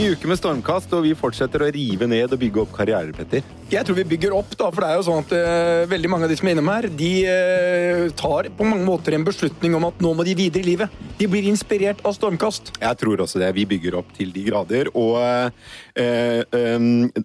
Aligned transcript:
Ny 0.00 0.14
uke 0.14 0.30
med 0.30 0.38
stormkast, 0.40 0.94
og 0.96 1.02
vi 1.04 1.10
fortsetter 1.12 1.60
å 1.60 1.66
rive 1.74 2.06
ned 2.08 2.32
og 2.32 2.40
bygge 2.40 2.62
opp 2.62 2.70
karrierer, 2.72 3.10
Petter. 3.12 3.44
Jeg 3.68 3.84
tror 3.84 3.98
vi 3.98 4.06
bygger 4.08 4.32
opp, 4.32 4.54
da, 4.56 4.70
for 4.72 4.80
det 4.80 4.86
er 4.88 4.96
jo 4.96 5.02
sånn 5.04 5.26
at 5.26 5.34
uh, 5.36 5.90
veldig 5.90 6.08
mange 6.08 6.24
av 6.24 6.32
de 6.32 6.38
som 6.40 6.48
er 6.48 6.56
innom 6.56 6.70
her, 6.72 6.88
de 6.88 7.10
uh, 7.28 8.06
tar 8.16 8.48
på 8.56 8.64
mange 8.64 8.86
måter 8.86 9.18
en 9.18 9.26
beslutning 9.28 9.76
om 9.76 9.84
at 9.90 10.00
nå 10.00 10.14
må 10.16 10.24
de 10.24 10.32
videre 10.38 10.64
i 10.64 10.70
livet. 10.70 10.96
De 11.20 11.28
blir 11.28 11.50
inspirert 11.50 12.00
av 12.08 12.16
stormkast. 12.16 12.72
Jeg 12.80 13.00
tror 13.02 13.26
også 13.26 13.42
det. 13.44 13.52
Vi 13.60 13.68
bygger 13.68 13.98
opp 14.00 14.16
til 14.16 14.32
de 14.32 14.46
grader. 14.48 14.88
Og 14.96 15.20
uh, 15.20 15.52
eh, 16.00 16.64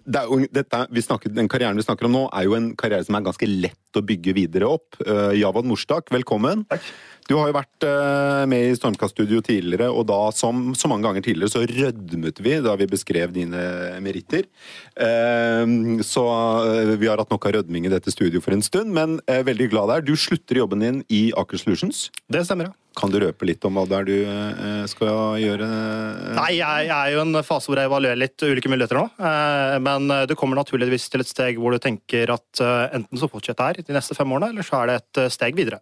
det 0.04 0.26
dette, 0.52 0.84
vi 0.92 1.08
snakker, 1.08 1.32
den 1.32 1.48
karrieren 1.48 1.80
vi 1.80 1.86
snakker 1.86 2.10
om 2.10 2.18
nå, 2.18 2.26
er 2.28 2.44
jo 2.44 2.60
en 2.60 2.74
karriere 2.76 3.08
som 3.08 3.16
er 3.16 3.24
ganske 3.24 3.48
lett 3.48 3.96
å 3.96 4.04
bygge 4.04 4.36
videre 4.36 4.68
opp. 4.68 5.00
Javad 5.32 5.64
Morstak, 5.64 6.12
velkommen. 6.12 6.66
Takk. 6.68 6.84
Du 7.26 7.34
har 7.34 7.48
jo 7.50 7.56
vært 7.56 7.86
eh, 7.86 8.44
med 8.50 8.68
i 8.68 8.74
Stormkast-studio 8.78 9.40
tidligere, 9.44 9.88
og 9.90 10.06
da, 10.06 10.18
som 10.34 10.70
så 10.78 10.90
mange 10.90 11.08
ganger 11.08 11.24
tidligere, 11.26 11.50
så 11.50 11.64
rødmet 11.66 12.38
vi 12.42 12.54
da 12.62 12.76
vi 12.78 12.86
beskrev 12.90 13.34
dine 13.34 13.62
meritter. 14.04 14.46
Eh, 14.94 15.64
Så 16.06 16.24
eh, 16.70 16.94
vi 17.00 17.10
har 17.10 17.18
hatt 17.18 17.34
nok 17.34 17.48
av 17.48 17.58
rødming 17.58 17.88
i 17.88 17.92
dette 17.92 18.14
studio 18.14 18.42
for 18.44 18.54
en 18.54 18.62
stund, 18.62 18.94
men 18.94 19.18
veldig 19.26 19.70
glad 19.74 19.90
der. 19.90 20.06
Du 20.06 20.14
slutter 20.14 20.62
jobben 20.62 20.84
din 20.84 21.02
i 21.10 21.28
Aker 21.36 21.58
Solutions. 21.58 22.06
Det 22.30 22.46
stemmer, 22.46 22.70
ja. 22.70 22.85
Kan 22.96 23.12
du 23.12 23.18
røpe 23.20 23.44
litt 23.48 23.64
om 23.68 23.76
hva 23.76 23.84
det 23.90 23.96
er 23.98 24.06
du 24.08 24.14
eh, 24.24 24.84
skal 24.88 25.36
gjøre? 25.42 25.66
Nei, 26.38 26.52
jeg, 26.58 26.88
er 26.88 27.12
jo 27.12 27.20
i 27.20 27.24
en 27.26 27.42
fase 27.44 27.68
hvor 27.68 27.80
jeg 27.80 27.90
evaluerer 27.90 28.20
litt 28.20 28.40
ulike 28.46 28.70
muligheter 28.72 29.00
nå. 29.00 29.06
Eh, 29.20 29.76
Men 29.84 30.08
du 30.28 30.34
kommer 30.38 30.56
naturligvis 30.58 31.10
til 31.12 31.24
et 31.24 31.30
steg 31.30 31.60
hvor 31.60 31.76
du 31.76 31.80
tenker 31.82 32.32
at 32.32 32.62
eh, 32.64 32.96
enten 32.96 33.20
så 33.20 33.28
fortsetter 33.30 33.68
jeg 33.68 33.82
her 33.84 33.88
de 33.90 33.96
neste 33.98 34.16
fem 34.16 34.32
årene, 34.32 34.52
eller 34.54 34.66
så 34.66 34.80
er 34.80 34.90
det 34.90 34.96
et 35.00 35.22
eh, 35.26 35.32
steg 35.32 35.58
videre. 35.58 35.80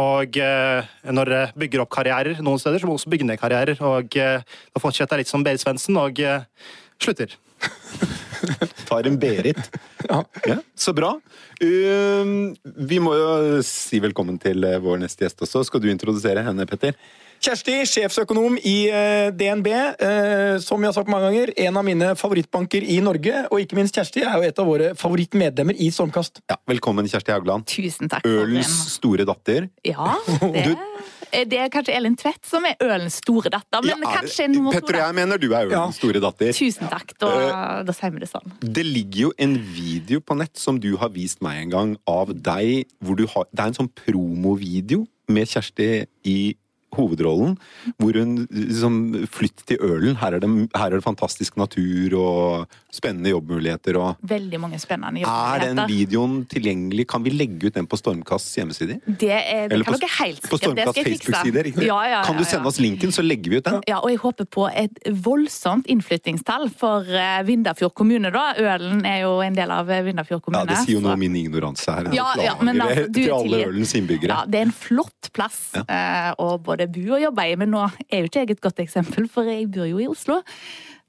Og 0.00 0.38
eh, 0.40 0.88
når 1.12 1.34
jeg 1.34 1.54
bygger 1.64 1.84
opp 1.84 1.92
karrierer 1.94 2.40
noen 2.44 2.60
steder, 2.62 2.80
så 2.80 2.88
må 2.88 2.96
du 2.96 3.00
også 3.00 3.12
bygge 3.12 3.28
ned 3.28 3.40
karrierer. 3.40 3.80
Og 3.84 4.16
eh, 4.20 4.40
da 4.72 4.82
fortsetter 4.82 5.18
jeg 5.18 5.26
litt 5.26 5.32
som 5.32 5.44
Berit 5.46 5.62
Svendsen 5.64 5.98
og 6.00 6.20
eh, 6.22 6.48
slutter. 7.02 7.36
Tar 8.88 9.06
en 9.10 9.18
Berit. 9.20 9.58
Ja. 10.08 10.22
Ja, 10.46 10.56
så 10.78 10.92
bra. 10.96 11.14
Um, 11.60 12.54
vi 12.88 13.00
må 13.02 13.14
jo 13.18 13.62
si 13.66 13.98
velkommen 14.02 14.38
til 14.40 14.62
eh, 14.64 14.78
vår 14.82 15.00
neste 15.02 15.26
gjest 15.26 15.42
også. 15.46 15.64
Skal 15.66 15.82
du 15.82 15.88
introdusere 15.90 16.44
henne, 16.46 16.66
Petter? 16.70 16.94
Kjersti, 17.38 17.74
sjefsøkonom 17.86 18.56
i 18.66 18.76
eh, 18.90 19.28
DNB. 19.30 19.68
eh, 19.70 20.56
Som 20.62 20.82
jeg 20.82 20.90
har 20.90 20.96
sagt 20.96 21.10
mange 21.12 21.28
ganger, 21.28 21.52
en 21.68 21.76
av 21.78 21.84
mine 21.86 22.08
favorittbanker 22.18 22.82
i 22.82 22.96
Norge. 23.04 23.44
Og 23.52 23.60
ikke 23.62 23.78
minst 23.78 23.94
Kjersti 23.98 24.24
er 24.26 24.34
jo 24.40 24.48
et 24.48 24.58
av 24.58 24.66
våre 24.66 24.88
favorittmedlemmer 24.98 25.78
i 25.78 25.90
Stormkast. 25.94 26.40
Ja, 26.50 26.56
velkommen, 26.70 27.06
Kjersti 27.10 27.34
Haugland. 27.34 27.66
Tusen 27.70 28.10
takk 28.10 28.26
for 28.26 28.42
Ølens 28.46 28.72
en 28.72 28.90
store 28.96 29.26
datter. 29.28 29.68
Ja, 29.86 30.16
det, 30.42 31.44
det 31.52 31.60
er 31.62 31.70
kanskje 31.70 31.94
Elin 31.94 32.16
Tvedt 32.18 32.42
som 32.48 32.64
er 32.66 32.74
ølens 32.82 33.20
store 33.22 33.52
datter, 33.54 33.86
men 33.86 34.02
Ja, 34.02 34.16
kanskje 34.18 34.48
noe 34.50 34.72
Petter 34.74 34.96
og 34.98 35.02
jeg 35.04 35.16
mener 35.20 35.38
du 35.38 35.46
er 35.52 35.68
ølens 35.68 35.76
Ja. 35.78 35.86
store 36.00 36.22
datter. 36.24 36.50
Tusen 36.58 36.90
takk, 36.90 37.14
da, 37.22 37.30
Da 37.86 37.94
sier 37.96 38.14
det 38.18 38.30
sånn. 38.30 38.54
Det 38.62 38.84
ligger 38.86 39.28
jo 39.28 39.32
en 39.38 39.56
video 39.58 40.22
på 40.24 40.36
nett 40.38 40.58
som 40.58 40.80
du 40.82 40.94
har 41.00 41.12
vist 41.14 41.42
meg 41.44 41.64
en 41.64 41.74
gang, 41.74 41.92
av 42.08 42.32
deg 42.34 42.88
hvor 43.04 43.18
du 43.18 43.26
har 43.30 43.46
Det 43.52 43.62
er 43.62 43.72
en 43.72 43.78
sånn 43.82 43.92
promovideo 44.04 45.04
med 45.28 45.50
Kjersti 45.50 46.06
i 46.28 46.38
hovedrollen, 46.96 47.56
hvor 48.00 48.16
hun 48.16 48.46
liksom 48.48 49.26
Flytt 49.28 49.64
til 49.68 49.80
Ølen. 49.84 50.16
Her 50.20 50.38
er, 50.38 50.42
det, 50.44 50.50
her 50.74 50.88
er 50.88 50.98
det 50.98 51.04
fantastisk 51.04 51.58
natur 51.60 52.16
og 52.18 52.78
spennende 52.98 53.30
jobbmuligheter 53.32 53.96
og 54.02 54.28
Veldig 54.28 54.60
mange 54.60 54.78
spennende 54.82 55.22
Er 55.24 55.62
den 55.64 55.80
videoen 55.88 56.40
tilgjengelig? 56.50 57.06
Kan 57.08 57.22
vi 57.24 57.30
legge 57.34 57.70
ut 57.70 57.78
den 57.78 57.86
på 57.88 57.96
Stormkasts 58.00 58.56
hjemmesider? 58.58 58.98
Det, 59.06 59.30
er, 59.32 59.68
det 59.70 59.80
kan 59.86 59.94
på- 59.94 60.00
dere 60.02 60.14
helt 60.18 60.40
sikkert. 60.42 60.50
På 60.50 60.58
Stormkast 60.60 60.92
skal 60.92 61.04
jeg 61.04 61.14
fikse. 61.14 61.32
Facebook-side? 61.32 61.64
riktig? 61.70 61.86
Ja, 61.88 61.98
ja, 62.04 62.10
ja, 62.18 62.22
Kan 62.26 62.36
du 62.36 62.44
sende 62.44 62.68
oss 62.72 62.80
linken, 62.82 63.12
så 63.14 63.22
legger 63.24 63.54
vi 63.54 63.60
ut 63.62 63.68
den? 63.70 63.80
Ja, 63.88 64.00
og 64.02 64.10
jeg 64.12 64.18
håper 64.22 64.48
på 64.58 64.66
et 64.74 64.98
voldsomt 65.24 65.86
innflyttingstall 65.90 66.68
for 66.76 67.06
eh, 67.08 67.40
Vindafjord 67.48 67.94
kommune, 67.98 68.32
da. 68.34 68.48
Ølen 68.58 69.04
er 69.08 69.22
jo 69.24 69.38
en 69.44 69.56
del 69.56 69.70
av 69.74 69.86
Vindafjord 69.88 70.06
Vindafjord 70.08 70.40
Ja, 70.40 70.44
kommune. 70.44 70.66
Det 70.72 70.78
sier 70.84 70.96
jo 70.98 71.02
noe 71.04 71.14
om 71.14 71.20
min 71.22 71.36
ignoranse 71.38 71.94
her. 71.94 72.08
Ja, 72.16 72.28
ja, 72.42 72.54
men 72.64 72.80
altså, 72.82 73.06
du 73.12 73.20
til 73.22 73.32
alle. 73.36 73.62
Ølens 73.68 73.94
innbyggere. 73.98 74.32
Ja, 74.34 74.42
det 74.48 74.60
er 74.62 74.66
en 74.68 74.74
flott 74.74 75.30
plass 75.36 75.58
Ja. 75.76 75.84
eh, 75.86 76.30
å 76.42 76.56
både 76.62 76.88
bo 76.90 77.04
og 77.16 77.22
jobbe 77.22 77.44
i, 77.52 77.54
men 77.60 77.70
nå 77.74 77.84
er 78.08 78.22
jo 78.24 78.30
ikke 78.30 78.42
jeg 78.44 78.50
et 78.56 78.62
godt 78.64 78.80
eksempel, 78.84 79.28
for 79.30 79.46
jeg 79.48 79.68
bor 79.70 79.86
jo 79.88 80.00
i 80.02 80.08
Oslo. 80.10 80.40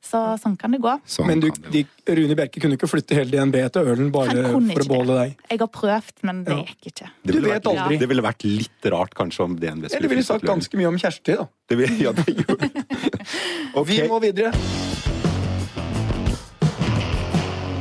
Så 0.02 0.20
sånn 0.40 0.56
kan 0.58 0.72
det 0.72 0.80
gå. 0.82 0.94
Sånn 1.06 1.28
Men 1.28 1.42
du, 1.44 1.50
de, 1.72 1.82
Rune 2.08 2.36
Bjerke 2.40 2.62
kunne 2.64 2.78
ikke 2.78 2.88
flytte 2.88 3.18
hele 3.18 3.30
DNB 3.34 3.58
til 3.76 3.90
Ølen 3.92 4.12
bare 4.12 4.32
for 4.48 4.84
å 4.84 4.88
beholde 4.88 5.18
deg. 5.20 5.34
Jeg 5.52 5.60
har 5.60 5.68
prøvd, 5.76 6.14
men 6.24 6.44
det 6.46 6.56
Ja. 6.56 6.64
gikk 6.64 6.88
ikke. 6.94 7.10
Det 7.24 7.32
Du 7.34 7.34
ville 7.34 7.50
vet 7.54 7.64
vært- 7.64 7.78
aldri. 7.84 8.00
Det 8.00 8.08
ville 8.10 8.22
vært 8.24 8.44
litt 8.48 8.92
rart 8.92 9.14
kanskje 9.14 9.44
om 9.44 9.56
DNB 9.60 9.86
skulle 9.90 9.98
Eller 10.00 10.10
ville 10.10 10.24
sagt 10.24 10.44
ganske 10.46 10.74
mye 10.78 10.88
om 10.88 10.98
Kjersti, 10.98 11.36
da. 11.36 11.48
Det 11.68 11.78
vil, 11.78 12.00
ja, 12.00 12.12
det 12.12 12.26
det. 12.26 12.86
Vi 13.90 14.02
må 14.08 14.20
videre. 14.22 14.54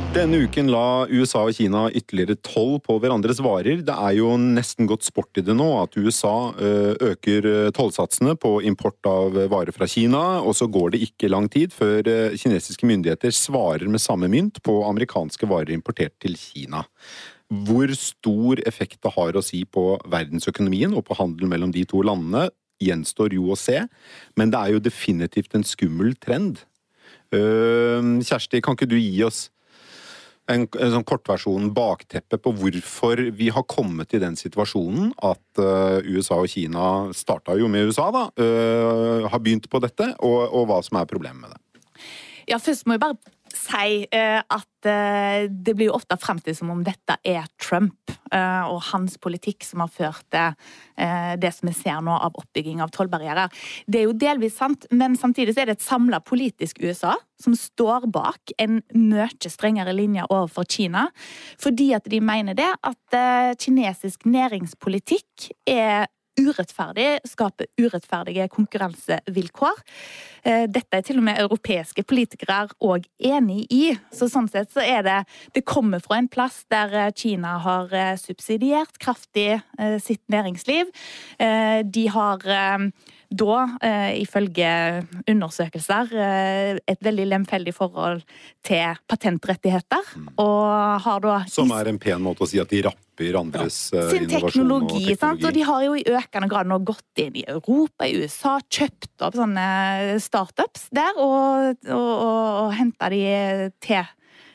Denne 0.09 0.39
uken 0.41 0.71
la 0.73 1.05
USA 1.05 1.43
og 1.45 1.53
Kina 1.53 1.83
ytterligere 1.93 2.33
toll 2.41 2.79
på 2.81 2.95
hverandres 2.97 3.37
varer. 3.45 3.83
Det 3.85 3.93
er 3.93 4.15
jo 4.17 4.31
nesten 4.41 4.87
gått 4.89 5.05
sport 5.05 5.37
i 5.37 5.43
det 5.45 5.53
nå 5.53 5.67
at 5.83 5.93
USA 6.01 6.49
øker 6.57 7.45
ø, 7.45 7.57
tollsatsene 7.77 8.33
på 8.41 8.55
import 8.65 9.05
av 9.05 9.37
varer 9.51 9.69
fra 9.75 9.85
Kina, 9.85 10.41
og 10.41 10.55
så 10.57 10.65
går 10.65 10.95
det 10.95 11.03
ikke 11.05 11.29
lang 11.29 11.45
tid 11.53 11.75
før 11.75 12.01
kinesiske 12.33 12.89
myndigheter 12.89 13.35
svarer 13.37 13.85
med 13.85 14.01
samme 14.01 14.31
mynt 14.33 14.57
på 14.65 14.79
amerikanske 14.87 15.45
varer 15.51 15.75
importert 15.75 16.15
til 16.25 16.33
Kina. 16.41 16.81
Hvor 17.69 17.93
stor 17.93 18.63
effekt 18.65 19.03
det 19.05 19.13
har 19.13 19.37
å 19.37 19.45
si 19.45 19.61
på 19.69 19.93
verdensøkonomien 20.09 20.97
og 20.97 21.05
på 21.05 21.19
handel 21.21 21.53
mellom 21.53 21.75
de 21.75 21.85
to 21.85 22.01
landene, 22.01 22.47
gjenstår 22.81 23.37
jo 23.37 23.53
å 23.53 23.59
se, 23.59 23.85
men 24.39 24.49
det 24.49 24.57
er 24.57 24.73
jo 24.73 24.83
definitivt 24.89 25.53
en 25.53 25.67
skummel 25.67 26.17
trend. 26.17 26.65
Kjersti, 27.29 28.65
kan 28.65 28.73
ikke 28.73 28.89
du 28.89 28.97
gi 28.97 29.21
oss 29.29 29.45
en, 30.49 30.65
en 30.65 30.93
sånn 30.95 31.05
kortversjon, 31.07 31.69
bakteppet 31.75 32.41
på 32.43 32.53
hvorfor 32.57 33.21
vi 33.37 33.49
har 33.53 33.65
kommet 33.69 34.13
i 34.15 34.21
den 34.21 34.37
situasjonen 34.39 35.11
at 35.25 35.61
uh, 35.61 35.99
USA 36.09 36.39
og 36.41 36.49
Kina 36.51 37.09
starta 37.15 37.57
jo 37.59 37.69
med 37.71 37.89
USA, 37.89 38.09
da, 38.15 38.27
Uh, 38.39 39.25
har 39.29 39.41
begynt 39.43 39.65
på 39.69 39.81
dette, 39.83 40.05
og, 40.23 40.53
og 40.55 40.69
hva 40.69 40.77
som 40.85 40.99
er 40.99 41.07
problemet 41.09 41.41
med 41.43 41.51
det. 41.51 41.81
Ja, 42.49 42.57
først 42.61 42.87
må 42.87 42.95
jeg 42.95 43.01
bare 43.03 43.17
si 43.55 44.05
eh, 44.11 44.39
at 44.39 44.87
eh, 44.87 45.47
det 45.49 45.75
blir 45.77 45.89
jo 45.89 45.95
ofte 45.97 46.17
fremstilt 46.19 46.57
som 46.59 46.71
om 46.73 46.81
dette 46.85 47.15
er 47.27 47.47
Trump 47.61 48.13
eh, 48.31 48.63
og 48.69 48.81
hans 48.91 49.17
politikk 49.21 49.65
som 49.67 49.83
har 49.83 49.91
ført 49.93 50.25
til 50.29 50.57
det 51.39 51.53
som 51.55 51.69
vi 51.69 51.71
ser 51.77 52.01
nå 52.03 52.11
av 52.11 52.33
oppbygging 52.35 52.81
av 52.83 52.89
tollbarrierer. 52.91 53.47
Det 53.87 54.01
er 54.01 54.09
jo 54.09 54.15
delvis 54.19 54.57
sant, 54.59 54.83
men 54.91 55.13
samtidig 55.15 55.53
er 55.55 55.69
det 55.69 55.77
et 55.77 55.85
samla 55.85 56.19
politisk 56.19 56.81
USA 56.83 57.13
som 57.39 57.55
står 57.55 58.09
bak 58.11 58.51
en 58.59 58.81
mye 58.91 59.47
strengere 59.47 59.93
linje 59.95 60.27
overfor 60.27 60.67
Kina, 60.67 61.05
fordi 61.55 61.93
at 61.95 62.11
de 62.11 62.19
mener 62.19 62.57
det 62.59 62.67
at 62.67 63.19
kinesisk 63.63 64.27
næringspolitikk 64.27 65.47
er 65.71 66.09
urettferdig, 66.39 67.19
skaper 67.27 67.69
urettferdige 67.79 68.47
konkurransevilkår. 68.53 69.83
Eh, 70.43 70.65
Dette 70.71 70.99
er 70.99 71.05
til 71.05 71.19
og 71.19 71.25
med 71.27 71.41
europeiske 71.41 72.03
politikere 72.07 72.69
òg 72.83 73.07
enig 73.19 73.65
i. 73.73 73.83
Så 74.15 74.29
sånn 74.31 74.49
sett 74.51 74.71
så 74.73 74.83
er 74.83 75.03
det 75.03 75.19
Det 75.53 75.65
kommer 75.65 75.99
fra 75.99 76.17
en 76.17 76.27
plass 76.27 76.63
der 76.71 76.93
eh, 76.93 77.11
Kina 77.15 77.57
har 77.59 77.93
eh, 77.93 78.15
subsidiert 78.17 78.97
kraftig 78.99 79.61
sitt 80.03 80.21
næringsliv. 80.29 80.89
De 81.39 82.03
har 82.11 82.43
da, 83.29 83.77
eh, 83.85 84.21
ifølge 84.23 84.69
undersøkelser, 85.29 86.13
eh, 86.17 86.79
et 86.87 86.99
veldig 87.05 87.27
lemfeldig 87.29 87.73
forhold 87.75 88.23
til 88.65 88.97
patentrettigheter. 89.07 90.01
Og 90.37 91.01
har 91.01 91.19
da 91.19 91.43
Som 91.47 91.71
er 91.71 91.87
en 91.89 91.99
pen 91.99 92.21
måte 92.21 92.41
å 92.41 92.47
si 92.49 92.59
at 92.59 92.69
de 92.69 92.81
rapper 92.81 93.37
andres 93.37 93.91
ja. 93.93 94.09
sin 94.09 94.25
innovasjon 94.25 94.65
teknologi, 94.65 95.11
og 95.13 95.19
Sant? 95.19 95.45
Og 95.45 95.53
de 95.53 95.61
har 95.61 95.83
jo 95.83 95.93
i 95.93 96.03
økende 96.03 96.49
grad 96.49 96.67
nå 96.67 96.79
gått 96.83 97.21
inn 97.21 97.35
i 97.35 97.45
Europa, 97.45 98.07
i 98.07 98.17
USA, 98.17 98.59
kjøpt 98.65 99.21
opp 99.21 99.35
sånne 99.37 100.19
startups 100.19 100.89
der 100.91 101.13
og, 101.17 101.75
og, 101.85 101.93
og, 101.93 102.49
og 102.65 102.73
henta 102.79 103.11
de 103.13 103.23
til 103.83 104.01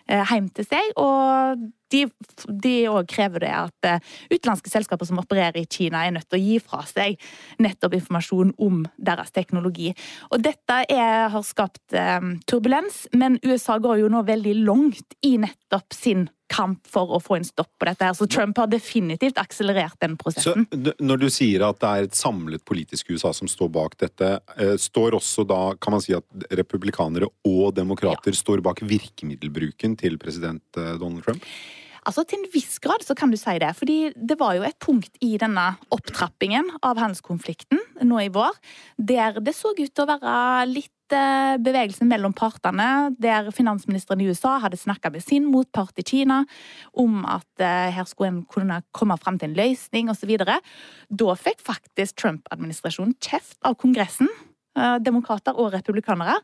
eh, 0.09 0.25
hjem 0.33 0.51
til 0.51 0.67
seg. 0.67 0.95
Og 0.99 1.63
de, 1.95 2.75
også 2.91 3.07
krever 3.15 3.45
det 3.47 3.53
at 3.55 3.89
eh, 3.89 4.13
utenlandske 4.33 4.73
selskaper 4.73 5.09
som 5.09 5.21
opererer 5.23 5.63
i 5.63 5.69
Kina, 5.71 6.05
er 6.05 6.15
nødt 6.17 6.29
til 6.29 6.41
å 6.41 6.45
gi 6.45 6.61
fra 6.63 6.83
seg 6.89 7.19
nettopp 7.63 7.99
informasjon 8.01 8.55
om 8.63 8.85
deres 8.97 9.35
teknologi. 9.35 9.93
Og 10.33 10.43
dette 10.45 10.81
er, 10.91 11.29
har 11.33 11.45
skapt 11.47 11.97
um, 11.97 12.37
turbulens, 12.49 13.05
men 13.15 13.39
USA 13.45 13.79
går 13.83 14.03
jo 14.03 14.13
nå 14.13 14.25
veldig 14.27 14.57
langt 14.65 15.19
i 15.27 15.37
nettopp 15.43 15.95
sin 15.97 16.29
kamp 16.53 16.85
for 16.87 17.15
å 17.17 17.21
få 17.23 17.39
en 17.39 17.47
stopp 17.47 17.71
på 17.81 17.89
dette. 17.89 18.05
her, 18.05 18.15
Så 18.15 18.29
Trump 18.31 18.59
har 18.61 18.69
definitivt 18.71 19.39
akselerert 19.41 19.97
den 20.01 20.17
prosessen. 20.21 20.67
Så, 20.71 20.95
når 21.01 21.23
du 21.25 21.29
sier 21.33 21.65
at 21.67 21.81
det 21.81 21.91
er 21.91 22.09
et 22.09 22.19
samlet 22.19 22.65
politisk 22.69 23.11
USA 23.11 23.33
som 23.33 23.49
står 23.51 23.73
bak 23.75 23.97
dette, 23.99 24.41
eh, 24.59 24.77
står 24.77 25.17
også 25.19 25.47
da, 25.49 25.75
kan 25.81 25.97
man 25.97 26.05
si 26.05 26.15
at 26.15 26.25
republikanere 26.51 27.31
og 27.49 27.75
demokrater 27.75 28.37
står 28.37 28.63
bak 28.63 28.85
virkemiddelbruken 28.85 29.97
til 29.99 30.19
president 30.19 30.63
Donald 30.75 31.25
Trump? 31.25 31.43
Altså 32.05 32.25
Til 32.29 32.43
en 32.43 32.51
viss 32.53 32.79
grad 32.85 33.05
så 33.07 33.17
kan 33.17 33.31
du 33.33 33.39
si 33.41 33.59
det. 33.59 33.73
fordi 33.77 34.13
det 34.15 34.39
var 34.39 34.55
jo 34.55 34.63
et 34.63 34.79
punkt 34.79 35.17
i 35.21 35.37
denne 35.41 35.77
opptrappingen 35.91 36.69
av 36.83 36.99
handelskonflikten 37.01 37.81
nå 38.05 38.21
i 38.21 38.29
vår, 38.29 38.53
der 38.99 39.41
det 39.41 39.55
så 39.57 39.73
ut 39.73 39.95
til 39.95 40.05
å 40.05 40.11
være 40.13 40.67
litt 40.69 40.91
bevegelsen 41.15 42.09
mellom 42.09 42.33
partene, 42.33 43.15
der 43.21 43.51
finansministeren 43.55 44.23
i 44.25 44.29
USA 44.33 44.59
hadde 44.63 44.81
snakka 44.81 45.11
med 45.13 45.23
sin 45.23 45.45
motpart 45.51 45.99
i 46.01 46.07
Kina 46.07 46.45
om 46.93 47.25
at 47.29 47.61
eh, 47.61 47.93
her 47.95 48.09
skulle 48.09 48.33
en 48.33 48.43
kunne 48.51 48.81
komme 48.93 49.17
fram 49.21 49.39
til 49.39 49.51
en 49.51 49.59
løsning 49.59 50.11
osv. 50.11 50.33
Da 50.35 51.37
fikk 51.37 51.61
faktisk 51.65 52.17
Trump-administrasjonen 52.23 53.15
kjeft 53.21 53.59
av 53.65 53.77
Kongressen 53.81 54.31
eh, 54.31 54.54
demokrater 55.05 55.55
og 55.61 55.73
republikanere 55.75 56.37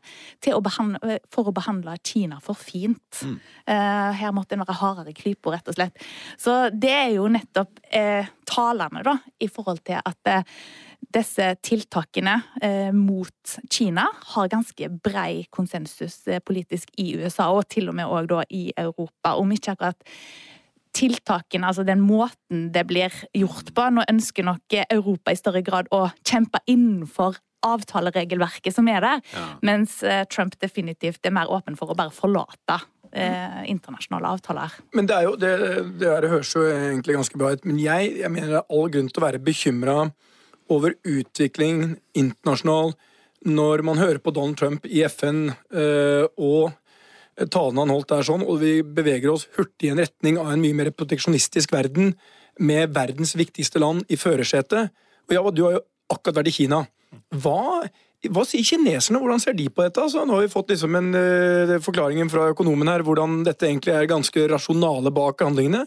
å 0.55 0.61
behandle, 0.63 1.17
for 1.31 1.49
å 1.49 1.55
behandle 1.55 1.97
Kina 2.05 2.39
for 2.43 2.55
fint. 2.55 3.21
Mm. 3.27 3.37
Her 4.21 4.35
måtte 4.35 4.55
en 4.55 4.63
være 4.63 4.77
hardere 4.79 5.11
i 5.11 5.17
klypa, 5.17 5.51
rett 5.55 5.67
og 5.67 5.75
slett. 5.75 6.05
Så 6.39 6.55
det 6.71 6.93
er 6.95 7.09
jo 7.17 7.27
nettopp 7.31 7.81
eh, 7.91 8.29
talende, 8.51 9.03
da, 9.05 9.17
i 9.39 9.49
forhold 9.51 9.83
til 9.87 9.99
at 9.99 10.31
eh, 10.31 10.45
disse 11.11 11.47
tiltakene 11.63 12.37
eh, 12.63 12.91
mot 12.95 13.57
Kina 13.71 14.07
har 14.33 14.51
ganske 14.51 14.89
brei 15.03 15.45
konsensus 15.53 16.21
eh, 16.27 16.41
politisk 16.43 16.91
i 17.01 17.13
USA, 17.19 17.51
og 17.51 17.67
til 17.71 17.91
og 17.91 17.97
med 17.97 18.09
òg 18.09 18.35
i 18.49 18.69
Europa. 18.77 19.35
Om 19.35 19.53
ikke 19.55 19.75
akkurat 19.75 20.09
tiltakene, 20.95 21.69
altså 21.69 21.85
den 21.87 22.03
måten 22.03 22.67
det 22.75 22.83
blir 22.89 23.13
gjort 23.37 23.71
på. 23.75 23.87
Nå 23.95 24.03
ønsker 24.11 24.47
nok 24.47 24.75
Europa 24.83 25.31
i 25.31 25.39
større 25.39 25.63
grad 25.63 25.87
å 25.95 26.09
kjempe 26.27 26.59
innenfor 26.67 27.39
avtaleregelverket 27.65 28.75
som 28.75 28.87
er 28.91 29.03
der, 29.03 29.21
ja. 29.33 29.45
mens 29.65 29.99
eh, 30.03 30.23
Trump 30.31 30.57
definitivt 30.61 31.25
er 31.25 31.35
mer 31.35 31.51
åpen 31.51 31.77
for 31.79 31.93
å 31.93 31.97
bare 31.97 32.13
forlate 32.15 32.79
eh, 33.11 33.61
internasjonale 33.71 34.33
avtaler. 34.37 34.79
Men 34.97 35.09
Det 35.09 35.19
er 35.19 35.27
jo, 35.27 35.37
det, 35.39 35.53
det, 35.61 36.09
det 36.21 36.33
høres 36.33 36.55
jo 36.55 36.65
egentlig 36.65 37.19
ganske 37.19 37.39
bra 37.39 37.53
ut, 37.53 37.69
men 37.69 37.79
jeg, 37.81 38.17
jeg 38.23 38.33
mener 38.33 38.55
det 38.55 38.59
er 38.63 38.75
all 38.77 38.91
grunn 38.93 39.09
til 39.11 39.21
å 39.21 39.27
være 39.27 39.45
bekymra 39.45 39.97
over 40.71 40.95
utvikling 41.03 41.97
internasjonal 42.17 42.93
når 43.41 43.81
man 43.85 43.97
hører 43.97 44.21
på 44.21 44.33
Donald 44.35 44.59
Trump 44.59 44.85
i 44.85 45.01
FN 45.09 45.49
eh, 45.49 46.25
og 46.37 46.71
talene 47.49 47.85
han 47.85 47.93
holdt 47.93 48.11
der 48.11 48.25
sånn, 48.27 48.43
og 48.45 48.59
vi 48.61 48.81
beveger 48.85 49.31
oss 49.33 49.47
hurtig 49.57 49.89
i 49.89 49.93
en 49.93 50.01
retning 50.01 50.37
av 50.41 50.51
en 50.53 50.61
mye 50.61 50.77
mer 50.77 50.91
proteksjonistisk 50.93 51.73
verden 51.73 52.13
med 52.61 52.93
verdens 52.93 53.33
viktigste 53.39 53.81
land 53.81 54.05
i 54.11 54.19
førersetet. 54.19 54.91
Og 55.29 55.33
ja, 55.35 55.43
du 55.49 55.63
har 55.65 55.77
jo 55.77 55.85
akkurat 56.11 56.41
vært 56.41 56.51
i 56.51 56.55
Kina. 56.59 56.83
Hva, 57.41 57.87
hva 58.31 58.45
sier 58.47 58.65
kineserne? 58.67 59.19
Hvordan 59.21 59.41
ser 59.43 59.57
de 59.57 59.67
på 59.71 59.83
dette? 59.85 60.03
Altså, 60.03 60.25
nå 60.25 60.37
har 60.37 60.45
vi 60.45 60.53
fått 60.53 60.71
liksom 60.73 60.95
en 60.99 61.11
uh, 61.15 61.75
forklaringen 61.83 62.31
fra 62.31 62.49
økonomen 62.53 62.91
her, 62.91 63.05
hvordan 63.07 63.41
dette 63.47 63.67
egentlig 63.67 63.95
er 63.97 64.09
ganske 64.11 64.47
rasjonale 64.51 65.13
bak 65.15 65.43
handlingene. 65.45 65.85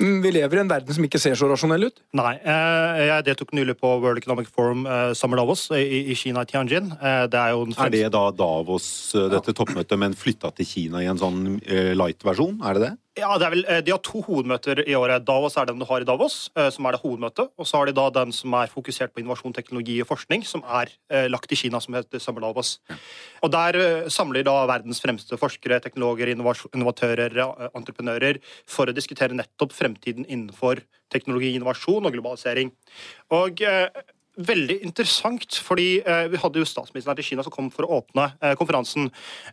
Mm, 0.00 0.22
vi 0.24 0.30
lever 0.32 0.56
i 0.56 0.62
en 0.62 0.70
verden 0.70 0.96
som 0.96 1.04
ikke 1.04 1.20
ser 1.20 1.36
så 1.36 1.48
rasjonell 1.50 1.88
ut? 1.90 2.00
Nei. 2.16 2.32
Eh, 2.38 3.00
jeg 3.04 3.26
deltok 3.26 3.52
nylig 3.56 3.76
på 3.80 3.90
World 4.00 4.20
Economic 4.22 4.48
Forum 4.48 4.86
eh, 4.88 5.10
Summer 5.18 5.40
Davos 5.42 5.66
i 5.76 6.14
Kina, 6.16 6.46
Tianjin. 6.48 6.88
Eh, 6.96 7.24
det 7.30 7.40
er, 7.40 7.52
jo 7.52 7.66
er 7.74 7.92
det 7.92 8.06
da 8.14 8.24
Davos, 8.32 8.88
dette 9.12 9.54
toppmøtet, 9.56 9.98
men 10.00 10.16
flytta 10.16 10.54
til 10.56 10.68
Kina 10.68 11.04
i 11.04 11.10
en 11.10 11.20
sånn 11.20 11.58
light-versjon? 11.98 12.62
Er 12.64 12.78
det 12.78 12.86
det? 12.86 12.92
Ja, 13.18 13.32
vel, 13.50 13.64
eh, 13.66 13.80
De 13.82 13.90
har 13.90 13.98
to 13.98 14.20
hovedmøter 14.22 14.84
i 14.86 14.94
året. 14.94 15.24
Davos 15.26 15.56
er 15.58 15.66
den 15.66 15.80
du 15.80 15.84
har 15.84 16.00
i 16.00 16.06
Davos, 16.06 16.48
eh, 16.54 16.70
som 16.70 16.86
er 16.86 16.92
det 16.92 17.00
hovedmøtet. 17.02 17.50
Og 17.58 17.66
så 17.66 17.78
har 17.78 17.86
de 17.86 17.92
da 17.92 18.08
den 18.10 18.30
som 18.30 18.54
er 18.54 18.68
fokusert 18.70 19.12
på 19.12 19.18
innovasjon, 19.18 19.52
teknologi 19.52 20.00
og 20.00 20.06
forskning, 20.06 20.44
som 20.46 20.62
er 20.62 20.86
eh, 21.10 21.26
lagt 21.26 21.50
i 21.50 21.56
Kina, 21.56 21.80
som 21.80 21.94
heter 21.94 22.20
Summer 22.20 22.40
Davos. 22.40 22.78
Og 23.42 23.50
Der 23.50 24.08
samler 24.08 24.44
da 24.44 24.64
verdens 24.66 25.00
fremste 25.00 25.36
forskere, 25.36 25.80
teknologer, 25.82 26.30
innovatører, 26.30 27.34
entreprenører 27.74 28.38
for 28.64 28.86
å 28.86 28.94
diskutere 28.94 29.34
nettopp 29.34 29.72
fremtiden 29.72 30.24
innenfor 30.28 30.80
teknologi, 31.10 31.56
innovasjon 31.56 32.06
og 32.06 32.14
globalisering. 32.14 32.70
Og 33.32 33.58
veldig 34.46 34.76
interessant, 34.86 35.56
fordi 35.64 36.00
eh, 36.00 36.26
vi 36.32 36.38
hadde 36.40 36.60
jo 36.60 36.68
statsministeren 36.68 37.18
til 37.18 37.26
Kina 37.26 37.44
som 37.44 37.52
kom 37.54 37.70
for 37.72 37.86
å 37.86 38.00
åpne 38.00 38.26
eh, 38.40 38.54
konferansen. 38.58 39.08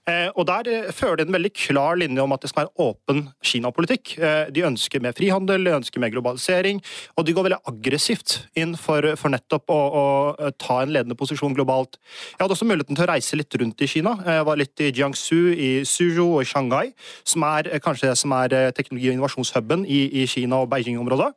Eh, 0.07 0.27
og 0.33 0.47
Der 0.49 0.91
fører 0.95 1.19
de 1.19 1.27
en 1.27 1.35
veldig 1.35 1.51
klar 1.55 1.99
linje 1.99 2.23
om 2.23 2.35
at 2.35 2.43
det 2.43 2.51
skal 2.51 2.65
være 2.65 2.87
åpen 2.87 3.23
Kina-politikk. 3.45 4.15
De 4.53 4.63
ønsker 4.65 5.03
mer 5.03 5.15
frihandel, 5.17 5.65
de 5.67 5.75
ønsker 5.75 6.01
mer 6.01 6.11
globalisering, 6.13 6.79
og 7.17 7.27
de 7.27 7.35
går 7.35 7.47
veldig 7.47 7.59
aggressivt 7.71 8.37
inn 8.59 8.75
for, 8.79 9.05
for 9.19 9.33
nettopp 9.33 9.73
å, 9.73 9.79
å, 10.01 10.51
ta 10.59 10.79
en 10.83 10.93
ledende 10.93 11.17
posisjon 11.19 11.55
globalt. 11.57 11.99
Jeg 12.33 12.41
hadde 12.41 12.55
også 12.55 12.67
muligheten 12.67 12.97
til 12.97 13.05
å 13.05 13.09
reise 13.11 13.39
litt 13.39 13.59
rundt 13.59 13.83
i 13.83 13.89
Kina. 13.91 14.15
Jeg 14.25 14.47
var 14.47 14.61
litt 14.61 14.83
i 14.83 14.91
Jiangsu, 14.91 15.51
i 15.53 15.71
Suzhou 15.87 16.37
og 16.37 16.45
i 16.45 16.49
Shanghai, 16.49 16.85
som 17.27 17.45
er 17.47 17.71
kanskje 17.83 18.11
det 18.11 18.17
som 18.19 18.33
er 18.37 18.55
teknologi- 18.77 19.11
og 19.11 19.17
innovasjonshuben 19.17 19.85
i, 19.85 20.01
i 20.23 20.27
Kina 20.29 20.63
og 20.63 20.71
Beijing-området. 20.71 21.33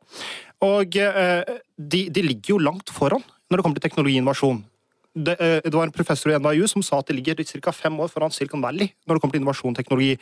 Og 0.61 0.93
de, 0.93 2.01
de 2.13 2.21
ligger 2.21 2.55
jo 2.55 2.61
langt 2.61 2.91
foran 2.93 3.23
når 3.51 3.59
det 3.59 3.65
kommer 3.67 3.79
til 3.79 3.89
teknologiinnovasjon 3.89 4.61
det, 5.13 5.35
eh, 5.39 5.59
det, 5.63 5.73
var 5.75 5.83
en 5.83 5.91
professor 5.91 6.31
i 6.31 6.37
NIU 6.39 6.67
som 6.71 6.83
sa 6.83 7.01
at 7.01 7.09
det 7.09 7.17
ligger 7.17 7.43
ca. 7.43 7.71
fem 7.71 7.99
år 7.99 8.07
foran 8.07 8.31
Silicon 8.31 8.61
Valley 8.63 8.93
når 9.05 9.15
det 9.15 9.21
kommer 9.21 9.33
til 9.35 9.41
innovasjon 9.41 9.73
og 9.73 9.77
teknologi. 9.77 10.13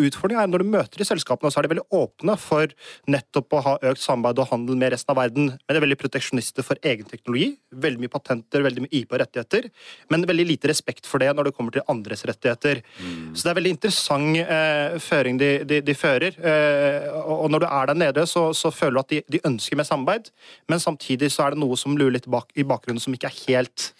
Utfordringen 0.00 0.42
er 0.42 0.50
når 0.50 0.64
du 0.64 0.70
møter 0.72 0.98
de 0.98 1.06
selskapene, 1.06 1.50
så 1.52 1.60
er 1.60 1.66
de 1.66 1.72
veldig 1.74 1.86
åpne 1.94 2.36
for 2.40 2.72
nettopp 3.06 3.54
å 3.54 3.62
ha 3.62 3.74
økt 3.92 4.02
samarbeid 4.02 4.42
og 4.42 4.50
handel 4.50 4.78
med 4.80 4.92
resten 4.96 5.14
av 5.14 5.20
verden. 5.20 5.52
Men 5.52 5.70
de 5.70 5.78
er 5.78 5.86
veldig 5.86 6.00
proteksjonister 6.00 6.66
for 6.66 6.80
egen 6.82 7.06
teknologi. 7.06 7.52
Veldig 7.70 8.02
mye 8.02 8.12
patenter, 8.12 8.64
veldig 8.66 8.86
mye 8.86 8.94
IP 9.02 9.14
og 9.14 9.22
rettigheter. 9.22 9.68
Men 10.10 10.26
veldig 10.26 10.48
lite 10.48 10.72
respekt 10.72 11.06
for 11.06 11.22
det 11.22 11.30
når 11.36 11.50
det 11.50 11.54
kommer 11.56 11.76
til 11.76 11.86
andres 11.92 12.26
rettigheter. 12.26 12.82
Mm. 12.98 13.30
Så 13.36 13.46
det 13.46 13.52
er 13.52 13.60
veldig 13.60 13.74
interessant 13.76 14.42
eh, 14.42 14.98
føring 15.02 15.38
de, 15.38 15.52
de, 15.68 15.80
de 15.86 15.96
fører. 15.98 16.34
Eh, 16.34 17.08
og 17.22 17.46
når 17.52 17.62
du 17.62 17.68
er 17.70 17.92
der 17.92 18.02
nede, 18.06 18.26
så, 18.26 18.48
så 18.56 18.74
føler 18.74 18.98
du 18.98 19.04
at 19.04 19.14
de, 19.14 19.22
de, 19.36 19.44
ønsker 19.46 19.78
mer 19.78 19.86
samarbeid, 19.86 20.30
men 20.70 20.82
samtidig 20.82 21.30
så 21.34 21.46
er 21.46 21.54
det 21.54 21.62
noe 21.62 21.78
som 21.78 21.96
lurer 21.98 22.16
litt 22.18 22.28
bak, 22.30 22.50
i 22.58 22.66
bakgrunnen 22.66 23.02
som 23.02 23.14
ikke 23.14 23.30
er 23.30 23.40
helt 23.46 23.90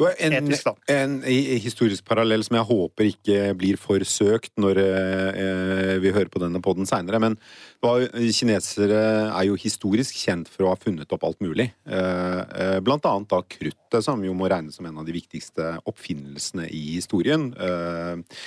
en, 0.00 0.32
etisk, 0.38 0.64
da. 0.64 0.72
En, 0.88 1.18
historisk 1.60 2.06
parallell 2.08 2.44
som 2.46 2.56
jeg 2.56 2.68
håper 2.68 3.08
ikke 3.10 3.38
blir 3.60 3.76
for 3.80 4.00
søkt 4.08 4.54
når 4.60 4.80
eh, 4.80 5.92
vi 6.00 6.14
hører 6.14 6.30
på 6.32 6.40
denne 6.40 6.62
poden 6.64 6.88
seinere. 6.88 7.20
Men 7.20 7.36
var, 7.84 8.06
kinesere 8.32 9.02
er 9.28 9.46
jo 9.50 9.58
historisk 9.60 10.16
kjent 10.16 10.48
for 10.48 10.64
å 10.64 10.72
ha 10.72 10.80
funnet 10.80 11.12
opp 11.12 11.28
alt 11.28 11.40
mulig. 11.44 11.68
Eh, 11.84 12.40
eh, 12.40 12.78
blant 12.84 13.04
annet 13.08 13.28
da 13.32 13.42
kruttet, 13.44 14.00
som 14.06 14.24
jo 14.24 14.32
må 14.36 14.48
regnes 14.48 14.80
som 14.80 14.88
en 14.88 15.02
av 15.02 15.08
de 15.08 15.16
viktigste 15.18 15.74
oppfinnelsene 15.84 16.70
i 16.72 16.84
historien. 16.96 17.50
Eh, 17.52 18.42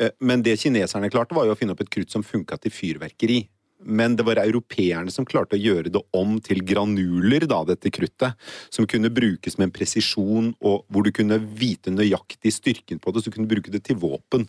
eh, 0.00 0.14
men 0.24 0.46
det 0.46 0.56
kineserne 0.64 1.12
klarte, 1.12 1.36
var 1.36 1.48
jo 1.48 1.56
å 1.56 1.60
finne 1.60 1.76
opp 1.76 1.84
et 1.84 1.92
krutt 1.92 2.14
som 2.14 2.24
funka 2.24 2.56
til 2.64 2.72
fyrverkeri 2.72 3.42
men 3.82 4.16
det 4.16 4.26
var 4.26 4.40
europeerne 4.42 5.12
som 5.12 5.26
klarte 5.28 5.56
å 5.56 5.60
gjøre 5.60 5.92
det 5.92 6.02
om 6.16 6.36
til 6.44 6.62
granuler, 6.66 7.46
da, 7.48 7.62
dette 7.68 7.92
kruttet. 7.92 8.36
Som 8.72 8.88
kunne 8.90 9.12
brukes 9.12 9.58
med 9.58 9.68
en 9.68 9.74
presisjon, 9.74 10.52
og 10.60 10.84
hvor 10.88 11.06
du 11.06 11.12
kunne 11.14 11.40
vite 11.40 11.92
nøyaktig 11.94 12.52
styrken 12.54 13.00
på 13.00 13.12
det, 13.12 13.22
så 13.22 13.30
du 13.30 13.38
kunne 13.38 13.50
bruke 13.50 13.72
det 13.72 13.84
til 13.88 14.00
våpen. 14.00 14.48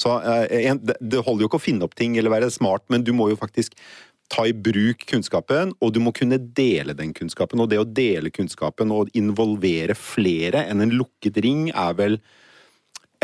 Så 0.00 0.14
eh, 0.22 0.74
Det 0.78 1.24
holder 1.24 1.44
jo 1.44 1.50
ikke 1.50 1.60
å 1.60 1.66
finne 1.68 1.88
opp 1.88 1.96
ting 1.98 2.16
eller 2.18 2.34
være 2.34 2.52
smart, 2.54 2.86
men 2.88 3.04
du 3.06 3.12
må 3.16 3.30
jo 3.32 3.40
faktisk 3.40 3.76
ta 4.28 4.44
i 4.46 4.52
bruk 4.52 5.06
kunnskapen, 5.08 5.72
og 5.80 5.94
du 5.94 6.02
må 6.04 6.12
kunne 6.16 6.38
dele 6.38 6.94
den 6.96 7.14
kunnskapen. 7.16 7.60
Og 7.64 7.70
det 7.72 7.80
å 7.80 7.88
dele 7.88 8.32
kunnskapen 8.34 8.92
og 8.94 9.12
involvere 9.16 9.96
flere 9.96 10.66
enn 10.68 10.84
en 10.84 10.92
lukket 11.00 11.40
ring 11.44 11.70
er 11.72 11.96
vel 11.98 12.20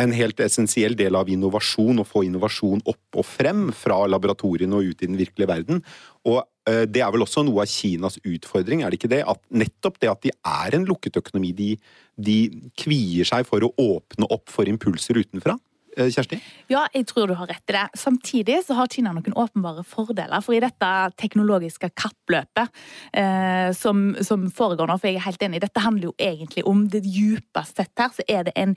en 0.01 0.15
helt 0.15 0.41
essensiell 0.43 0.97
del 0.99 1.17
av 1.19 1.31
innovasjon, 1.31 2.01
å 2.03 2.09
få 2.09 2.25
innovasjon 2.27 2.83
opp 2.91 3.21
og 3.21 3.27
frem 3.29 3.69
fra 3.77 4.01
laboratoriene 4.11 4.79
og 4.79 4.91
ut 4.91 5.05
i 5.05 5.11
den 5.11 5.19
virkelige 5.21 5.51
verden. 5.51 5.85
Og 6.27 6.41
eh, 6.69 6.85
det 6.91 7.05
er 7.05 7.13
vel 7.15 7.27
også 7.27 7.45
noe 7.47 7.63
av 7.65 7.71
Kinas 7.71 8.19
utfordring, 8.23 8.83
er 8.83 8.91
det 8.91 9.01
ikke 9.01 9.13
det? 9.13 9.23
At 9.31 9.43
nettopp 9.55 10.01
det 10.03 10.11
at 10.11 10.25
de 10.27 10.35
er 10.35 10.79
en 10.79 10.89
lukket 10.89 11.21
økonomi, 11.21 11.53
de, 11.55 11.71
de 12.17 12.39
kvier 12.81 13.29
seg 13.29 13.47
for 13.49 13.67
å 13.67 13.73
åpne 13.81 14.31
opp 14.35 14.51
for 14.53 14.71
impulser 14.71 15.21
utenfra. 15.21 15.59
Eh, 15.97 16.11
Kjersti? 16.11 16.41
Ja, 16.73 16.85
jeg 16.95 17.07
tror 17.11 17.31
du 17.31 17.37
har 17.39 17.49
rett 17.51 17.71
i 17.71 17.77
det. 17.77 17.85
Samtidig 17.99 18.61
så 18.67 18.77
har 18.79 18.91
Kina 18.91 19.13
noen 19.15 19.37
åpenbare 19.39 19.85
fordeler. 19.87 20.43
For 20.45 20.57
i 20.57 20.63
dette 20.63 20.91
teknologiske 21.21 21.91
kappløpet 21.95 22.83
eh, 23.13 23.71
som, 23.77 24.09
som, 24.27 24.49
foregår 24.55 24.91
nå, 24.91 24.99
for 24.99 25.11
jeg 25.11 25.21
er 25.21 25.29
helt 25.29 25.47
enig, 25.47 25.63
dette 25.63 25.85
handler 25.85 26.11
jo 26.11 26.17
egentlig 26.19 26.67
om 26.67 26.87
det 26.91 27.05
djupeste 27.07 27.85
sett 27.85 27.99
her, 27.99 28.13
så 28.15 28.27
er 28.31 28.47
det 28.49 28.55
en, 28.59 28.75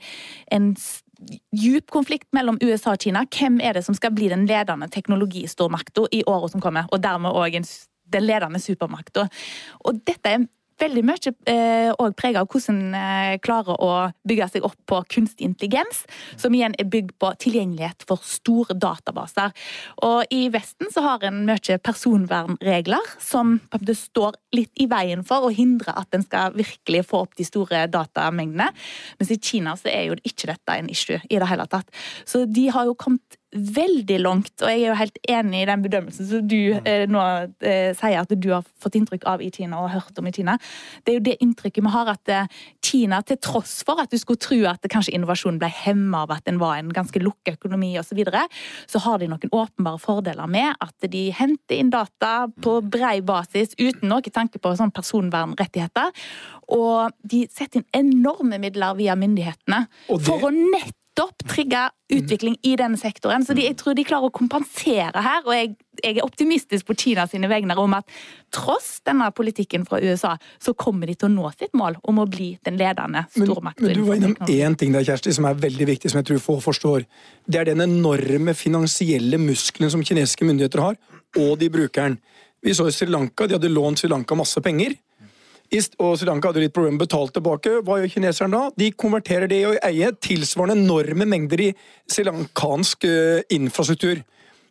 en 0.54 0.72
djup 1.54 1.90
konflikt 1.90 2.28
mellom 2.36 2.58
USA 2.62 2.94
og 2.94 3.02
Kina. 3.02 3.24
Hvem 3.26 3.60
er 3.64 3.78
det 3.78 3.84
som 3.86 3.96
skal 3.96 4.14
bli 4.14 4.30
den 4.30 4.46
ledende 4.46 4.88
teknologistormakta 4.92 6.06
i 6.14 6.22
året 6.26 6.54
som 6.54 6.62
kommer? 6.64 6.88
Og 6.92 7.02
dermed 7.02 7.34
òg 7.34 7.58
den 8.08 8.24
ledende 8.24 8.60
supermakta. 8.62 9.26
Og 9.84 10.00
dette 10.06 10.30
er 10.30 10.46
veldig 10.80 11.04
mye 11.06 11.32
eh, 11.50 12.10
prega 12.18 12.42
av 12.42 12.50
hvordan 12.50 12.78
en 12.78 12.96
eh, 12.98 13.38
klarer 13.44 13.78
å 13.82 13.90
bygge 14.28 14.48
seg 14.54 14.66
opp 14.66 14.78
på 14.88 15.00
kunstig 15.14 15.46
intelligens, 15.46 16.04
som 16.40 16.54
igjen 16.54 16.76
er 16.78 16.88
bygd 16.90 17.14
på 17.20 17.32
tilgjengelighet 17.44 18.06
for 18.08 18.22
store 18.26 18.76
databaser. 18.78 19.54
Og 20.06 20.34
I 20.34 20.46
Vesten 20.54 20.92
så 20.94 21.04
har 21.06 21.26
en 21.26 21.44
mye 21.48 21.78
personvernregler 21.84 23.14
som 23.22 23.58
det 23.80 23.96
står 23.98 24.38
litt 24.56 24.72
i 24.80 24.88
veien 24.90 25.24
for 25.26 25.48
å 25.48 25.54
hindre 25.54 25.94
at 25.98 26.14
en 26.14 26.26
skal 26.26 26.56
virkelig 26.56 27.04
få 27.10 27.24
opp 27.26 27.36
de 27.38 27.46
store 27.46 27.86
datamengdene. 27.92 28.70
Mens 29.18 29.34
i 29.34 29.40
Kina 29.40 29.76
så 29.78 29.90
er 29.92 30.08
jo 30.08 30.18
ikke 30.22 30.50
dette 30.52 30.78
en 30.78 30.90
issue 30.92 31.20
i 31.28 31.40
det 31.40 31.50
hele 31.50 31.66
tatt. 31.70 31.90
Så 32.28 32.44
de 32.46 32.68
har 32.74 32.88
jo 32.88 32.96
kommet 32.98 33.37
veldig 33.52 34.18
langt, 34.20 34.52
og 34.60 34.68
jeg 34.68 34.82
er 34.82 34.90
jo 34.90 34.96
helt 34.98 35.18
enig 35.32 35.62
i 35.62 35.68
den 35.70 35.84
bedømmelsen 35.84 36.26
som 36.28 36.48
du 36.50 36.58
eh, 36.76 37.06
nå 37.08 37.22
eh, 37.64 37.94
sier 37.96 38.20
at 38.20 38.34
du 38.36 38.50
har 38.52 38.66
fått 38.82 38.98
inntrykk 38.98 39.24
av 39.30 39.40
i 39.40 39.48
Kina 39.54 39.80
og 39.80 39.92
hørt 39.94 40.20
om 40.20 40.28
i 40.28 40.32
Kina. 40.36 40.58
Det 41.04 41.14
er 41.14 41.16
jo 41.16 41.24
det 41.30 41.36
inntrykket 41.44 41.86
vi 41.86 41.92
har 41.94 42.10
at 42.12 42.32
eh, 42.34 42.58
Kina, 42.84 43.22
til 43.24 43.40
tross 43.40 43.78
for 43.88 44.02
at 44.02 44.12
du 44.12 44.18
skulle 44.20 44.42
tro 44.42 44.58
at 44.68 44.84
kanskje 44.92 45.16
innovasjonen 45.16 45.60
ble 45.62 45.70
hemma 45.72 46.26
av 46.26 46.36
at 46.36 46.52
en 46.52 46.60
var 46.60 46.76
en 46.76 46.92
ganske 46.92 47.22
lukket 47.24 47.56
økonomi 47.56 47.94
osv., 47.96 48.08
så, 48.08 48.16
videre, 48.16 48.46
så 48.88 49.02
har 49.04 49.18
de 49.20 49.26
noen 49.28 49.50
åpenbare 49.52 50.00
fordeler 50.00 50.48
med 50.48 50.72
at 50.80 51.08
de 51.12 51.26
henter 51.36 51.76
inn 51.76 51.90
data 51.92 52.48
på 52.64 52.78
brei 52.80 53.18
basis 53.20 53.76
uten 53.76 54.08
noe 54.08 54.32
tanke 54.32 54.56
på 54.58 54.72
sånn 54.78 54.92
personvernrettigheter. 54.96 56.08
Og 56.72 57.12
de 57.20 57.44
setter 57.52 57.84
inn 57.84 58.08
enorme 58.24 58.56
midler 58.62 58.96
via 58.96 59.16
myndighetene 59.16 59.84
det... 60.08 60.22
for 60.24 60.48
å 60.48 60.54
nett 60.56 60.96
nettopp 61.18 61.48
trigge 61.48 61.90
utvikling 62.12 62.56
i 62.62 62.76
denne 62.76 62.96
sektoren. 62.96 63.44
Så 63.44 63.54
de, 63.54 63.64
jeg 63.66 63.76
tror 63.76 63.94
de 63.94 64.04
klarer 64.06 64.28
å 64.28 64.34
kompensere 64.34 65.22
her. 65.22 65.42
Og 65.46 65.52
jeg, 65.54 65.74
jeg 66.02 66.16
er 66.16 66.24
optimistisk 66.24 66.86
på 66.88 66.96
Kina 66.98 67.26
sine 67.28 67.48
vegne 67.50 67.76
om 67.78 67.96
at 67.98 68.06
tross 68.54 69.00
denne 69.06 69.28
politikken 69.34 69.84
fra 69.88 70.00
USA, 70.00 70.36
så 70.62 70.74
kommer 70.78 71.10
de 71.10 71.16
til 71.18 71.28
å 71.28 71.32
nå 71.32 71.50
sitt 71.58 71.74
mål 71.76 71.98
om 72.08 72.22
å 72.22 72.26
bli 72.30 72.52
den 72.64 72.78
ledende 72.80 73.24
stormakten. 73.34 73.88
Men, 73.88 73.92
men, 73.92 74.00
du 74.00 74.08
var 74.08 74.20
innom 74.20 74.36
én 74.46 74.78
ting 74.78 74.94
der, 74.94 75.06
Kjersti, 75.06 75.34
som 75.34 75.48
er 75.48 75.58
veldig 75.58 75.90
viktig, 75.90 76.12
som 76.12 76.22
jeg 76.22 76.30
tror 76.30 76.44
få 76.44 76.58
forstår. 76.64 77.06
Det 77.46 77.60
er 77.60 77.72
den 77.72 77.84
enorme 77.84 78.54
finansielle 78.56 79.40
muskelen 79.42 79.92
som 79.92 80.04
kinesiske 80.04 80.48
myndigheter 80.48 80.84
har, 80.84 80.98
og 81.38 81.58
de 81.60 81.70
bruker 81.72 82.08
den. 82.08 82.20
Vi 82.64 82.74
så 82.74 82.88
i 82.88 82.94
Sri 82.94 83.06
Lanka, 83.10 83.46
de 83.46 83.58
hadde 83.58 83.70
lånt 83.70 84.00
Sri 84.00 84.10
Lanka 84.10 84.34
masse 84.38 84.62
penger 84.64 84.96
og 85.68 86.14
Sri 86.16 86.24
Lanka 86.28 86.48
hadde 86.48 86.62
litt 86.62 86.72
problemer 86.72 86.96
med 86.96 87.02
å 87.02 87.06
betale 87.06 87.32
tilbake. 87.34 87.72
Hva 87.84 87.98
gjør 88.00 88.12
kineserne 88.14 88.56
da? 88.56 88.72
De 88.80 88.88
konverterer 88.96 89.50
det 89.50 89.60
i 89.60 89.66
å 89.68 89.74
eie 89.84 90.10
tilsvarende 90.24 90.80
enorme 90.80 91.26
mengder 91.28 91.60
i 91.66 91.68
srilankansk 92.08 93.04
uh, 93.04 93.40
infrastruktur. 93.52 94.22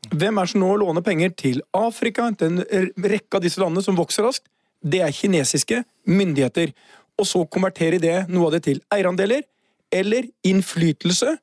Hvem 0.10 0.40
er 0.40 0.48
det 0.48 0.54
som 0.54 0.64
nå 0.64 0.72
låner 0.82 1.06
penger 1.06 1.36
til 1.38 1.62
Afrika, 1.76 2.30
til 2.38 2.64
en 2.64 2.88
rekke 3.14 3.38
av 3.38 3.44
disse 3.46 3.62
landene 3.62 3.86
som 3.86 3.98
vokser 3.98 4.26
raskt? 4.26 4.48
Det 4.82 5.04
er 5.06 5.14
kinesiske 5.14 5.84
myndigheter. 6.10 6.74
Og 7.18 7.30
så 7.30 7.44
konverterer 7.46 8.02
de 8.02 8.16
noe 8.32 8.50
av 8.50 8.58
det 8.58 8.64
til 8.66 8.82
eierandeler 8.94 9.46
eller 9.94 10.26
innflytelse. 10.48 11.36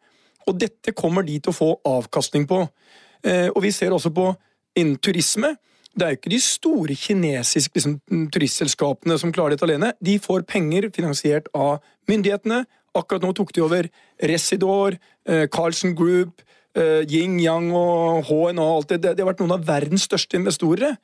Og 0.51 0.59
dette 0.59 0.95
kommer 0.99 1.27
de 1.27 1.39
til 1.39 1.55
å 1.55 1.57
få 1.57 1.71
avkastning 1.95 2.49
på. 2.51 2.65
Uh, 3.23 3.49
og 3.55 3.63
vi 3.63 3.71
ser 3.75 3.95
også 3.95 4.11
på 4.15 4.33
innen 4.75 4.99
turisme 4.99 5.55
det 5.95 6.05
er 6.05 6.15
jo 6.15 6.19
ikke 6.19 6.33
de 6.33 6.41
store 6.43 6.97
kinesiske 6.99 7.79
liksom, 7.79 7.99
turistselskapene 8.35 9.17
som 9.21 9.33
klarer 9.35 9.55
dette 9.55 9.67
alene. 9.67 9.93
De 10.03 10.17
får 10.23 10.47
penger 10.51 10.89
finansiert 10.95 11.47
av 11.55 11.85
myndighetene. 12.11 12.65
Akkurat 12.99 13.23
nå 13.23 13.31
tok 13.35 13.53
de 13.55 13.63
over 13.63 13.89
Residor, 14.23 14.99
eh, 15.29 15.47
Carlsen 15.47 15.95
Group, 15.95 16.43
eh, 16.75 17.07
Ying 17.07 17.39
Yang 17.41 17.71
og 17.75 18.25
HNA 18.27 18.63
og 18.63 18.77
alt 18.77 18.89
det. 18.89 19.03
Det 19.03 19.23
har 19.23 19.33
vært 19.33 19.41
noen 19.45 19.55
av 19.55 19.65
verdens 19.67 20.07
største 20.09 20.35
investorer. 20.39 20.97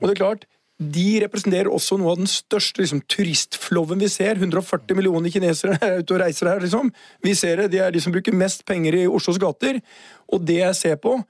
Og 0.00 0.08
det 0.08 0.16
er 0.16 0.22
klart, 0.24 0.44
de 0.76 1.20
representerer 1.24 1.72
også 1.72 1.96
noe 1.96 2.12
av 2.12 2.20
den 2.20 2.28
største 2.28 2.82
liksom, 2.82 3.00
turistfloven 3.08 3.98
vi 3.98 4.08
ser. 4.12 4.36
140 4.36 4.96
millioner 4.98 5.32
kinesere 5.32 5.78
er 5.80 6.02
ute 6.02 6.12
og 6.12 6.20
reiser 6.20 6.52
her. 6.52 6.60
liksom. 6.60 6.92
Vi 7.24 7.32
ser 7.34 7.56
det, 7.56 7.70
De 7.72 7.80
er 7.80 7.90
de 7.90 8.00
som 8.04 8.12
bruker 8.12 8.36
mest 8.36 8.66
penger 8.68 9.00
i 9.00 9.06
Oslos 9.08 9.40
gater. 9.40 9.80
Og 10.28 10.44
det 10.44 10.60
jeg 10.60 10.76
ser 10.76 10.96
på, 11.00 11.22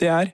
det 0.00 0.08
er 0.08 0.32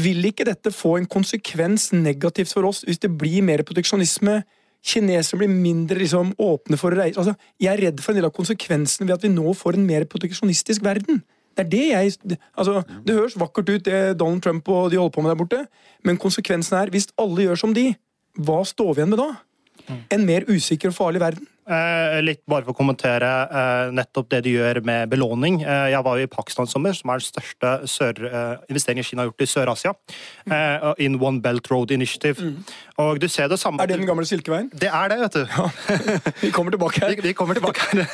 vil 0.00 0.24
ikke 0.30 0.46
dette 0.48 0.72
få 0.72 0.96
en 0.98 1.08
konsekvens 1.10 1.90
negativt 1.92 2.52
for 2.54 2.68
oss 2.68 2.82
hvis 2.86 3.02
det 3.02 3.12
blir 3.18 3.44
mer 3.44 3.64
proteksjonisme? 3.66 4.42
Kinesere 4.84 5.40
blir 5.40 5.48
mindre 5.52 5.96
liksom, 6.02 6.34
åpne 6.40 6.76
for 6.76 6.92
å 6.92 6.98
reise 6.98 7.20
altså, 7.20 7.32
Jeg 7.60 7.72
er 7.72 7.82
redd 7.86 8.02
for 8.04 8.12
en 8.12 8.20
del 8.20 8.28
av 8.28 8.34
konsekvensene 8.36 9.08
ved 9.08 9.16
at 9.16 9.24
vi 9.24 9.32
nå 9.32 9.54
får 9.56 9.78
en 9.78 9.86
mer 9.88 10.04
proteksjonistisk 10.10 10.84
verden. 10.84 11.22
Det 11.54 11.64
er 11.64 11.70
det 11.70 11.84
jeg 11.86 12.38
altså, 12.52 12.82
Det 13.06 13.16
høres 13.16 13.38
vakkert 13.40 13.70
ut, 13.70 13.84
det 13.86 14.18
Donald 14.20 14.42
Trump 14.44 14.68
og 14.68 14.90
de 14.92 15.00
holder 15.00 15.14
på 15.14 15.24
med 15.24 15.32
der 15.32 15.40
borte, 15.40 15.62
men 16.04 16.20
konsekvensen 16.20 16.78
er 16.80 16.92
hvis 16.92 17.08
alle 17.20 17.46
gjør 17.46 17.62
som 17.64 17.74
de, 17.76 17.92
hva 18.36 18.60
står 18.66 18.94
vi 18.94 19.02
igjen 19.02 19.14
med 19.14 19.22
da? 19.22 19.30
En 20.12 20.24
mer 20.26 20.46
usikker 20.50 20.90
og 20.90 20.98
farlig 20.98 21.22
verden? 21.22 21.48
Eh, 21.64 22.18
litt 22.20 22.42
bare 22.44 22.60
for 22.66 22.74
å 22.74 22.76
kommentere 22.76 23.28
eh, 23.48 23.90
nettopp 23.96 24.28
det 24.34 24.42
de 24.44 24.52
gjør 24.52 24.82
med 24.84 25.08
belåning. 25.08 25.62
Eh, 25.64 25.86
jeg 25.94 26.04
var 26.04 26.18
jo 26.20 26.26
i 26.26 26.30
Pakistan 26.30 26.68
sommer, 26.68 26.92
som 26.92 27.08
er 27.08 27.22
den 27.22 27.24
største 27.24 27.70
sør, 27.88 28.20
investeringen 28.68 29.06
Kina 29.06 29.24
har 29.24 29.30
gjort 29.30 29.44
i 29.44 29.48
Sør-Asia. 29.48 29.94
In 31.00 31.16
One 31.22 31.40
Belt 31.44 31.70
Road 31.72 31.94
Initiative. 31.94 32.36
Mm. 32.36 32.74
Og 33.00 33.20
du 33.22 33.26
ser 33.32 33.48
det 33.48 33.58
samme 33.62 33.80
Er 33.82 33.88
det 33.88 33.96
den 33.98 34.08
gamle 34.08 34.26
Silkeveien? 34.28 34.68
Det 34.76 34.90
er 34.92 35.08
det, 35.12 35.18
vet 35.22 35.38
du. 35.38 35.54
Ja. 35.56 35.68
vi 36.44 36.52
kommer 36.54 36.74
tilbake 36.74 37.00
her. 37.00 37.14
Vi, 37.14 37.30
vi 37.30 37.36
kommer 37.36 37.56
tilbake 37.56 37.88
her. 37.88 38.12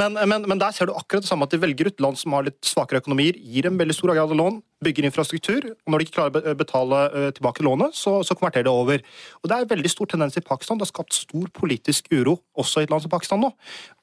men, 0.00 0.16
men, 0.24 0.48
men, 0.48 0.60
der 0.60 0.72
ser 0.72 0.88
du 0.88 0.96
akkurat 0.96 1.26
det 1.26 1.28
samme, 1.28 1.44
at 1.44 1.52
de 1.52 1.60
velger 1.60 1.92
ut 1.92 2.00
land 2.00 2.16
som 2.20 2.32
har 2.36 2.48
litt 2.48 2.62
svakere 2.64 3.04
økonomier, 3.04 3.36
gir 3.36 3.68
en 3.68 3.76
veldig 3.76 3.96
stor 3.98 4.14
grad 4.14 4.32
av 4.32 4.40
lån, 4.40 4.62
bygger 4.84 5.08
infrastruktur. 5.08 5.64
og 5.72 5.92
Når 5.92 5.98
de 5.98 6.06
ikke 6.06 6.16
klarer 6.18 6.50
å 6.52 6.56
betale 6.58 7.02
tilbake 7.36 7.64
lånet, 7.64 7.96
så, 7.96 8.18
så 8.26 8.36
konverterer 8.36 8.68
det 8.68 8.74
over. 8.74 9.04
Og 9.40 9.48
Det 9.48 9.56
er 9.56 9.64
en 9.64 9.74
veldig 9.74 9.92
stor 9.92 10.10
tendens 10.12 10.36
i 10.36 10.44
Pakistan. 10.44 10.78
Det 10.78 10.86
har 10.86 10.92
skapt 10.92 11.16
stor 11.16 11.46
politisk 11.56 12.10
uro 12.12 12.38
også 12.58 12.82
i 12.82 12.88
et 12.88 12.92
land 12.92 13.04
som 13.04 13.12
Pakistan 13.12 13.40
nå. 13.42 13.52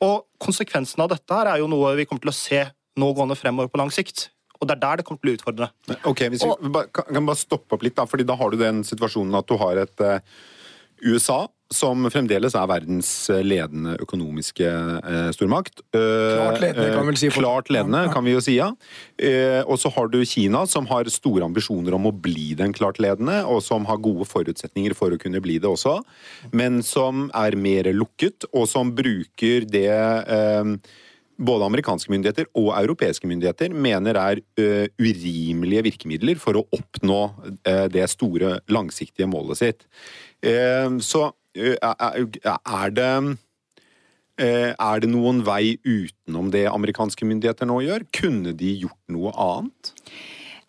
Og 0.06 0.24
konsekvensen 0.42 1.03
av 1.06 1.12
dette 1.13 1.39
her 1.39 1.51
er 1.51 1.62
jo 1.62 1.70
noe 1.72 1.94
vi 2.00 2.08
kommer 2.10 2.25
til 2.25 2.34
å 2.34 2.38
se 2.38 2.63
nå 3.00 3.12
gående 3.18 3.38
fremover 3.38 3.72
på 3.74 3.82
lang 3.82 3.94
sikt. 3.94 4.30
Og 4.60 4.70
det 4.70 4.77
er 4.77 4.84
der 4.84 5.00
det 5.00 5.06
kommer 5.08 5.20
til 5.20 5.25
å 5.25 5.27
bli 5.27 5.38
utfordrende. 5.38 6.00
Ok, 6.10 6.25
hvis 6.32 6.46
vi 6.46 6.50
og, 6.50 6.89
kan 6.96 7.25
bare 7.27 7.39
stoppe 7.39 7.75
opp 7.75 7.84
litt, 7.86 7.98
da, 7.98 8.08
fordi 8.10 8.25
da 8.27 8.38
har 8.39 8.53
du 8.53 8.62
den 8.62 8.84
situasjonen 8.88 9.36
at 9.39 9.50
du 9.50 9.58
har 9.60 9.82
et 9.82 10.03
uh, 10.06 10.20
USA 11.03 11.44
som 11.75 12.08
fremdeles 12.13 12.56
er 12.58 12.70
verdens 12.70 13.10
eh, 13.34 13.44
ledende 13.46 13.96
økonomiske 14.03 14.70
eh, 14.70 15.30
stormakt. 15.36 15.84
Klart 15.94 16.62
ledende, 16.63 16.89
kan 16.94 17.03
vi 17.03 17.12
vel 17.12 17.20
si. 17.22 17.32
Klart 17.34 17.72
ledende, 17.74 18.03
kan 18.13 18.25
vi 18.25 18.36
jo 18.36 18.44
si, 18.44 18.58
ja. 18.60 18.72
og 19.65 19.77
så 19.82 19.92
har 19.96 20.10
du 20.13 20.20
Kina, 20.27 20.63
som 20.70 20.88
har 20.89 21.10
store 21.12 21.46
ambisjoner 21.46 21.96
om 21.98 22.10
å 22.10 22.15
bli 22.15 22.53
den 22.60 22.74
klart 22.75 23.00
ledende, 23.03 23.42
og 23.50 23.63
som 23.65 23.88
har 23.89 24.01
gode 24.03 24.27
forutsetninger 24.30 24.96
for 24.98 25.13
å 25.13 25.20
kunne 25.22 25.42
bli 25.44 25.60
det 25.62 25.70
også, 25.70 26.00
men 26.53 26.82
som 26.86 27.27
er 27.38 27.58
mer 27.60 27.89
lukket, 27.96 28.48
og 28.53 28.68
som 28.70 28.94
bruker 28.96 29.68
det 29.70 29.89
både 31.42 31.68
amerikanske 31.68 32.12
myndigheter 32.13 32.50
og 32.60 32.72
europeiske 32.77 33.27
myndigheter 33.30 33.74
mener 33.74 34.18
er 34.20 34.42
uh, 34.60 34.86
urimelige 35.01 35.86
virkemidler 35.89 36.39
for 36.42 36.60
å 36.60 36.65
oppnå 36.75 37.22
uh, 37.68 37.88
det 37.92 38.06
store, 38.12 38.60
langsiktige 38.72 39.30
målet 39.30 39.62
sitt. 39.62 39.88
Uh, 40.46 41.00
så 41.03 41.32
er 41.55 42.95
det 42.98 43.10
er 44.38 45.01
det 45.03 45.10
noen 45.12 45.43
vei 45.45 45.75
utenom 45.86 46.50
det 46.53 46.65
amerikanske 46.65 47.25
myndigheter 47.29 47.69
nå 47.69 47.83
gjør? 47.86 48.05
Kunne 48.17 48.55
de 48.57 48.72
gjort 48.81 49.13
noe 49.13 49.33
annet? 49.38 49.91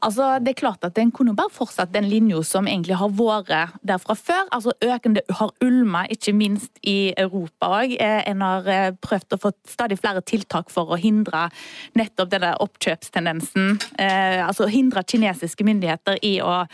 Altså, 0.05 0.39
det 0.39 0.53
er 0.53 0.59
klart 0.59 0.85
at 0.85 0.99
En 0.99 1.11
kunne 1.15 1.35
bare 1.37 1.53
fortsatt 1.53 1.93
den 1.95 2.05
linja 2.09 2.43
som 2.45 2.69
egentlig 2.69 2.97
har 3.01 3.13
vært 3.17 3.79
der 3.83 3.99
fra 3.99 4.15
før. 4.15 4.45
altså 4.53 4.73
Økende 4.83 5.23
har 5.31 5.53
ulma, 5.65 6.05
ikke 6.11 6.33
minst 6.33 6.79
i 6.83 7.15
Europa 7.17 7.71
òg. 7.81 7.97
Eh, 8.01 8.23
en 8.31 8.43
har 8.45 8.69
eh, 8.69 8.91
prøvd 9.01 9.37
å 9.37 9.41
få 9.41 9.53
stadig 9.69 9.99
flere 10.01 10.21
tiltak 10.21 10.71
for 10.71 10.93
å 10.93 10.99
hindre 11.01 11.49
nettopp 11.97 12.31
denne 12.31 12.55
oppkjøpstendensen. 12.61 13.79
Eh, 13.99 14.41
altså 14.47 14.69
Hindre 14.75 15.05
kinesiske 15.07 15.65
myndigheter 15.65 16.19
i 16.23 16.41
å 16.43 16.65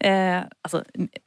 eh, 0.00 0.42
altså, 0.62 0.82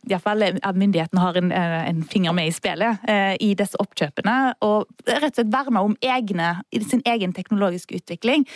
Iallfall 0.08 0.46
at 0.62 0.78
myndighetene 0.78 1.22
har 1.22 1.40
en, 1.40 1.52
eh, 1.52 1.78
en, 1.90 2.04
finger 2.04 2.34
med 2.34 2.48
i 2.48 2.56
spillet 2.56 3.10
eh, 3.10 3.36
i 3.40 3.54
disse 3.58 3.78
oppkjøpene. 3.80 4.38
Og 4.68 4.88
rett 5.08 5.32
og 5.32 5.40
slett 5.42 5.54
verne 5.54 5.84
om 5.84 5.98
egne, 6.02 6.54
sin 6.88 7.04
egen 7.06 7.34
teknologiske 7.34 7.96
utvikling. 8.02 8.48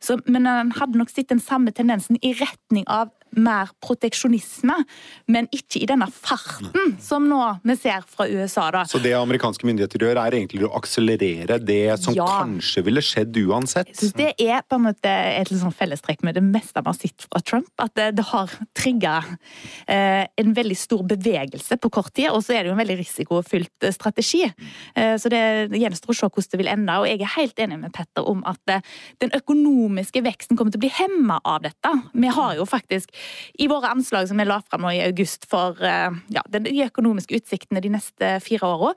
Så, 0.00 0.18
men 0.26 0.46
en 0.46 0.72
hadde 0.76 0.98
nok 0.98 1.12
sett 1.12 1.28
den 1.32 1.42
samme 1.42 1.72
tendensen 1.72 2.18
i 2.22 2.34
retning 2.40 2.86
av 2.88 3.10
mer 3.42 3.72
proteksjonisme, 3.84 4.76
men 5.32 5.48
ikke 5.54 5.82
i 5.82 5.88
denne 5.88 6.08
farten 6.12 6.96
som 7.02 7.28
nå 7.28 7.40
vi 7.66 7.76
ser 7.78 8.04
fra 8.08 8.26
USA. 8.28 8.68
Da. 8.74 8.84
Så 8.88 9.00
det 9.02 9.14
amerikanske 9.16 9.66
myndigheter 9.68 10.04
gjør, 10.04 10.20
er 10.22 10.36
egentlig 10.38 10.66
å 10.66 10.72
akselerere 10.78 11.58
det 11.62 11.98
som 12.02 12.16
ja. 12.16 12.26
kanskje 12.40 12.84
ville 12.86 13.02
skjedd 13.04 13.36
uansett? 13.44 13.90
Jeg 13.92 14.00
synes 14.02 14.16
Det 14.18 14.30
er 14.48 14.64
på 14.66 14.78
en 14.78 14.86
måte 14.88 15.12
et 15.12 15.52
sånn 15.52 15.74
fellestrekk 15.74 16.24
med 16.26 16.38
det 16.38 16.44
meste 16.44 16.82
vi 16.82 16.90
har 16.90 16.98
sett 16.98 17.26
fra 17.26 17.42
Trump. 17.44 17.70
At 17.82 17.94
det, 17.98 18.10
det 18.18 18.26
har 18.30 18.52
trigga 18.76 19.16
eh, 19.86 20.24
en 20.40 20.54
veldig 20.56 20.78
stor 20.78 21.04
bevegelse 21.08 21.78
på 21.80 21.92
kort 21.94 22.12
tid, 22.14 22.30
og 22.32 22.42
så 22.44 22.56
er 22.56 22.64
det 22.64 22.72
jo 22.72 22.76
en 22.76 22.82
veldig 22.82 22.98
risikofylt 23.00 23.88
strategi. 23.94 24.44
Eh, 24.94 25.14
så 25.20 25.32
det 25.32 25.42
gjenstår 25.78 26.14
å 26.14 26.18
se 26.18 26.30
hvordan 26.30 26.52
det 26.52 26.62
vil 26.62 26.72
ende. 26.72 26.98
Og 27.00 27.08
jeg 27.10 27.22
er 27.22 27.34
helt 27.36 27.64
enig 27.64 27.80
med 27.82 27.94
Petter 27.94 28.28
om 28.28 28.42
at 28.48 28.74
eh, 28.74 28.84
den 29.22 29.34
økonomiske 29.36 30.22
veksten 30.26 30.58
kommer 30.58 30.74
til 30.74 30.80
å 30.80 30.86
bli 30.86 30.94
hemma 30.98 31.40
av 31.44 31.62
dette. 31.66 31.94
Vi 32.12 32.32
har 32.34 32.56
jo 32.58 32.66
faktisk 32.68 33.12
i 33.58 33.68
våre 33.70 33.92
anslag 33.94 34.28
som 34.30 34.40
vi 34.40 34.48
la 34.48 34.60
fram 34.64 34.86
nå 34.86 34.94
i 34.96 35.04
august 35.06 35.48
for 35.50 35.78
eh, 35.84 36.10
ja, 36.34 36.44
de 36.54 36.74
økonomiske 36.88 37.42
utsiktene 37.42 37.82
de 37.84 37.92
neste 37.94 38.34
fire 38.44 38.68
åra, 38.68 38.92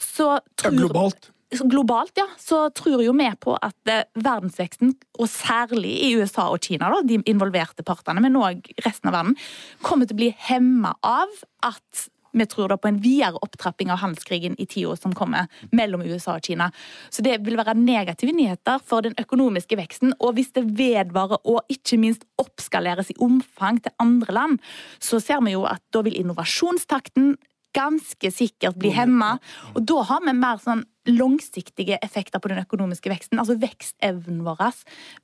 så 0.00 0.36
tror 0.60 0.78
globalt. 0.84 1.30
Globalt, 1.54 2.16
ja, 2.18 2.26
så 2.40 2.66
tror 2.74 3.02
jo 3.04 3.12
vi 3.14 3.28
på 3.40 3.54
at 3.62 3.90
eh, 3.90 4.06
verdensveksten, 4.16 4.94
og 5.20 5.30
særlig 5.30 5.92
i 6.06 6.14
USA 6.18 6.48
og 6.50 6.64
Kina, 6.64 6.90
da, 6.90 7.02
de 7.06 7.20
involverte 7.30 7.86
partene, 7.86 8.22
men 8.24 8.40
òg 8.40 8.66
resten 8.86 9.10
av 9.10 9.18
verden, 9.18 9.36
kommer 9.84 10.08
til 10.08 10.16
å 10.16 10.22
bli 10.22 10.32
hemma 10.48 10.96
av 11.04 11.30
at 11.64 12.08
Vi 12.34 12.46
tror 12.50 12.72
da 12.72 12.78
på 12.80 12.90
en 12.90 12.98
videre 13.02 13.38
opptrapping 13.44 13.92
av 13.94 14.02
handelskrigen 14.02 14.56
i 14.58 14.66
tida 14.66 14.96
som 14.98 15.14
kommer 15.16 15.46
mellom 15.70 16.02
USA 16.02 16.36
og 16.38 16.44
Kina. 16.46 16.70
Så 17.10 17.22
det 17.22 17.38
vil 17.46 17.58
være 17.58 17.76
negative 17.78 18.34
nyheter 18.34 18.82
for 18.82 19.06
den 19.06 19.14
økonomiske 19.20 19.78
veksten. 19.78 20.14
Og 20.18 20.34
hvis 20.36 20.52
det 20.56 20.66
vedvarer 20.78 21.38
og 21.40 21.62
ikke 21.72 21.98
minst 22.02 22.26
oppskaleres 22.42 23.12
i 23.14 23.18
omfang 23.22 23.80
til 23.84 23.94
andre 24.02 24.34
land, 24.34 24.60
så 24.98 25.22
ser 25.22 25.42
vi 25.46 25.54
jo 25.54 25.64
at 25.70 25.82
da 25.94 26.02
vil 26.04 26.18
innovasjonstakten 26.18 27.36
ganske 27.74 28.30
sikkert 28.32 28.78
bli 28.80 28.92
hemma. 28.94 29.34
Og 29.74 29.82
da 29.86 30.02
har 30.10 30.22
vi 30.24 30.34
mer 30.36 30.60
sånn 30.62 30.84
langsiktige 31.10 31.98
effekter 32.02 32.40
på 32.40 32.48
den 32.48 32.62
økonomiske 32.62 33.10
veksten. 33.12 33.40
Altså 33.40 33.58
Vekstevnen 33.60 34.44
vår 34.46 34.62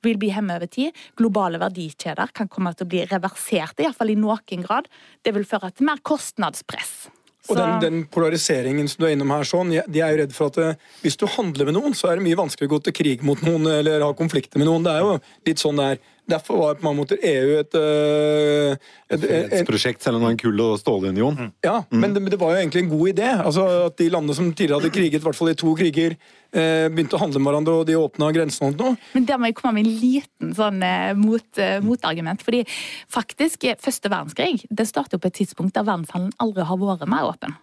vil 0.05 0.19
bli 0.21 0.29
hemmet 0.35 0.61
over 0.61 0.69
tid. 0.69 0.99
Globale 1.17 1.61
verdikjeder 1.61 2.35
kan 2.37 2.51
komme 2.51 2.75
til 2.75 2.85
å 2.85 2.91
bli 2.91 3.07
reverserte, 3.09 3.85
iallfall 3.85 4.13
i 4.13 4.19
noen 4.19 4.67
grad. 4.67 4.91
Det 5.23 5.33
vil 5.33 5.47
føre 5.47 5.71
til 5.73 5.89
mer 5.89 6.03
kostnadspress. 6.05 7.09
Og 7.49 7.57
den, 7.57 7.79
den, 7.81 8.01
polariseringen 8.05 8.85
som 8.89 9.01
du 9.01 9.07
er 9.07 9.15
innom 9.15 9.31
her, 9.33 9.45
sånn, 9.47 9.71
de 9.73 10.01
er 10.01 10.13
jo 10.13 10.19
redd 10.19 10.33
for 10.35 10.51
at 10.51 10.59
eh, 10.61 10.89
hvis 11.01 11.17
du 11.17 11.25
handler 11.25 11.71
med 11.71 11.75
noen, 11.79 11.95
så 11.97 12.11
er 12.11 12.19
det 12.19 12.25
mye 12.27 12.37
vanskeligere 12.37 12.69
å 12.69 12.75
gå 12.75 12.85
til 12.85 12.95
krig 12.99 13.23
mot 13.25 13.41
noen 13.45 13.65
eller 13.79 14.05
ha 14.05 14.11
konflikter 14.17 14.61
med 14.61 14.69
noen. 14.69 14.85
Det 14.85 14.93
er 14.93 15.01
jo 15.01 15.15
litt 15.49 15.63
sånn 15.63 15.81
det 15.81 15.87
er. 15.95 16.03
Derfor 16.29 16.57
var 16.57 16.75
på 16.79 16.85
mange 16.85 17.01
måter 17.01 17.17
EU 17.17 17.55
et, 17.59 17.75
et, 17.75 19.23
et, 19.23 19.55
et 19.59 19.67
prosjekt, 19.67 20.03
selv 20.03 20.15
om 20.15 20.21
det 20.21 20.27
var 20.27 20.35
en 20.35 20.41
kull- 20.41 20.63
og 20.63 20.77
stålunion. 20.79 21.37
Mm. 21.37 21.49
Ja, 21.65 21.81
mm. 21.89 21.97
men, 21.99 22.13
det, 22.13 22.23
det, 22.31 22.39
var 22.39 22.53
jo 22.53 22.61
egentlig 22.61 22.83
en 22.85 22.91
god 22.91 23.09
idé. 23.09 23.31
Altså 23.41 23.65
At 23.87 23.97
de 23.99 24.09
landene 24.13 24.37
som 24.37 24.51
tidligere 24.53 24.79
hadde 24.79 24.93
kriget, 24.93 25.19
i 25.19 25.25
hvert 25.25 25.37
fall 25.37 25.51
i 25.51 25.57
to 25.59 25.73
kriger, 25.77 26.15
eh, 26.53 26.85
begynte 26.93 27.17
å 27.17 27.23
handle 27.23 27.41
med 27.41 27.51
hverandre, 27.51 27.77
og 27.81 27.89
de 27.89 27.97
åpna 27.99 28.29
grensene 28.35 28.71
og 28.71 28.79
nå. 28.79 28.93
Men 29.15 29.27
der 29.27 29.41
må 29.41 29.49
jeg 29.49 29.57
komme 29.59 29.79
med 29.79 29.89
en 29.89 29.99
liten 30.03 30.53
sånn 30.57 30.79
eh, 30.85 31.11
mot, 31.17 31.49
eh, 31.57 31.79
motargument. 31.83 32.45
fordi 32.45 32.63
faktisk, 33.11 33.65
eh, 33.65 33.79
første 33.81 34.11
verdenskrig 34.11 34.67
det 34.69 34.87
startet 34.87 35.17
jo 35.17 35.23
på 35.23 35.31
et 35.33 35.39
tidspunkt 35.41 35.75
der 35.75 35.87
verdenshandelen 35.87 36.37
aldri 36.39 36.67
har 36.69 36.79
vært 36.79 37.09
mer 37.09 37.33
åpen. 37.33 37.57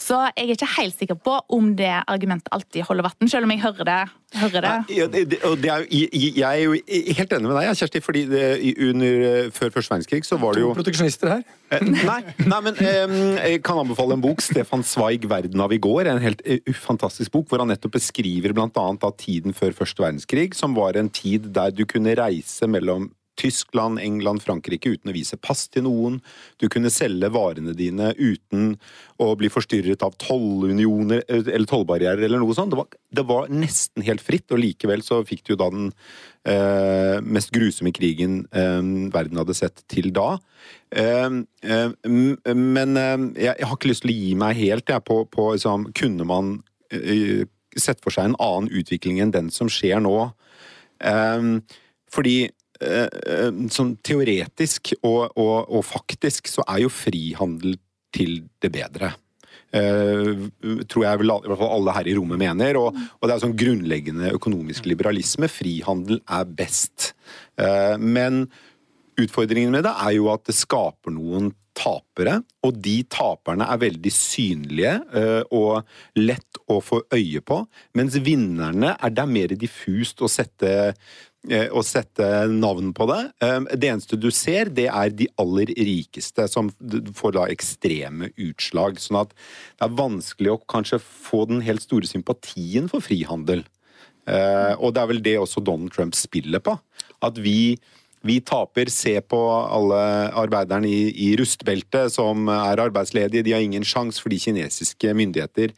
Så 0.00 0.18
jeg 0.36 0.48
er 0.48 0.54
ikke 0.56 0.70
helt 0.78 0.98
sikker 0.98 1.18
på 1.18 1.38
om 1.54 1.72
det 1.78 1.92
argumentet 2.06 2.50
alltid 2.54 2.86
holder 2.88 3.08
vann, 3.08 3.30
selv 3.30 3.48
om 3.48 3.54
jeg 3.54 3.62
hører 3.64 3.90
det. 3.90 4.02
Hører 4.34 4.64
det. 4.66 4.70
Ja, 4.96 5.06
det, 5.06 5.20
det, 5.30 5.38
det 5.62 5.70
er 5.70 5.84
jeg 5.94 6.42
er 6.42 6.62
jo 6.64 6.72
helt 6.74 7.34
enig 7.36 7.46
med 7.46 7.54
deg, 7.54 7.68
Kjersti. 7.78 8.00
fordi 8.02 8.24
under, 8.88 9.50
Før 9.54 9.70
første 9.76 9.94
verdenskrig 9.94 10.26
så 10.26 10.38
var 10.42 10.56
det 10.56 10.64
jo 10.64 10.72
To 10.72 10.80
proteksjonister 10.80 11.30
her. 11.36 11.44
Eh, 11.70 11.84
nei, 11.84 12.18
nei, 12.42 12.60
men 12.66 12.80
jeg 12.80 13.62
kan 13.66 13.78
anbefale 13.84 14.18
en 14.18 14.24
bok. 14.24 14.42
Stefan 14.42 14.82
Zweig 14.82 15.28
'Verden 15.30 15.62
av 15.62 15.72
i 15.72 15.78
går'. 15.78 16.10
En 16.10 16.22
helt 16.22 16.42
ufantastisk 16.66 17.14
fantastisk 17.14 17.32
bok 17.34 17.50
hvor 17.50 17.62
han 17.62 17.70
nettopp 17.72 17.96
beskriver 17.98 18.54
bl.a. 18.54 19.10
tiden 19.18 19.54
før 19.54 19.74
første 19.76 20.02
verdenskrig, 20.02 20.54
som 20.54 20.74
var 20.74 20.96
en 20.96 21.10
tid 21.10 21.52
der 21.54 21.70
du 21.74 21.84
kunne 21.86 22.14
reise 22.16 22.66
mellom 22.66 23.10
Tyskland, 23.36 23.98
England, 23.98 24.42
Frankrike 24.42 24.92
uten 24.94 25.10
å 25.10 25.14
vise 25.14 25.36
pass 25.40 25.66
til 25.72 25.84
noen. 25.86 26.20
Du 26.60 26.68
kunne 26.72 26.92
selge 26.92 27.30
varene 27.34 27.74
dine 27.76 28.12
uten 28.14 28.74
å 29.22 29.30
bli 29.38 29.50
forstyrret 29.52 30.04
av 30.06 30.14
tollunioner 30.22 31.24
eh, 31.26 31.42
eller 31.42 31.66
tollbarrierer 31.70 32.24
eller 32.26 32.42
noe 32.42 32.54
sånt. 32.56 32.74
Det 32.74 32.78
var, 32.78 32.88
det 33.18 33.26
var, 33.28 33.50
nesten 33.50 34.06
helt 34.06 34.22
fritt, 34.24 34.46
og 34.54 34.62
likevel 34.62 35.02
så 35.06 35.22
fikk 35.26 35.44
du 35.48 35.54
da 35.58 35.68
den 35.74 35.90
eh, 36.46 37.18
mest 37.24 37.52
grusomme 37.54 37.94
krigen 37.96 38.44
eh, 38.54 38.80
verden 39.14 39.42
hadde 39.42 39.58
sett 39.58 39.84
til 39.90 40.12
da. 40.14 40.36
Eh, 40.94 41.40
eh 41.66 42.54
men 42.54 42.96
eh, 43.00 43.28
jeg, 43.34 43.50
jeg, 43.50 43.66
har 43.66 43.76
ikke 43.76 43.90
lyst 43.90 44.06
til 44.06 44.14
å 44.14 44.18
gi 44.18 44.34
meg 44.38 44.62
helt 44.62 44.94
jeg, 44.94 45.06
på, 45.06 45.24
på 45.26 45.50
liksom, 45.56 45.90
Kunne 45.94 46.26
man 46.28 46.56
sett 47.74 47.98
for 48.04 48.14
seg 48.14 48.28
en 48.28 48.36
annen 48.38 48.68
utvikling 48.70 49.18
enn 49.18 49.32
den 49.34 49.48
som 49.50 49.70
skjer 49.72 49.98
nå? 50.04 50.30
fordi 52.14 52.36
Eh, 52.44 52.44
eh, 52.44 52.63
sånn 53.72 53.94
teoretisk 54.04 54.94
og, 55.00 55.34
og, 55.40 55.56
og, 55.68 55.82
faktisk 55.86 56.50
så 56.50 56.64
er 56.68 56.84
jo 56.84 56.92
frihandel 56.92 57.78
til 58.14 58.42
det 58.62 58.70
bedre. 58.74 59.14
Uh, 59.74 60.46
tror 60.86 61.02
jeg 61.02 61.18
i 61.18 61.26
hvert 61.26 61.58
fall 61.58 61.72
alle 61.74 61.94
her 61.96 62.06
i 62.06 62.14
rommet 62.14 62.38
mener. 62.38 62.78
Og, 62.78 62.94
og 62.94 63.26
det 63.26 63.34
er 63.34 63.42
sånn 63.42 63.56
grunnleggende 63.58 64.30
økonomisk 64.36 64.86
liberalisme. 64.86 65.50
Frihandel 65.50 66.20
er 66.22 66.46
best. 66.60 67.10
Uh, 67.58 67.98
men 67.98 68.44
utfordringen 69.20 69.74
med 69.74 69.86
det 69.86 69.94
er 70.06 70.14
jo 70.16 70.30
at 70.32 70.46
det 70.46 70.56
skaper 70.58 71.14
noen 71.14 71.52
tapere, 71.74 72.38
og 72.62 72.76
de 72.78 73.00
taperne 73.10 73.66
er 73.66 73.80
veldig 73.82 74.12
synlige 74.14 74.94
uh, 75.10 75.42
og 75.54 76.20
lett 76.20 76.60
å 76.70 76.78
få 76.84 77.00
øye 77.14 77.42
på, 77.42 77.60
mens 77.98 78.18
vinnerne 78.22 78.94
er 78.94 79.14
det 79.14 79.26
mer 79.30 79.56
diffust 79.58 80.22
å 80.22 80.30
sette 80.30 80.94
å 81.44 81.82
sette 81.84 82.26
navn 82.48 82.92
på 82.96 83.06
det. 83.10 83.20
Eh, 83.44 83.58
det 83.76 83.90
eneste 83.92 84.18
du 84.20 84.30
ser, 84.32 84.70
det 84.72 84.86
er 84.88 85.12
de 85.12 85.28
aller 85.40 85.72
rikeste, 85.76 86.46
som 86.48 86.70
får 87.18 87.36
da 87.36 87.48
ekstreme 87.52 88.30
utslag. 88.40 89.00
Sånn 89.02 89.20
at 89.24 89.34
det 89.34 89.88
er 89.88 89.98
vanskelig 89.98 90.54
å 90.54 90.62
kanskje 90.70 91.02
få 91.02 91.44
den 91.50 91.64
helt 91.66 91.84
store 91.84 92.08
sympatien 92.08 92.88
for 92.92 93.04
frihandel. 93.04 93.66
Eh, 94.24 94.72
og 94.78 94.94
det 94.94 95.02
er 95.02 95.10
vel 95.10 95.24
det 95.24 95.36
også 95.40 95.64
Donald 95.64 95.92
Trump 95.92 96.16
spiller 96.16 96.64
på. 96.64 96.78
At 97.24 97.40
vi 97.40 97.76
vi 98.24 98.38
taper. 98.40 98.88
Se 98.88 99.18
på 99.20 99.38
alle 99.52 100.00
arbeiderne 100.32 100.88
i, 100.88 101.10
i 101.26 101.34
rustbeltet 101.36 102.14
som 102.14 102.48
er 102.48 102.80
arbeidsledige. 102.80 103.44
De 103.44 103.52
har 103.52 103.60
ingen 103.64 103.84
sjanse 103.84 104.22
fordi 104.24 104.40
kinesiske 104.46 105.12
myndigheter 105.12 105.74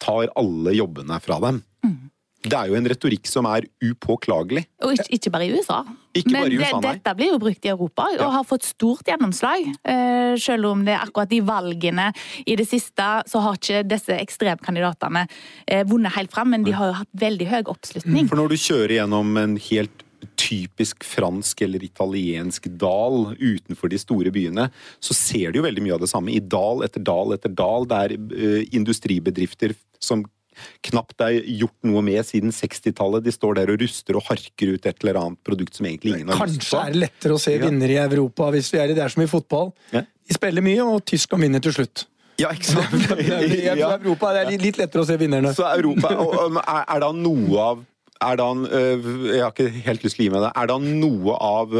tar 0.00 0.30
alle 0.40 0.72
jobbene 0.78 1.20
fra 1.20 1.36
dem. 1.44 1.60
Mm. 1.84 2.08
Det 2.40 2.56
er 2.56 2.70
jo 2.70 2.76
en 2.78 2.88
retorikk 2.88 3.28
som 3.28 3.44
er 3.50 3.66
upåklagelig. 3.84 4.62
Og 4.86 4.94
ikke, 4.96 5.08
ikke 5.16 5.32
bare 5.34 5.46
i 5.46 5.50
USA. 5.52 5.82
Ikke 6.16 6.32
Men 6.32 6.40
bare 6.40 6.54
i 6.54 6.58
USA, 6.58 6.80
det, 6.80 6.92
dette 6.96 7.12
blir 7.18 7.32
jo 7.34 7.40
brukt 7.42 7.66
i 7.68 7.70
Europa 7.70 8.06
og 8.14 8.22
ja. 8.22 8.28
har 8.38 8.46
fått 8.48 8.64
stort 8.70 9.10
gjennomslag. 9.10 9.66
Uh, 9.84 10.32
selv 10.40 10.70
om 10.72 10.84
det 10.86 10.94
er 10.96 11.04
akkurat 11.04 11.34
i 11.36 11.42
valgene 11.44 12.08
i 12.48 12.56
det 12.56 12.66
siste 12.70 13.08
så 13.28 13.42
har 13.44 13.60
ikke 13.60 13.82
disse 13.90 14.16
ekstremkandidatene 14.16 15.26
uh, 15.28 15.82
vunnet 15.90 16.16
helt 16.16 16.32
fram, 16.32 16.54
men 16.56 16.64
de 16.64 16.72
har 16.76 16.94
jo 16.94 17.00
hatt 17.02 17.12
veldig 17.26 17.50
høy 17.52 17.60
oppslutning. 17.74 18.30
For 18.32 18.40
når 18.40 18.54
du 18.54 18.62
kjører 18.64 18.96
gjennom 19.02 19.36
en 19.40 19.60
helt 19.68 20.06
typisk 20.40 21.04
fransk 21.04 21.60
eller 21.64 21.84
italiensk 21.84 22.66
dal 22.80 23.34
utenfor 23.36 23.92
de 23.92 24.00
store 24.00 24.32
byene, 24.32 24.70
så 25.00 25.16
ser 25.16 25.52
du 25.52 25.60
jo 25.60 25.68
veldig 25.68 25.84
mye 25.84 25.96
av 25.96 26.02
det 26.02 26.10
samme. 26.12 26.32
I 26.32 26.40
dal 26.40 26.84
etter 26.88 27.04
dal 27.04 27.36
etter 27.36 27.52
dal. 27.52 27.88
Det 27.88 28.04
er 28.06 28.16
uh, 28.16 28.60
industribedrifter 28.80 29.76
som 30.00 30.24
knapt 30.90 31.24
er 31.26 31.40
gjort 31.60 31.76
noe 31.88 32.02
med 32.04 32.26
siden 32.26 32.54
60-tallet. 32.54 33.24
De 33.26 33.34
står 33.34 33.58
der 33.60 33.72
og 33.72 33.80
ruster 33.82 34.18
og 34.18 34.26
harker 34.28 34.74
ut 34.74 34.86
et 34.88 35.04
eller 35.04 35.20
annet 35.22 35.42
produkt 35.46 35.78
som 35.78 35.88
egentlig 35.88 36.16
ingen 36.16 36.32
har 36.32 36.40
lyst 36.46 36.62
på. 36.62 36.64
Kanskje 36.64 36.84
er 36.84 36.94
det 36.94 37.02
lettere 37.04 37.36
å 37.36 37.42
se 37.42 37.56
vinnere 37.62 37.96
i 37.96 38.00
Europa 38.02 38.48
hvis 38.54 38.72
vi 38.74 38.80
er 38.82 38.92
i 38.92 38.96
det 38.98 39.04
er 39.04 39.14
som 39.14 39.24
i 39.24 39.28
fotball. 39.30 39.70
De 39.92 40.36
spiller 40.36 40.64
mye, 40.64 40.86
og 40.86 41.04
Tyskland 41.08 41.46
vinner 41.46 41.62
til 41.64 41.74
slutt. 41.74 42.06
Ja, 42.40 42.50
ikke 42.56 42.72
sant? 42.72 43.20
I 43.20 43.68
Europa 43.68 44.32
det 44.36 44.44
er 44.46 44.62
litt 44.62 44.80
lettere 44.80 45.04
å 45.04 45.08
se 45.08 45.16
vinnerne. 45.20 45.52
Så 45.56 45.66
Europa, 45.68 46.12
er, 46.14 47.00
da 47.02 47.10
noe 47.16 47.64
av 47.64 47.86
er 48.20 48.36
da, 48.36 48.50
øh, 48.52 49.06
Jeg 49.30 49.40
har 49.40 49.52
ikke 49.54 49.84
helt 49.86 50.02
lyst 50.04 50.18
til 50.18 50.26
å 50.26 50.28
gi 50.28 50.32
meg 50.34 50.44
det. 50.44 50.52
Er 50.60 50.70
da 50.70 50.76
noe 50.84 51.36
av 51.40 51.76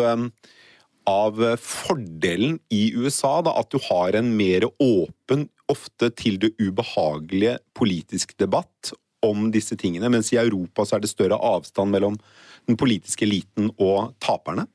av 1.10 1.40
fordelen 1.60 2.58
i 2.72 2.90
USA, 2.94 3.40
da, 3.44 3.54
at 3.60 3.70
du 3.72 3.80
har 3.88 4.16
en 4.18 4.32
mer 4.36 4.66
åpen, 4.76 5.48
ofte 5.70 6.10
til 6.18 6.40
det 6.42 6.52
ubehagelige 6.60 7.58
politisk 7.76 8.36
debatt 8.40 8.92
om 9.26 9.50
disse 9.52 9.76
tingene, 9.76 10.08
mens 10.12 10.32
i 10.32 10.40
Europa 10.40 10.86
så 10.86 10.96
er 10.96 11.04
det 11.04 11.12
større 11.12 11.36
avstand 11.36 11.92
mellom 11.92 12.16
den 12.68 12.78
politiske 12.80 13.26
eliten 13.26 13.70
og 13.78 14.14
taperne? 14.22 14.66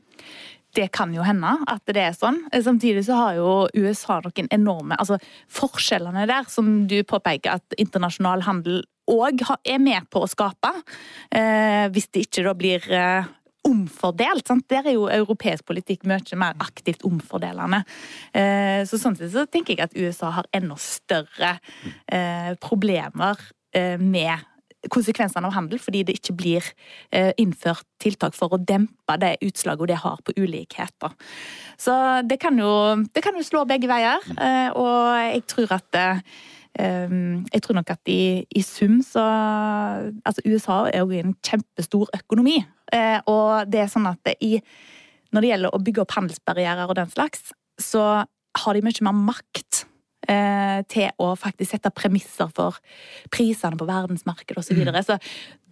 Det 0.75 0.89
kan 0.91 1.13
jo 1.15 1.23
hende 1.23 1.53
at 1.71 1.83
det 1.87 2.01
er 2.03 2.15
sånn. 2.15 2.41
Samtidig 2.51 3.05
så 3.07 3.15
har 3.15 3.37
jo 3.37 3.51
USA 3.79 4.19
noen 4.23 4.49
enorme 4.51 4.97
altså 4.99 5.17
Forskjellene 5.55 6.25
der, 6.27 6.49
som 6.51 6.83
du 6.89 6.97
påpeker 7.07 7.61
at 7.61 7.77
internasjonal 7.79 8.43
handel 8.45 8.83
òg 9.11 9.43
er 9.63 9.79
med 9.79 10.09
på 10.11 10.25
å 10.25 10.29
skape. 10.29 10.71
Eh, 11.31 11.87
hvis 11.93 12.09
det 12.11 12.25
ikke 12.25 12.45
da 12.47 12.55
blir 12.57 12.85
eh, 12.91 13.27
omfordelt. 13.65 14.47
Sant? 14.47 14.67
Der 14.71 14.85
er 14.85 14.97
jo 14.97 15.09
europeisk 15.11 15.65
politikk 15.67 16.05
mye 16.07 16.39
mer 16.39 16.57
aktivt 16.63 17.05
omfordelende. 17.07 17.83
Eh, 18.33 18.81
så 18.87 18.99
sånn 19.01 19.17
sett 19.17 19.33
så 19.33 19.45
tenker 19.49 19.75
jeg 19.75 19.87
at 19.87 19.95
USA 19.97 20.31
har 20.37 20.49
enda 20.55 20.77
større 20.81 21.55
eh, 22.07 22.53
problemer 22.61 23.39
eh, 23.75 23.97
med 24.01 24.45
konsekvensene 24.93 25.49
av 25.49 25.55
handel, 25.55 25.79
fordi 25.81 26.03
det 26.05 26.19
ikke 26.19 26.33
blir 26.37 26.65
innført 27.41 27.87
tiltak 27.97 28.35
for 28.37 28.53
å 28.53 28.59
dempe 28.61 29.15
det 29.17 29.31
utslaget 29.41 29.89
det 29.89 29.97
har 30.03 30.19
på 30.21 30.35
ulikheter. 30.37 31.15
Så 31.81 31.95
det 32.29 32.37
kan 32.43 32.53
jo, 32.61 32.69
det 33.09 33.23
kan 33.25 33.33
jo 33.33 33.41
slå 33.47 33.63
begge 33.65 33.89
veier, 33.89 34.21
og 34.77 34.99
jeg 35.23 35.41
tror 35.49 35.73
at 35.79 35.97
jeg 36.75 37.61
tror 37.63 37.77
nok 37.77 37.91
at 37.93 38.11
i, 38.11 38.43
i 38.51 38.61
sum 38.65 38.97
så 39.05 39.23
Altså, 40.25 40.41
USA 40.43 40.89
er 40.91 41.05
jo 41.05 41.15
en 41.15 41.35
kjempestor 41.45 42.09
økonomi. 42.17 42.57
Eh, 42.93 43.19
og 43.31 43.71
det 43.71 43.85
er 43.85 43.91
sånn 43.91 44.09
at 44.09 44.19
det 44.27 44.35
i, 44.43 44.57
når 45.31 45.41
det 45.41 45.51
gjelder 45.51 45.75
å 45.75 45.81
bygge 45.81 46.03
opp 46.03 46.15
handelsbarrierer 46.17 46.89
og 46.89 46.97
den 46.99 47.11
slags, 47.13 47.53
så 47.81 48.25
har 48.25 48.75
de 48.75 48.83
mye 48.83 49.07
mer 49.07 49.15
makt 49.31 49.85
til 50.25 51.21
å 51.21 51.27
faktisk 51.37 51.75
sette 51.75 51.91
premisser 51.93 52.49
for 52.55 52.79
prisene 53.33 53.77
på 53.77 53.87
verdensmarkedet 53.87 54.61
osv. 54.61 54.71
Så, 54.71 54.77
videre. 54.79 55.03
så 55.05 55.19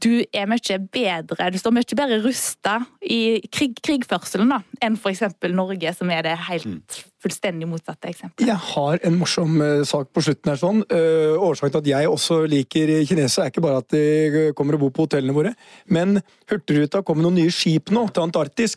du 0.03 0.23
er 0.35 0.47
mye 0.49 0.77
bedre, 0.91 1.47
du 1.53 1.57
står 1.59 1.73
mye 1.75 1.95
bedre 1.95 2.19
rusta 2.23 2.75
i 3.01 3.39
krig, 3.53 3.77
krigførselen 3.83 4.51
da, 4.51 4.59
enn 4.83 4.97
f.eks. 4.97 5.23
Norge, 5.53 5.93
som 5.95 6.11
er 6.11 6.25
det 6.25 6.33
helt 6.49 6.97
fullstendig 7.23 7.69
motsatte 7.69 8.09
eksempelet. 8.11 8.49
Jeg 8.49 8.59
har 8.73 8.99
en 9.07 9.19
morsom 9.19 9.55
uh, 9.61 9.83
sak 9.87 10.11
på 10.11 10.25
slutten 10.25 10.51
her. 10.51 10.59
sånn. 10.59 10.83
Uh, 10.91 11.39
årsaken 11.39 11.75
til 11.77 11.83
at 11.83 11.91
jeg 11.93 12.11
også 12.11 12.41
liker 12.51 12.93
kinesere, 13.07 13.47
er 13.47 13.53
ikke 13.53 13.63
bare 13.63 13.83
at 13.83 13.95
de 13.95 14.51
kommer 14.57 14.77
og 14.77 14.87
bor 14.87 14.95
på 14.97 15.07
hotellene 15.07 15.35
våre, 15.35 15.53
men 15.87 16.19
Hurtigruta 16.51 17.03
kom 17.05 17.21
med 17.21 17.29
noen 17.29 17.39
nye 17.43 17.53
skip 17.53 17.93
nå 17.93 18.07
til 18.11 18.27
Antarktis. 18.27 18.75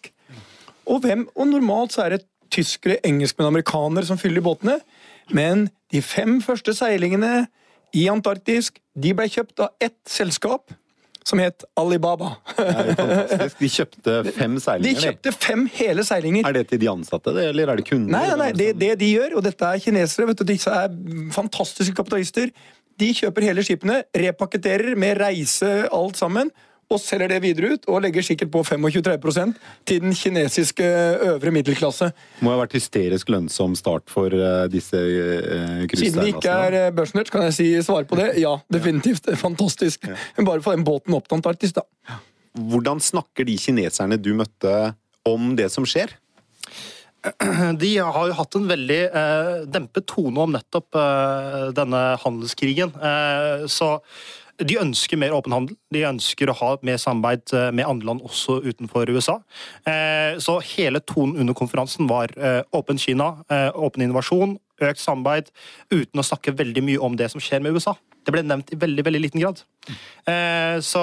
Og, 0.87 1.01
hvem, 1.03 1.27
og 1.35 1.51
normalt 1.51 1.97
så 1.97 2.07
er 2.07 2.17
det 2.17 2.27
tyskere, 2.55 3.01
engelskmenn 3.07 3.49
og 3.49 3.57
amerikanere 3.57 4.07
som 4.07 4.21
fyller 4.21 4.45
båtene. 4.45 4.79
Men 5.35 5.69
de 5.93 6.03
fem 6.05 6.41
første 6.45 6.75
seilingene 6.77 7.47
i 7.97 8.07
Antarktis 8.13 8.73
de 8.95 9.15
ble 9.17 9.29
kjøpt 9.31 9.63
av 9.65 9.73
ett 9.83 9.99
selskap 10.11 10.75
som 11.27 11.41
het 11.43 11.65
Alibaba. 11.75 12.37
de 13.59 13.69
kjøpte 13.71 14.21
fem 14.37 14.59
seilinger? 14.63 14.87
De 14.87 15.07
kjøpte 15.09 15.33
fem 15.35 15.65
hele 15.75 16.05
seilinger. 16.07 16.47
Er 16.47 16.55
det 16.55 16.69
til 16.71 16.81
de 16.85 16.91
ansatte, 16.93 17.35
eller 17.35 17.73
er 17.73 17.81
det 17.81 17.87
kunder? 17.89 18.13
Nei, 18.15 18.23
nei, 18.31 18.37
nei 18.45 18.51
det, 18.55 18.69
det, 18.79 18.93
de 19.01 19.11
gjør, 19.17 19.39
og 19.41 19.47
dette 19.47 19.73
er 19.73 19.83
kinesere, 19.83 20.29
vet 20.31 20.43
du, 20.43 20.47
disse 20.47 20.71
er 20.71 20.95
fantastiske 21.35 21.97
kapitalister. 21.99 22.53
De 22.97 23.11
kjøper 23.17 23.49
hele 23.49 23.65
skipene, 23.67 24.05
repaketterer 24.15 24.95
med 24.99 25.19
reise, 25.19 25.73
alt 25.93 26.21
sammen, 26.21 26.53
og 26.93 27.01
selger 27.03 27.33
det 27.33 27.41
videre 27.43 27.73
ut, 27.75 27.87
og 27.91 28.05
legger 28.05 28.23
sikkert 28.23 28.53
på 28.55 28.63
25-30 28.63 29.55
til 29.89 30.03
den 30.05 30.15
kinesiske 30.15 30.87
øvre 31.33 31.53
middelklasse. 31.55 32.13
Må 32.47 32.53
ha 32.55 32.61
vært 32.61 32.77
hysterisk 32.79 33.33
lønnsom 33.35 33.75
start 33.79 34.07
for 34.13 34.31
uh, 34.31 34.67
disse 34.71 34.95
uh, 34.95 35.83
Siden 35.91 36.23
det 36.23 36.29
ikke 36.37 36.55
er 36.69 36.95
børsnert, 36.95 37.33
kan 37.33 37.49
jeg 37.49 37.57
si 37.59 37.67
svare 37.87 38.07
på 38.07 38.19
det. 38.21 38.33
Ja, 38.43 38.55
definitivt. 38.73 39.27
Fantastisk. 39.41 40.07
Bare 40.39 40.63
få 40.63 40.77
den 40.77 40.87
båten 40.87 41.17
opp 41.17 41.27
til 41.27 41.41
Antarktis, 41.41 41.75
da. 41.75 41.83
Hvordan 42.57 43.03
snakker 43.03 43.45
de 43.45 43.59
kineserne 43.61 44.17
du 44.23 44.33
møtte 44.39 44.95
om 45.27 45.55
det 45.59 45.69
som 45.75 45.85
skjer? 45.89 46.15
De 47.83 47.93
har 47.99 48.29
jo 48.29 48.39
hatt 48.39 48.57
en 48.59 48.67
veldig 48.71 49.03
eh, 49.09 49.53
dempet 49.73 50.07
tone 50.11 50.45
om 50.45 50.53
nettopp 50.55 50.99
eh, 51.01 51.63
denne 51.77 52.03
handelskrigen. 52.23 52.93
Eh, 52.95 53.67
så 53.71 53.97
de 54.59 54.79
ønsker 54.81 55.19
mer 55.21 55.35
åpen 55.37 55.55
handel. 55.55 55.77
De 55.93 56.05
ønsker 56.09 56.51
å 56.51 56.57
ha 56.57 56.71
mer 56.87 57.01
samarbeid 57.01 57.53
eh, 57.57 57.71
med 57.77 57.89
andre 57.89 58.11
land 58.11 58.25
også 58.27 58.59
utenfor 58.65 59.11
USA. 59.13 59.39
Eh, 59.89 60.39
så 60.43 60.59
hele 60.75 61.03
tonen 61.05 61.41
under 61.43 61.57
konferansen 61.57 62.09
var 62.11 62.33
eh, 62.37 62.63
åpen 62.77 63.01
Kina, 63.01 63.35
åpen 63.77 64.05
innovasjon, 64.05 64.57
økt 64.83 65.01
samarbeid, 65.01 65.51
uten 65.93 66.21
å 66.21 66.25
snakke 66.27 66.55
veldig 66.57 66.85
mye 66.85 67.03
om 67.03 67.17
det 67.19 67.31
som 67.33 67.43
skjer 67.43 67.63
med 67.65 67.77
USA. 67.77 67.97
Det 68.27 68.35
ble 68.35 68.43
nevnt 68.45 68.73
i 68.75 68.79
veldig 68.81 69.05
veldig 69.07 69.23
liten 69.23 69.43
grad. 69.43 69.61
Så, 70.83 71.03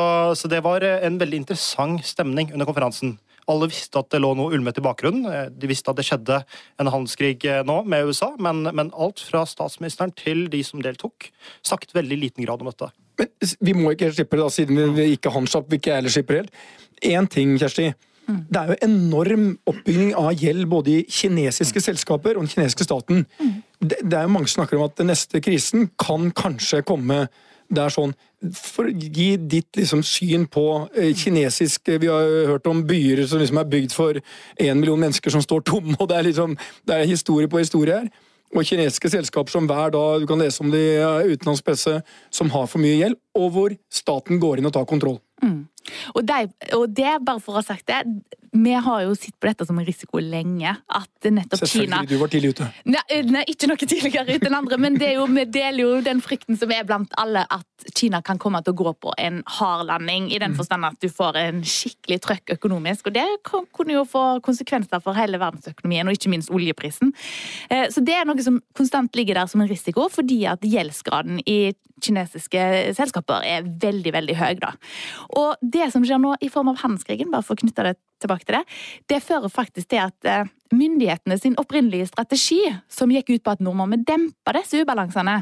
det 0.51 0.59
var 0.65 0.83
en 0.83 1.19
veldig 1.21 1.39
interessant 1.39 2.03
stemning 2.05 2.51
under 2.51 2.67
konferansen. 2.67 3.13
Alle 3.51 3.69
visste 3.71 3.99
at 3.99 4.09
det 4.13 4.21
lå 4.23 4.33
noe 4.37 4.53
ulmet 4.55 4.79
i 4.79 4.85
bakgrunnen. 4.85 5.51
De 5.51 5.69
visste 5.69 5.91
at 5.91 5.99
det 5.99 6.05
skjedde 6.07 6.41
en 6.79 6.91
handelskrig 6.93 7.41
nå 7.67 7.81
med 7.89 8.09
USA, 8.09 8.33
men, 8.39 8.63
men 8.71 8.93
alt 8.93 9.23
fra 9.23 9.43
statsministeren 9.49 10.13
til 10.15 10.45
de 10.53 10.63
som 10.65 10.83
deltok, 10.83 11.29
snakket 11.65 11.95
veldig 11.97 12.19
liten 12.21 12.47
grad 12.47 12.63
om 12.63 12.71
dette. 12.71 12.89
Men 13.19 13.29
vi 13.61 13.75
må 13.77 13.93
ikke 13.93 14.13
slippe 14.13 14.39
det, 14.39 14.45
da, 14.45 14.53
siden 14.53 14.95
vi 14.95 15.11
ikke 15.17 15.33
han 15.33 15.49
slapp, 15.49 15.69
vi 15.71 15.81
ikke 15.81 15.99
heller 15.99 16.13
slipper 16.13 16.41
helt. 16.41 16.57
Én 17.03 17.27
ting, 17.29 17.55
Kjersti. 17.59 17.91
Mm. 18.23 18.39
Det 18.47 18.59
er 18.59 18.69
jo 18.71 18.75
enorm 18.87 19.47
oppbygging 19.67 20.13
av 20.15 20.29
gjeld 20.39 20.67
både 20.71 20.93
i 20.93 20.99
kinesiske 21.11 21.81
selskaper 21.83 22.37
og 22.37 22.45
den 22.45 22.53
kinesiske 22.53 22.87
staten. 22.87 23.25
Mm. 23.39 23.55
Det, 23.83 23.97
det, 23.99 24.13
er 24.15 24.27
jo 24.27 24.35
Mange 24.37 24.47
som 24.47 24.61
snakker 24.61 24.79
om 24.79 24.85
at 24.87 24.95
den 24.99 25.11
neste 25.11 25.41
krisen 25.43 25.89
kan 25.99 26.31
kanskje 26.35 26.83
komme 26.87 27.25
det 27.69 27.83
er 27.83 27.93
sånn, 27.93 28.13
for 28.57 28.89
Gi 28.91 29.29
ditt 29.37 29.79
liksom, 29.79 30.03
syn 30.03 30.47
på 30.51 30.65
eh, 30.99 31.13
kinesisk 31.15 31.87
Vi 31.87 32.09
har 32.11 32.49
hørt 32.49 32.67
om 32.67 32.81
byer 32.87 33.23
som 33.27 33.39
liksom 33.39 33.61
er 33.61 33.69
bygd 33.71 33.95
for 33.95 34.19
én 34.59 34.81
million 34.81 34.99
mennesker 34.99 35.31
som 35.31 35.41
står 35.41 35.63
tomme. 35.69 35.95
og 35.99 36.09
Det 36.09 36.17
er 36.17 36.27
liksom, 36.27 36.57
det 36.87 36.97
er 36.97 37.09
historie 37.09 37.47
på 37.47 37.63
historie 37.63 38.01
her 38.01 38.11
og 38.53 38.67
kinesiske 38.67 39.09
selskaper 39.09 39.49
som 39.49 39.67
hver 39.69 39.93
dag 39.93 40.21
du 40.21 40.27
kan 40.29 40.41
lese 40.41 40.61
om 40.63 40.71
det 40.71 40.85
utenlandspresse, 41.25 42.01
som 42.29 42.51
har 42.53 42.67
for 42.69 42.83
mye 42.83 42.99
gjeld, 42.99 43.17
og 43.37 43.47
hvor 43.55 43.75
staten 43.89 44.41
går 44.41 44.61
inn 44.61 44.69
og 44.69 44.75
tar 44.75 44.85
kontroll. 44.89 45.17
Mm. 45.43 45.63
Og, 46.13 46.23
de, 46.27 46.47
og, 46.77 46.87
det, 46.95 47.17
bare 47.25 47.41
for 47.43 47.55
å 47.55 47.61
ha 47.61 47.65
sagt 47.65 47.89
det, 47.89 48.03
vi 48.53 48.73
har 48.85 49.01
jo 49.01 49.15
sett 49.17 49.33
på 49.41 49.49
dette 49.49 49.65
som 49.65 49.77
en 49.81 49.85
risiko 49.85 50.21
lenge. 50.21 50.75
At 50.87 51.25
nettopp 51.25 51.63
Kina 51.65 51.99
Selvfølgelig, 51.99 52.09
du 52.11 52.19
var 52.21 52.31
tidlig 52.31 52.51
ute. 52.53 52.67
Nei, 52.85 53.21
nei, 53.33 53.43
ikke 53.49 53.69
noe 53.71 53.79
tidligere 53.81 54.37
ute 54.37 54.49
enn 54.49 54.57
andre, 54.59 54.77
men 54.81 54.99
jo, 55.01 55.25
vi 55.33 55.45
deler 55.49 55.81
jo 55.81 56.01
den 56.05 56.21
frykten 56.23 56.59
som 56.59 56.71
er 56.73 56.85
blant 56.87 57.13
alle, 57.19 57.45
at 57.49 57.87
Kina 57.97 58.21
kan 58.25 58.39
komme 58.41 58.61
til 58.63 58.75
å 58.75 58.79
gå 58.83 58.93
på 59.03 59.15
en 59.19 59.41
hard 59.57 59.87
landing. 59.89 60.29
I 60.29 60.41
den 60.43 60.53
mm. 60.53 60.59
forstand 60.61 60.87
at 60.87 60.99
du 61.01 61.09
får 61.11 61.39
en 61.41 61.63
skikkelig 61.65 62.19
trøkk 62.27 62.53
økonomisk. 62.57 63.09
Og 63.09 63.17
det 63.17 63.25
kunne 63.47 63.97
jo 63.97 64.05
få 64.07 64.25
konsekvenser 64.45 65.01
for 65.03 65.17
hele 65.17 65.41
verdensøkonomien, 65.41 66.07
og 66.07 66.19
ikke 66.19 66.31
minst 66.33 66.53
oljeprisen. 66.53 67.13
Eh, 67.73 67.87
så 67.93 68.05
det 68.05 68.19
er 68.19 68.29
noe 68.29 68.45
som 68.45 68.61
konstant 68.77 69.17
ligger 69.17 69.41
der 69.41 69.49
som 69.49 69.65
en 69.65 69.71
risiko, 69.71 70.07
fordi 70.13 70.43
at 70.51 70.61
gjeldsgraden 70.61 71.41
i 71.49 71.73
kinesiske 72.03 72.63
selskaper 72.97 73.45
er 73.47 73.67
veldig, 73.67 74.13
veldig 74.15 74.37
høy. 74.39 74.53
da. 74.61 74.73
Og 75.39 75.55
det 75.61 75.91
som 75.93 76.05
skjer 76.05 76.21
nå 76.21 76.35
i 76.41 76.51
form 76.53 76.73
av 76.73 76.81
handelskrigen, 76.83 77.31
bare 77.33 77.45
for 77.45 77.55
å 77.57 77.63
knytte 77.63 77.87
det 77.89 77.95
tilbake 78.23 78.47
til 78.47 78.59
det, 78.59 78.63
det 79.11 79.23
fører 79.23 79.51
faktisk 79.51 79.91
til 79.91 80.03
at 80.05 80.29
eh, 80.29 80.51
myndighetene 80.75 81.37
sin 81.39 81.55
opprinnelige 81.61 82.09
strategi, 82.09 82.61
som 82.91 83.11
gikk 83.13 83.33
ut 83.33 83.43
på 83.45 83.53
at 83.53 83.63
nå 83.63 83.73
må 83.77 83.87
vi 83.91 84.01
dempe 84.05 84.53
disse 84.57 84.81
ubalansene 84.83 85.39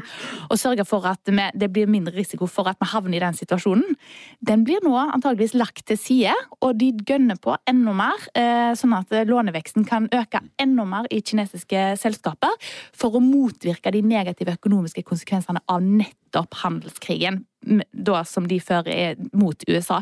og 0.48 0.58
sørge 0.60 0.86
for 0.88 1.06
at 1.08 1.20
det 1.28 1.68
blir 1.72 1.90
mindre 1.90 2.14
risiko 2.16 2.48
for 2.50 2.70
at 2.70 2.80
vi 2.80 2.90
havner 2.92 3.18
i 3.18 3.22
den 3.24 3.38
situasjonen, 3.38 3.96
den 4.40 4.64
blir 4.66 4.82
nå 4.84 4.94
antageligvis 5.02 5.56
lagt 5.58 5.86
til 5.88 6.00
side, 6.00 6.34
og 6.60 6.76
de 6.80 6.92
gønner 7.08 7.38
på 7.42 7.56
enda 7.68 7.94
mer, 7.96 8.26
eh, 8.38 8.72
sånn 8.78 8.96
at 8.96 9.12
låneveksten 9.28 9.86
kan 9.88 10.08
øke 10.12 10.42
enda 10.60 10.84
mer 10.88 11.08
i 11.10 11.22
kinesiske 11.22 11.92
selskaper 12.00 12.52
for 12.92 13.16
å 13.16 13.24
motvirke 13.24 13.92
de 13.92 14.02
negative 14.02 14.56
økonomiske 14.58 15.04
konsekvensene 15.06 15.62
av 15.68 15.82
nettopp 15.82 16.62
handelskrigen 16.62 17.44
da 17.92 18.22
som 18.28 18.46
de 18.48 18.58
fører 18.62 19.18
mot 19.36 19.64
USA. 19.68 20.00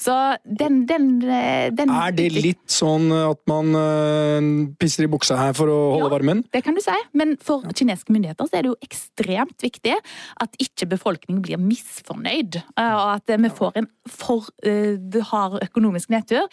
Så 0.00 0.14
den, 0.44 0.82
den, 0.88 1.10
den 1.20 1.92
Er 1.92 2.14
det 2.16 2.28
litt 2.36 2.64
sånn 2.72 3.10
at 3.14 3.40
man 3.50 3.74
uh, 3.76 4.48
pisser 4.80 5.06
i 5.06 5.10
buksa 5.10 5.38
her 5.40 5.56
for 5.56 5.72
å 5.72 5.78
holde 5.96 6.08
ja, 6.08 6.14
varmen? 6.16 6.44
Det 6.54 6.62
kan 6.66 6.76
du 6.76 6.82
si, 6.84 6.96
men 7.18 7.36
for 7.42 7.66
kinesiske 7.68 8.14
myndigheter 8.14 8.48
så 8.48 8.58
er 8.58 8.66
det 8.66 8.72
jo 8.72 8.78
ekstremt 8.84 9.64
viktig 9.64 9.96
at 10.44 10.60
ikke 10.62 10.90
befolkningen 10.94 11.42
blir 11.44 11.60
misfornøyd, 11.62 12.60
og 12.78 13.08
at 13.16 13.34
vi 13.38 13.52
får 13.54 13.80
en 13.82 13.90
for 14.08 14.48
uh, 14.66 15.22
hard 15.30 15.58
økonomisk 15.64 16.12
nedtur. 16.12 16.46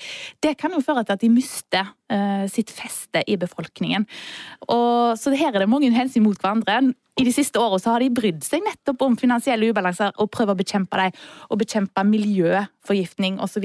Det 0.43 0.55
kan 0.59 0.73
jo 0.75 0.83
føre 0.83 1.05
til 1.05 1.17
at 1.17 1.23
de 1.23 1.31
mister 1.31 1.93
sitt 2.51 2.69
feste 2.69 3.23
i 3.25 3.33
befolkningen. 3.41 4.03
Og, 4.67 5.17
så 5.17 5.33
her 5.33 5.55
er 5.55 5.63
det 5.63 5.71
mange 5.71 5.89
hensyn 5.95 6.25
mot 6.25 6.37
hverandre 6.37 6.93
i 7.15 7.23
de 7.23 7.31
siste 7.31 7.59
årene 7.61 7.79
så 7.79 7.93
har 7.93 8.03
de 8.03 8.11
brydd 8.11 8.43
seg 8.43 8.63
nettopp 8.65 9.05
om 9.05 9.13
finansielle 9.19 9.69
ubalanser 9.71 10.11
og 10.19 10.27
prøver 10.35 10.51
å 10.51 10.59
bekjempe 10.59 10.99
dem. 10.99 11.13
Og 11.47 11.59
bekjempe 11.61 12.03
miljøforgiftning 12.09 13.37
osv. 13.43 13.63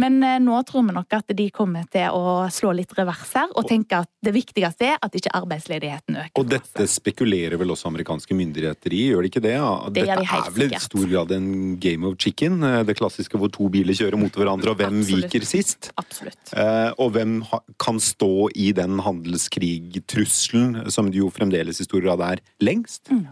Men 0.00 0.16
eh, 0.26 0.40
nå 0.42 0.58
tror 0.66 0.88
vi 0.88 0.96
nok 0.96 1.14
at 1.14 1.30
de 1.38 1.46
kommer 1.54 1.86
til 1.92 2.10
å 2.10 2.48
slå 2.50 2.72
litt 2.74 2.90
revers 2.98 3.30
her 3.36 3.52
og 3.54 3.68
tenke 3.70 4.00
at 4.02 4.10
det 4.24 4.32
viktigste 4.34 4.88
er 4.88 4.98
at 4.98 5.14
ikke 5.14 5.30
arbeidsledigheten 5.38 6.18
øker. 6.24 6.34
Og 6.40 6.50
dette 6.50 6.88
spekulerer 6.90 7.60
vel 7.60 7.76
også 7.76 7.92
amerikanske 7.92 8.34
myndigheter 8.34 8.96
i, 8.96 9.04
gjør 9.12 9.22
de 9.22 9.30
ikke 9.30 9.44
det? 9.46 9.54
Ja? 9.54 9.70
Det 9.86 10.06
dette 10.08 10.18
de 10.24 10.40
er 10.40 10.50
vel 10.58 10.74
i 10.74 10.82
stor 10.82 11.06
grad 11.12 11.36
en 11.38 11.48
game 11.78 12.10
of 12.10 12.18
chicken? 12.18 12.58
Eh, 12.66 12.80
det 12.90 12.98
klassiske 12.98 13.38
hvor 13.38 13.54
to 13.54 13.70
biler 13.70 13.94
kjører 13.94 14.18
mot 14.18 14.34
hverandre, 14.34 14.74
og 14.74 14.82
hvem 14.82 14.98
Absolutt. 15.04 15.30
viker 15.30 15.46
sist? 15.46 15.92
Absolutt. 16.00 16.42
Eh, 16.58 16.90
og 16.98 17.14
hvem 17.14 17.38
kan 17.80 18.00
stå 18.02 18.48
i 18.54 18.70
den 18.76 19.00
handelskrigtrusselen 19.04 20.90
som 20.92 21.10
det 21.10 21.20
jo 21.20 21.30
fremdeles 21.34 21.80
i 21.80 21.86
stor 21.88 22.04
grad 22.04 22.22
er 22.24 22.42
lengst. 22.64 23.10
Mm. 23.10 23.26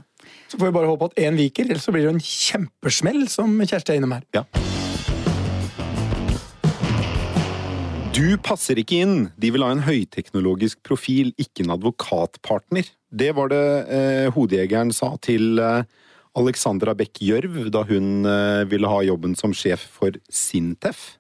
Så 0.49 0.59
får 0.59 0.69
vi 0.69 0.77
bare 0.77 0.91
håpe 0.91 1.11
at 1.11 1.19
én 1.23 1.39
viker, 1.39 1.67
ellers 1.69 1.87
så 1.89 1.95
blir 1.95 2.07
det 2.07 2.15
en 2.15 2.23
kjempesmell, 2.23 3.25
som 3.33 3.57
Kjersti 3.63 3.95
er 3.95 4.03
innom 4.03 4.15
her. 4.15 4.27
Ja. 4.37 4.45
Du 8.13 8.37
passer 8.45 8.77
ikke 8.77 8.99
inn. 9.01 9.17
De 9.41 9.49
vil 9.55 9.65
ha 9.65 9.71
en 9.73 9.87
høyteknologisk 9.87 10.83
profil, 10.85 11.33
ikke 11.41 11.65
en 11.65 11.73
advokatpartner. 11.79 12.91
Det 13.09 13.31
var 13.39 13.49
det 13.53 13.65
eh, 13.89 14.29
hodejegeren 14.35 14.93
sa 14.93 15.15
til 15.25 15.57
eh, 15.61 15.89
Alexandra 16.37 16.93
Beck 16.97 17.23
Gjørv 17.25 17.71
da 17.73 17.83
hun 17.89 18.29
eh, 18.29 18.69
ville 18.69 18.89
ha 18.93 19.01
jobben 19.09 19.33
som 19.39 19.57
sjef 19.57 19.85
for 19.97 20.17
Sintef. 20.29 21.17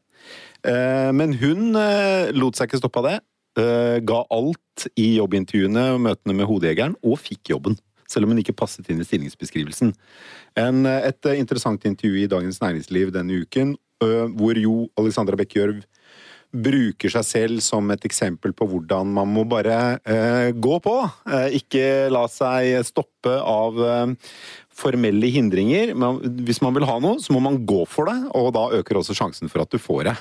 Eh, 0.66 1.10
men 1.16 1.34
hun 1.40 1.78
eh, 1.78 2.32
lot 2.36 2.58
seg 2.58 2.70
ikke 2.70 2.82
stoppe 2.82 3.02
av 3.02 3.08
det. 3.08 3.16
Eh, 3.62 3.96
ga 4.08 4.22
alt 4.32 4.86
i 4.96 5.14
jobbintervjuene 5.18 5.88
og 5.96 6.02
møtene 6.06 6.36
med 6.38 6.48
hodejegeren, 6.48 6.98
og 7.04 7.20
fikk 7.20 7.54
jobben 7.54 7.78
selv 8.12 8.26
om 8.26 8.34
hun 8.34 8.42
ikke 8.42 8.56
passet 8.56 8.90
inn 8.92 9.00
i 9.00 9.06
stillingsbeskrivelsen. 9.08 9.94
En, 10.60 10.84
et 10.84 11.28
interessant 11.32 11.80
intervju 11.88 12.18
i 12.20 12.28
Dagens 12.28 12.58
Næringsliv 12.60 13.08
denne 13.14 13.38
uken, 13.40 13.70
hvor 14.36 14.58
jo 14.60 14.74
Alexandra 15.00 15.38
Bekkjørv 15.40 15.78
bruker 16.52 17.12
seg 17.14 17.24
selv 17.24 17.62
som 17.64 17.88
et 17.94 18.04
eksempel 18.04 18.52
på 18.56 18.66
hvordan 18.68 19.08
man 19.16 19.30
må 19.32 19.46
bare 19.48 19.96
eh, 20.04 20.52
gå 20.52 20.78
på. 20.84 20.96
Ikke 21.56 22.10
la 22.12 22.26
seg 22.28 22.84
stoppe 22.84 23.38
av 23.40 23.80
eh, 23.80 24.34
formelle 24.76 25.30
hindringer. 25.32 25.94
Men 25.98 26.20
hvis 26.46 26.62
man 26.64 26.74
vil 26.76 26.86
ha 26.88 26.98
noe, 27.02 27.20
så 27.22 27.34
må 27.34 27.42
man 27.44 27.60
gå 27.68 27.82
for 27.90 28.10
det, 28.10 28.18
og 28.38 28.52
da 28.56 28.68
øker 28.78 29.00
også 29.00 29.16
sjansen 29.16 29.52
for 29.52 29.64
at 29.64 29.72
du 29.72 29.80
får 29.82 30.08
det. 30.10 30.16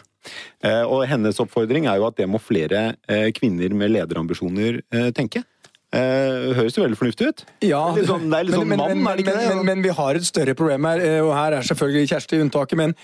Eh, 0.68 0.84
og 0.84 1.08
hennes 1.10 1.40
oppfordring 1.42 1.88
er 1.90 2.02
jo 2.02 2.10
at 2.10 2.20
det 2.20 2.30
må 2.30 2.42
flere 2.42 2.92
eh, 3.10 3.32
kvinner 3.36 3.74
med 3.78 3.96
lederambisjoner 3.96 4.82
eh, 4.94 5.10
tenke. 5.18 5.44
Eh, 5.92 6.54
høres 6.56 6.78
jo 6.78 6.86
veldig 6.86 7.00
fornuftig 7.00 7.28
ut. 7.28 7.44
Ja, 7.68 7.82
det 7.92 8.00
er 8.00 8.06
litt 8.06 8.12
sånn, 8.14 8.30
er 8.32 8.46
litt 8.48 8.56
sånn 8.56 8.70
men, 8.70 8.80
mann, 8.80 8.96
men, 8.96 9.10
er 9.12 9.20
det 9.20 9.26
ikke 9.26 9.36
det? 9.40 9.48
Men, 9.50 9.66
men, 9.68 9.84
vi 9.84 9.96
har 9.98 10.20
et 10.20 10.28
større 10.28 10.56
problem 10.56 10.88
her, 10.88 11.04
og 11.26 11.34
her 11.36 11.58
er 11.58 11.68
selvfølgelig 11.68 12.12
Kjersti 12.14 12.40
unntaket. 12.46 12.80
Men 12.80 12.96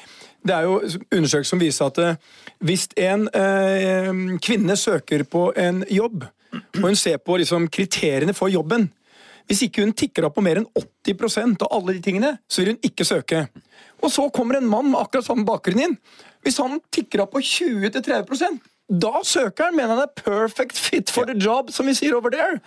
det 0.48 0.56
er 0.56 0.70
jo 0.70 0.78
undersøkelser 0.80 1.52
som 1.52 1.64
viser 1.64 1.92
at 1.92 2.64
hvis 2.64 2.88
en 2.96 3.28
eh, 3.36 4.12
kvinne 4.44 4.78
søker 4.80 5.26
på 5.28 5.50
en 5.60 5.84
jobb, 5.92 6.30
og 6.78 6.86
hun 6.86 6.96
ser 6.96 7.20
på 7.20 7.36
liksom, 7.42 7.68
kriteriene 7.68 8.34
for 8.38 8.50
jobben 8.50 8.88
Hvis 9.48 9.64
ikke 9.68 9.86
hun 9.86 9.96
tikker 9.98 10.28
opp 10.28 10.38
på 10.38 10.44
mer 10.46 10.62
enn 10.62 10.70
80% 10.76 11.64
av 11.66 11.74
alle 11.76 11.98
de 11.98 12.04
tingene, 12.04 12.34
så 12.52 12.62
vil 12.62 12.74
hun 12.74 12.82
ikke 12.86 13.08
søke. 13.08 13.46
Og 14.04 14.12
så 14.14 14.28
kommer 14.36 14.60
en 14.60 14.70
mann 14.70 14.92
med 14.92 15.00
akkurat 15.00 15.28
samme 15.28 15.48
bakgrunn 15.48 15.86
inn. 15.86 16.00
Hvis 16.46 16.60
han 16.62 16.82
tikker 16.94 17.24
opp 17.24 17.36
på 17.36 17.44
20-30% 17.44 18.60
da 18.88 19.20
søker 19.28 19.68
han, 19.68 19.76
mener 19.76 19.98
han 19.98 20.06
er 20.06 20.14
perfect 20.16 20.78
fit 20.80 21.12
for 21.12 21.28
the 21.28 21.36
job, 21.36 21.74
som 21.76 21.90
vi 21.90 21.96
sier 21.98 22.16
over 22.16 22.32
there. 22.32 22.62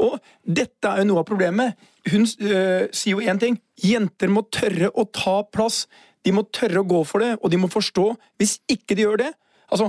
Og 0.00 0.16
dette 0.40 0.88
er 0.88 1.02
jo 1.02 1.10
noe 1.10 1.20
av 1.20 1.28
problemet. 1.28 1.76
Hun 2.08 2.24
øh, 2.24 2.86
sier 2.96 3.12
jo 3.12 3.20
én 3.20 3.40
ting. 3.40 3.58
Jenter 3.84 4.32
må 4.32 4.46
tørre 4.48 4.88
å 4.96 5.04
ta 5.12 5.42
plass. 5.52 5.84
De 6.24 6.32
må 6.32 6.46
tørre 6.48 6.80
å 6.80 6.88
gå 6.88 7.02
for 7.04 7.22
det, 7.22 7.34
og 7.42 7.52
de 7.52 7.60
må 7.60 7.68
forstå. 7.68 8.06
Hvis 8.40 8.56
ikke 8.72 8.96
de 8.96 9.06
gjør 9.06 9.26
det 9.26 9.32
Altså, 9.66 9.88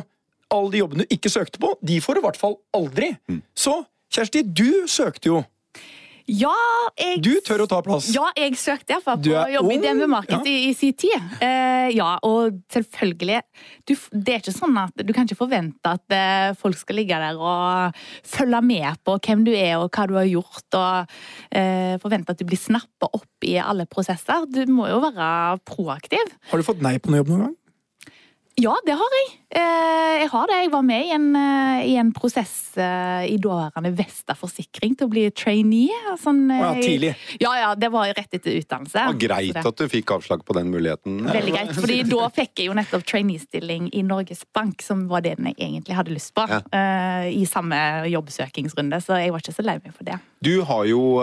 alle 0.49 0.71
de 0.73 0.79
jobbene 0.79 1.03
du 1.05 1.11
ikke 1.13 1.29
søkte 1.29 1.59
på, 1.61 1.69
de 1.85 1.99
får 2.01 2.17
du 2.17 2.19
i 2.19 2.23
hvert 2.23 2.39
fall 2.41 2.55
aldri. 2.73 3.11
Så 3.53 3.75
Kjersti, 4.09 4.41
du 4.41 4.87
søkte 4.89 5.29
jo. 5.29 5.43
Ja, 6.27 6.53
jeg 6.99 7.21
Du 7.23 7.31
tør 7.45 7.63
å 7.63 7.67
ta 7.71 7.77
plass. 7.83 8.09
Ja, 8.11 8.25
jeg 8.35 8.57
søkte 8.59 8.97
iallfall 8.97 9.19
på 9.23 9.31
jobb 9.53 9.69
i 9.71 9.77
DNB 9.79 10.07
Market 10.11 10.35
ja. 10.35 10.39
i, 10.51 10.55
i 10.67 10.73
sin 10.75 10.95
tid. 10.99 11.15
Uh, 11.39 11.87
ja, 11.95 12.09
og 12.27 12.57
selvfølgelig 12.73 13.39
du, 13.87 13.93
Det 14.11 14.33
er 14.33 14.41
ikke 14.41 14.55
sånn 14.55 14.75
at 14.81 15.05
Du 15.07 15.13
kan 15.15 15.27
ikke 15.27 15.39
forvente 15.39 15.93
at 15.93 16.03
uh, 16.11 16.57
folk 16.59 16.75
skal 16.79 16.99
ligge 16.99 17.19
der 17.21 17.39
og 17.39 17.95
følge 18.27 18.59
med 18.65 18.99
på 19.07 19.15
hvem 19.23 19.45
du 19.47 19.53
er 19.55 19.77
og 19.77 19.87
hva 19.87 20.07
du 20.09 20.17
har 20.17 20.27
gjort, 20.27 20.67
og 20.75 21.15
uh, 21.15 21.95
forvente 22.03 22.35
at 22.35 22.41
du 22.41 22.47
blir 22.49 22.59
snappa 22.59 23.07
opp 23.07 23.47
i 23.47 23.55
alle 23.63 23.87
prosesser. 23.87 24.49
Du 24.51 24.65
må 24.71 24.89
jo 24.91 24.99
være 25.03 25.61
proaktiv. 25.67 26.35
Har 26.51 26.59
du 26.59 26.67
fått 26.67 26.83
nei 26.83 26.97
på 26.99 27.13
noe 27.13 27.23
jobb 27.23 27.31
noen 27.31 27.47
gang? 27.47 27.55
Ja, 28.57 28.73
det 28.85 28.95
har 28.97 29.11
jeg. 29.13 29.27
Eh, 29.53 30.13
jeg 30.23 30.29
har 30.31 30.47
det. 30.49 30.55
Jeg 30.63 30.69
var 30.73 30.81
med 30.81 31.03
i 31.05 31.11
en, 31.13 31.25
eh, 31.37 31.81
i 31.91 31.93
en 32.01 32.07
prosess 32.11 32.73
eh, 32.81 33.27
i 33.29 33.35
daværende 33.37 33.91
Vesta 33.93 34.33
Forsikring 34.33 34.95
til 34.97 35.05
å 35.05 35.11
bli 35.11 35.25
trainee. 35.29 35.93
Sånn, 36.17 36.39
ja, 36.49 36.71
tidlig. 36.73 37.11
Ja, 37.37 37.51
ja, 37.59 37.67
det 37.77 37.91
var 37.93 38.09
rett 38.17 38.33
etter 38.33 38.57
utdannelse. 38.57 38.97
Det 38.97 39.05
var 39.11 39.19
greit 39.21 39.59
at 39.61 39.77
du 39.77 39.85
fikk 39.93 40.15
avslag 40.17 40.41
på 40.41 40.57
den 40.57 40.71
muligheten. 40.73 41.19
Veldig 41.29 41.53
greit, 41.53 41.75
fordi 41.77 41.99
da 42.15 42.31
fikk 42.33 42.63
jeg 42.63 42.71
jo 42.71 42.79
nettopp 42.81 43.05
trainee-stilling 43.05 43.91
i 43.93 44.01
Norges 44.01 44.41
Bank, 44.57 44.81
som 44.81 45.05
var 45.11 45.21
det 45.27 45.35
jeg 45.37 45.53
egentlig 45.53 45.99
hadde 45.99 46.17
lyst 46.17 46.33
på, 46.33 46.47
Ja. 46.49 46.63
i 47.29 47.45
samme 47.45 47.77
jobbsøkingsrunde, 48.09 48.97
så 49.05 49.21
jeg 49.21 49.37
var 49.37 49.45
ikke 49.45 49.53
så 49.53 49.65
lei 49.69 49.77
meg 49.83 49.93
for 49.93 50.07
det. 50.09 50.17
Du 50.41 50.63
har 50.65 50.85
jo 50.89 51.21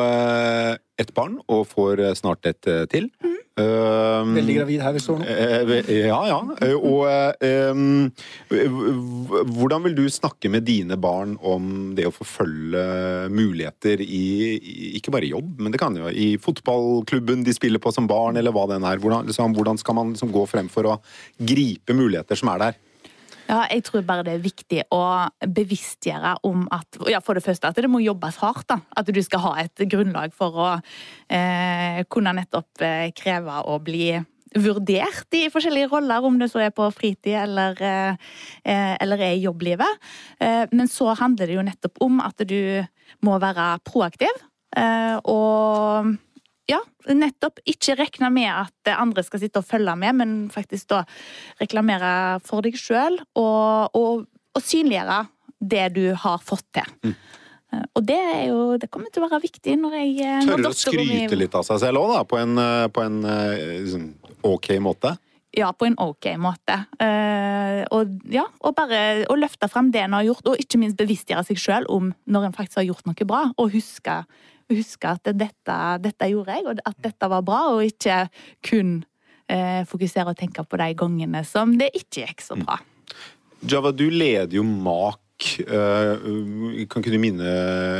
eh, 0.98 1.02
et 1.02 1.14
barn, 1.14 1.40
og 1.48 1.66
får 1.70 2.00
eh, 2.00 2.14
snart 2.14 2.46
et 2.46 2.60
til. 2.62 2.86
til. 2.88 3.10
Um, 3.54 4.32
Veldig 4.34 4.54
gravid 4.56 4.80
her 4.82 4.94
vi 4.96 5.00
står 5.02 5.20
nå. 5.20 5.26
Uh, 5.30 5.90
Ja, 5.94 6.16
ja. 6.26 6.38
Eh, 6.66 6.74
Og 6.74 7.04
eh, 7.06 7.70
um, 7.70 8.10
hvordan 9.54 9.84
vil 9.84 9.94
du 9.94 10.08
snakke 10.10 10.50
med 10.50 10.66
dine 10.66 10.98
barn 10.98 11.36
om 11.38 11.92
det 11.94 12.08
å 12.08 12.14
forfølge 12.14 12.82
muligheter 13.30 14.02
i, 14.02 14.24
i 14.58 14.90
ikke 14.98 15.14
bare 15.14 15.30
jobb, 15.30 15.54
men 15.62 15.70
det 15.70 15.78
kan 15.78 15.94
jo 15.94 16.10
i 16.10 16.34
fotballklubben 16.42 17.46
de 17.46 17.54
spiller 17.54 17.78
på 17.78 17.94
som 17.94 18.10
barn, 18.10 18.40
eller 18.40 18.54
hva 18.54 18.66
den 18.72 18.82
er. 18.82 18.98
Hvordan, 18.98 19.30
liksom, 19.30 19.54
hvordan 19.54 19.78
skal 19.78 20.00
man 20.00 20.10
liksom 20.16 20.34
gå 20.34 20.42
frem 20.50 20.72
for 20.72 20.90
å 20.90 20.98
gripe 21.38 21.94
muligheter 21.94 22.40
som 22.40 22.50
er 22.56 22.66
der? 22.66 22.82
Ja, 23.44 23.64
jeg 23.68 23.84
tror 23.84 24.04
bare 24.08 24.24
det 24.24 24.34
er 24.34 24.44
viktig 24.44 24.84
å 24.94 25.02
bevisstgjøre 25.56 26.36
om 26.48 26.64
at 26.72 26.98
ja, 27.10 27.20
For 27.24 27.36
det 27.36 27.44
første 27.44 27.68
at 27.68 27.80
det 27.80 27.90
må 27.92 28.00
jobbes 28.00 28.38
hardt. 28.40 28.68
da. 28.70 28.78
At 28.96 29.10
du 29.12 29.20
skal 29.24 29.42
ha 29.44 29.56
et 29.64 29.84
grunnlag 29.90 30.32
for 30.36 30.56
å 30.56 30.68
eh, 31.28 32.00
kunne 32.08 32.32
nettopp 32.40 32.84
eh, 32.84 33.10
kreve 33.16 33.60
å 33.68 33.78
bli 33.84 34.14
vurdert 34.54 35.34
i 35.34 35.48
forskjellige 35.50 35.90
roller, 35.90 36.24
om 36.24 36.36
det 36.38 36.48
så 36.52 36.62
er 36.62 36.74
på 36.74 36.86
fritid 36.94 37.34
eller, 37.42 37.78
eh, 37.82 38.16
eh, 38.64 38.96
eller 39.02 39.18
er 39.18 39.34
i 39.34 39.44
jobblivet. 39.44 40.02
Eh, 40.40 40.64
men 40.72 40.88
så 40.88 41.14
handler 41.18 41.50
det 41.50 41.58
jo 41.58 41.66
nettopp 41.66 42.00
om 42.06 42.20
at 42.22 42.46
du 42.46 42.84
må 43.26 43.38
være 43.42 43.74
proaktiv. 43.84 44.44
Eh, 44.76 45.18
og 45.24 46.14
ja, 46.70 46.80
nettopp 47.12 47.60
ikke 47.68 47.96
regne 47.98 48.30
med 48.32 48.48
at 48.48 48.92
andre 48.94 49.24
skal 49.26 49.42
sitte 49.42 49.60
og 49.60 49.68
følge 49.68 49.94
med, 50.00 50.20
men 50.20 50.34
faktisk 50.52 50.88
da 50.94 51.02
reklamere 51.60 52.40
for 52.44 52.64
deg 52.64 52.78
sjøl 52.80 53.18
og, 53.36 53.94
og, 53.96 54.24
og 54.54 54.64
synliggjøre 54.64 55.24
det 55.64 55.86
du 55.96 56.04
har 56.20 56.40
fått 56.44 56.66
til. 56.76 56.94
Mm. 57.04 57.16
Og 57.98 58.04
det 58.06 58.18
er 58.18 58.42
jo 58.52 58.76
Det 58.78 58.90
kommer 58.92 59.10
til 59.10 59.24
å 59.24 59.28
være 59.28 59.42
viktig 59.42 59.76
når 59.80 59.98
jeg 59.98 60.10
eh, 60.22 60.46
Tørre 60.46 60.70
å 60.70 60.76
skryte 60.78 61.38
litt 61.38 61.56
av 61.58 61.66
seg 61.66 61.80
selv 61.82 62.04
òg, 62.04 62.12
da, 62.14 62.24
på 62.28 62.40
en, 62.40 62.56
eh, 62.60 62.86
på 62.94 63.02
en 63.02 63.20
eh, 63.26 63.62
liksom, 63.84 64.08
ok 64.46 64.74
måte. 64.84 65.14
Ja, 65.54 65.68
på 65.70 65.86
en 65.86 65.94
ok 66.02 66.32
måte. 66.42 66.80
Uh, 66.98 67.84
og 67.94 68.10
ja, 68.26 68.42
og 68.58 68.74
bare 68.74 69.22
å 69.30 69.36
løfte 69.38 69.68
frem 69.70 69.92
det 69.94 70.02
en 70.02 70.16
har 70.16 70.24
gjort, 70.26 70.48
og 70.50 70.58
ikke 70.58 70.80
minst 70.82 70.98
bevisstgjøre 70.98 71.44
seg 71.46 71.60
sjøl 71.62 71.86
om 71.94 72.08
når 72.26 72.48
en 72.48 72.56
faktisk 72.56 72.80
har 72.80 72.88
gjort 72.88 73.06
noe 73.06 73.28
bra, 73.30 73.44
og 73.54 73.70
huske, 73.70 74.16
huske 74.72 75.10
at 75.10 75.32
dette, 75.36 75.78
dette 76.04 76.30
gjorde 76.30 76.56
jeg, 76.56 76.66
og 76.68 76.80
at 76.84 77.02
dette 77.04 77.30
var 77.30 77.44
bra, 77.46 77.60
og 77.74 77.84
ikke 77.86 78.24
kun 78.64 78.96
eh, 79.50 79.82
fokusere 79.88 80.32
og 80.32 80.40
tenke 80.40 80.64
på 80.64 80.80
de 80.80 80.90
gangene 80.98 81.44
som 81.48 81.76
det 81.80 81.90
ikke 81.94 82.24
gikk 82.24 82.44
så 82.44 82.58
bra. 82.60 82.78
Java, 83.64 83.92
du 83.96 84.06
leder 84.12 84.58
jo 84.58 84.64
MAK. 84.64 85.20
Eh, 85.64 86.26
kan 86.88 87.02
ikke 87.02 87.12
du 87.12 87.20
minne 87.20 87.52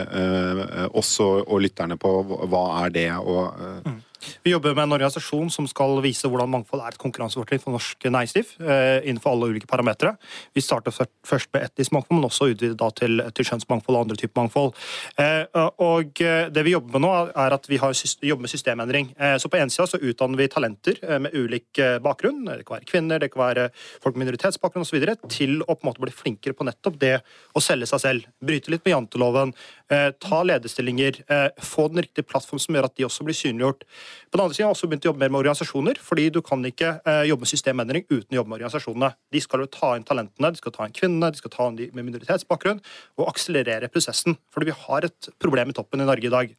eh, 0.05 0.85
oss 0.97 1.17
og, 1.25 1.45
og 1.49 1.65
lytterne 1.65 1.99
på 2.01 2.13
hva 2.25 2.65
er 2.85 2.95
det? 2.95 3.09
Og, 3.21 3.59
eh, 3.59 3.95
Vi 4.43 4.51
jobber 4.51 4.75
med 4.75 4.83
en 4.87 4.95
organisasjon 4.97 5.51
som 5.53 5.67
skal 5.69 5.99
vise 6.05 6.29
hvordan 6.31 6.51
mangfold 6.51 6.83
er 6.85 6.95
et 6.95 7.01
konkurransefortrinn 7.01 7.63
for 7.63 7.75
norsk 7.75 8.07
næringsliv 8.07 8.55
eh, 8.63 9.05
innenfor 9.09 9.35
alle 9.35 9.51
ulike 9.53 9.69
parametere. 9.71 10.15
Vi 10.55 10.63
starter 10.65 10.95
først- 10.95 11.53
med 11.55 11.67
etnisk 11.67 11.93
mangfold, 11.93 12.19
men 12.19 12.29
også 12.29 12.49
utvidet 12.53 12.79
da 12.81 12.91
til, 12.91 13.23
til 13.35 13.49
kjønnsmangfold 13.51 13.99
og 13.99 14.05
andre 14.07 14.19
typer 14.21 14.41
mangfold. 14.41 14.73
Eh, 15.21 15.45
og 15.83 16.23
eh, 16.25 16.49
det 16.55 16.65
vi 16.67 16.75
jobber 16.75 16.97
med 16.97 17.05
nå, 17.07 17.13
er 17.45 17.57
at 17.59 17.69
vi 17.69 17.81
har 17.83 17.95
jobber 17.95 18.47
med 18.47 18.53
systemendring. 18.53 19.11
Så 19.39 19.49
på 19.51 19.59
en 19.59 19.71
sida 19.73 19.87
så 19.89 20.01
utdanner 20.01 20.39
vi 20.39 20.49
talenter 20.51 20.99
med 21.23 21.35
ulik 21.35 21.79
bakgrunn, 22.03 22.45
det 22.47 22.65
kan 22.67 22.79
være 22.79 22.89
kvinner, 22.89 23.21
det 23.23 23.31
kan 23.33 23.43
være 23.43 23.67
folk 24.03 24.17
med 24.17 24.25
minoritetsbakgrunn 24.25 24.85
osv., 24.85 25.05
til 25.31 25.63
å 25.63 25.75
på 25.75 25.85
en 25.85 25.91
måte 25.91 26.03
bli 26.03 26.15
flinkere 26.15 26.57
på 26.57 26.67
nettopp 26.67 26.99
det 27.01 27.15
å 27.55 27.63
selge 27.63 27.89
seg 27.91 28.03
selv. 28.03 28.29
Bryte 28.45 28.73
litt 28.73 28.85
med 28.87 28.95
janteloven, 28.97 29.55
ta 29.91 30.43
lederstillinger, 30.43 31.21
eh, 31.29 31.51
få 31.61 31.89
den 31.89 32.03
riktige 32.03 32.25
plattform 32.25 32.61
som 32.61 32.75
gjør 32.75 32.89
at 32.89 32.95
de 32.97 33.05
også 33.05 33.25
blir 33.27 33.37
synliggjort. 33.37 33.85
På 34.31 34.39
den 34.39 34.45
andre 34.45 34.55
siden 34.55 34.67
har 34.67 34.73
jeg 34.73 34.79
også 34.79 34.89
begynt 34.89 35.05
å 35.05 35.11
jobbe 35.11 35.21
mer 35.21 35.33
med 35.35 35.41
organisasjoner, 35.43 35.99
fordi 36.01 36.31
du 36.33 36.41
kan 36.43 36.65
ikke 36.65 37.01
eh, 37.05 37.25
jobbe 37.29 37.45
med 37.45 37.53
systemendring 37.53 38.07
uten 38.09 38.33
å 38.33 38.39
jobbe 38.41 38.49
med 38.49 38.59
organisasjonene. 38.61 39.15
De 39.31 39.41
skal 39.45 39.61
jo 39.61 39.67
ta 39.67 39.95
inn 39.97 40.05
talentene, 40.09 40.51
de 40.51 40.63
skal 40.63 40.73
ta 40.73 40.89
inn 40.89 40.97
kvinnene, 40.97 41.31
de 41.31 41.43
skal 41.43 41.53
ta 41.53 41.69
inn 41.69 41.77
de 41.77 41.91
med 41.93 42.09
minoritetsbakgrunn, 42.09 42.81
og 43.21 43.29
akselerere 43.29 43.93
prosessen. 43.93 44.39
Fordi 44.55 44.73
vi 44.73 44.79
har 44.87 45.05
et 45.05 45.31
problem 45.39 45.69
i 45.69 45.77
toppen 45.77 46.01
i 46.01 46.09
Norge 46.09 46.31
i 46.31 46.33
dag. 46.33 46.57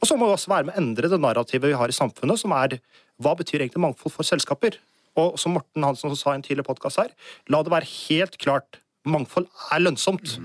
Og 0.00 0.06
så 0.06 0.16
må 0.16 0.28
vi 0.28 0.36
også 0.36 0.52
være 0.52 0.68
med 0.68 0.76
å 0.76 0.82
endre 0.82 1.08
det 1.08 1.20
narrativet 1.20 1.72
vi 1.72 1.78
har 1.80 1.88
i 1.88 1.96
samfunnet, 1.96 2.38
som 2.38 2.52
er 2.52 2.78
hva 3.18 3.34
betyr 3.38 3.64
egentlig 3.64 3.82
mangfold 3.82 4.14
for 4.14 4.28
selskaper? 4.28 4.76
Og 5.18 5.38
som 5.40 5.56
Morten 5.56 5.82
Hansen 5.82 6.14
sa 6.14 6.34
i 6.34 6.38
en 6.38 6.44
tidligere 6.44 6.68
podkast 6.68 7.00
her, 7.00 7.14
la 7.50 7.62
det 7.64 7.72
være 7.72 7.88
helt 8.08 8.36
klart 8.38 8.78
mangfold 9.08 9.48
er 9.72 9.82
lønnsomt. 9.82 10.36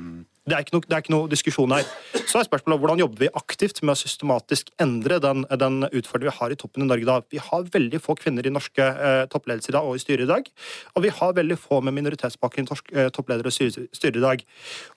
Det 0.44 0.58
er, 0.58 0.66
ikke 0.66 0.74
noe, 0.76 0.84
er 0.92 1.00
ikke 1.00 1.14
noe 1.14 1.30
diskusjon 1.32 1.72
her. 1.72 1.86
Så 2.28 2.42
er 2.42 2.44
spørsmålet 2.50 2.82
hvordan 2.82 3.00
jobber 3.00 3.22
vi 3.22 3.30
aktivt 3.40 3.78
med 3.80 3.94
å 3.94 3.96
systematisk 3.96 4.74
endre 4.84 5.16
den, 5.24 5.46
den 5.48 5.86
utfordringen 5.88 6.34
vi 6.34 6.34
har 6.36 6.52
i 6.52 6.58
toppen 6.60 6.84
i 6.84 6.88
Norge 6.90 7.08
da. 7.08 7.16
Vi 7.32 7.40
har 7.40 7.70
veldig 7.72 8.02
få 8.04 8.18
kvinner 8.20 8.44
i 8.44 8.52
norske 8.52 8.84
eh, 8.84 9.22
toppledelser 9.32 9.72
i 9.72 9.76
dag 9.78 9.88
og 9.88 9.96
i 9.96 10.02
styret 10.04 10.26
i 10.26 10.32
dag. 10.34 10.50
Og 10.98 11.06
vi 11.06 11.14
har 11.16 11.38
veldig 11.38 11.56
få 11.56 11.80
med 11.88 11.96
minoritetsbakgrunn 11.96 12.68
i 12.68 12.76
eh, 12.76 13.08
toppledere 13.16 13.48
og 13.48 13.56
styre 13.96 14.20
i 14.20 14.26
dag. 14.26 14.44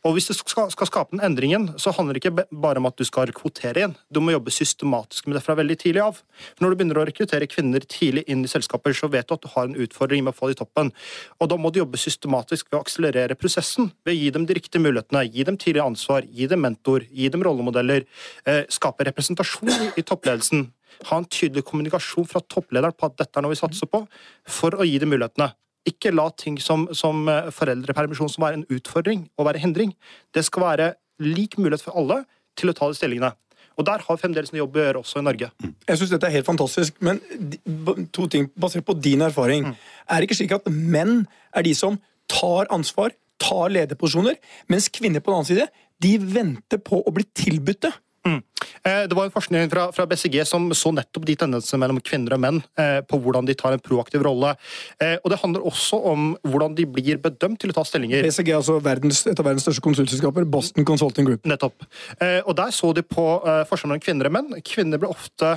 Og 0.02 0.16
hvis 0.16 0.26
du 0.32 0.34
skal, 0.34 0.66
skal 0.74 0.90
skape 0.90 1.14
den 1.14 1.22
endringen, 1.28 1.68
så 1.78 1.94
handler 1.94 2.18
det 2.18 2.24
ikke 2.24 2.48
bare 2.50 2.82
om 2.82 2.90
at 2.90 2.98
du 2.98 3.06
skal 3.06 3.30
kvotere 3.30 3.84
igjen. 3.84 3.94
Du 4.10 4.18
må 4.18 4.34
jobbe 4.34 4.50
systematisk 4.50 5.30
med 5.30 5.38
det 5.38 5.44
fra 5.46 5.54
veldig 5.62 5.78
tidlig 5.84 6.02
av. 6.08 6.18
For 6.56 6.66
når 6.66 6.74
du 6.74 6.80
begynner 6.82 7.02
å 7.04 7.06
rekruttere 7.06 7.46
kvinner 7.52 7.86
tidlig 7.86 8.26
inn 8.26 8.42
i 8.42 8.50
selskaper, 8.50 8.98
så 8.98 9.06
vet 9.14 9.30
du 9.30 9.38
at 9.38 9.46
du 9.46 9.50
har 9.54 9.70
en 9.70 9.78
utfordring 9.86 10.26
med 10.26 10.34
å 10.34 10.40
få 10.40 10.50
det 10.50 10.58
i 10.58 10.60
toppen. 10.64 10.90
Og 11.38 11.54
da 11.54 11.60
må 11.60 11.70
du 11.70 11.84
jobbe 11.84 12.02
systematisk 12.02 12.66
ved 12.72 12.80
å 12.80 12.82
akselerere 12.82 13.38
prosessen, 13.38 13.92
ved 14.02 14.16
å 14.16 14.18
gi 14.18 14.34
dem 14.34 14.50
de 14.50 14.58
riktige 14.58 14.82
mulighetene, 14.82 15.35
gi 15.36 15.44
dem 15.46 15.58
tidlig 15.60 15.84
ansvar, 15.84 16.24
gi 16.24 16.48
dem 16.50 16.64
mentor, 16.64 17.04
gi 17.12 17.28
dem 17.32 17.44
rollemodeller, 17.44 18.06
eh, 18.46 18.64
skape 18.72 19.06
representasjon 19.10 19.92
i, 19.96 20.02
toppledelsen. 20.02 20.66
Ha 21.10 21.20
en 21.20 21.28
tydelig 21.28 21.66
kommunikasjon 21.68 22.28
fra 22.30 22.40
topplederen 22.40 22.96
på 22.96 23.10
at 23.10 23.18
dette 23.20 23.36
er 23.36 23.44
noe 23.44 23.52
vi 23.52 23.60
satser 23.60 23.90
på, 23.92 24.06
for 24.48 24.76
å 24.76 24.86
gi 24.86 24.98
dem 25.02 25.12
mulighetene. 25.12 25.52
Ikke 25.86 26.14
la 26.14 26.30
ting 26.34 26.58
som, 26.58 26.88
som 26.96 27.28
eh, 27.28 27.50
foreldrepermisjon 27.54 28.32
som 28.32 28.46
være 28.46 28.62
en 28.62 28.68
utfordring 28.78 29.26
og 29.36 29.50
være 29.50 29.62
hindring. 29.62 29.92
Det 30.34 30.46
skal 30.46 30.70
være 30.70 30.94
lik 31.22 31.58
mulighet 31.60 31.84
for 31.84 31.98
alle 32.00 32.24
til 32.56 32.72
å 32.72 32.76
ta 32.76 32.88
de 32.88 32.96
stillingene. 32.98 33.34
Og 33.76 33.84
der 33.84 34.00
har 34.00 34.16
vi 34.16 34.22
fremdeles 34.22 34.52
en 34.52 34.62
jobb 34.62 34.76
å 34.78 34.84
gjøre 34.86 35.00
også 35.02 35.20
i 35.20 35.26
Norge. 35.26 35.50
Jeg 35.60 36.00
syns 36.00 36.12
dette 36.14 36.28
er 36.30 36.38
helt 36.38 36.48
fantastisk, 36.48 36.96
men 37.04 37.20
to 38.16 38.24
ting 38.32 38.48
basert 38.56 38.86
på 38.88 38.96
din 38.96 39.24
erfaring. 39.26 39.68
Mm. 39.68 39.74
Er 40.08 40.16
det 40.16 40.28
ikke 40.28 40.38
slik 40.38 40.54
at 40.56 40.70
menn 40.72 41.26
er 41.52 41.66
de 41.66 41.74
som 41.76 41.98
tar 42.32 42.70
ansvar, 42.72 43.12
tar 43.40 43.72
lederposisjoner, 43.74 44.38
mens 44.72 44.90
kvinner 44.92 45.22
på 45.22 45.32
den 45.32 45.40
annen 45.40 45.50
side 45.50 45.68
de 46.02 46.16
venter 46.20 46.80
på 46.84 47.00
å 47.00 47.14
bli 47.14 47.24
tilbudt 47.36 47.86
det? 47.86 47.94
Mm. 48.26 48.42
Eh, 48.82 49.02
det 49.08 49.14
var 49.14 49.28
en 49.28 49.34
forskning 49.34 49.70
fra, 49.70 49.86
fra, 49.94 50.06
BCG 50.06 50.40
som 50.48 50.66
så 50.74 50.90
nettopp 50.94 51.26
de 51.28 51.36
tendensene 51.38 51.78
mellom 51.82 52.00
kvinner 52.02 52.34
og 52.34 52.42
menn 52.42 52.58
eh, 52.80 52.98
på 53.06 53.20
hvordan 53.22 53.46
de 53.46 53.54
tar 53.58 53.76
en 53.76 53.82
proaktiv 53.82 54.24
rolle. 54.26 54.54
Eh, 55.02 55.14
og 55.22 55.30
Det 55.30 55.38
handler 55.42 55.66
også 55.68 56.00
om 56.10 56.32
hvordan 56.46 56.74
de 56.78 56.88
blir 56.90 57.20
bedømt 57.22 57.60
til 57.62 57.70
å 57.72 57.76
ta 57.78 57.84
stillinger. 57.86 58.26
BCG 58.26 58.50
er 58.50 58.58
altså 58.58 58.78
verdens, 58.82 59.22
et 59.30 59.42
av 59.42 59.46
verdens 59.46 59.66
største 59.68 59.84
konsultselskaper, 59.86 60.48
Boston 60.50 60.86
Consulting 60.88 61.28
Group. 61.28 61.46
Nettopp. 61.46 61.86
Og 62.46 62.52
Der 62.56 62.72
så 62.74 62.92
de 62.96 63.04
på 63.06 63.24
forskjellen 63.68 63.94
mellom 63.94 64.04
kvinner 64.04 64.28
og 64.30 64.34
menn. 64.34 64.62
Kvinner 64.66 65.00
ble 65.00 65.10
ofte 65.12 65.52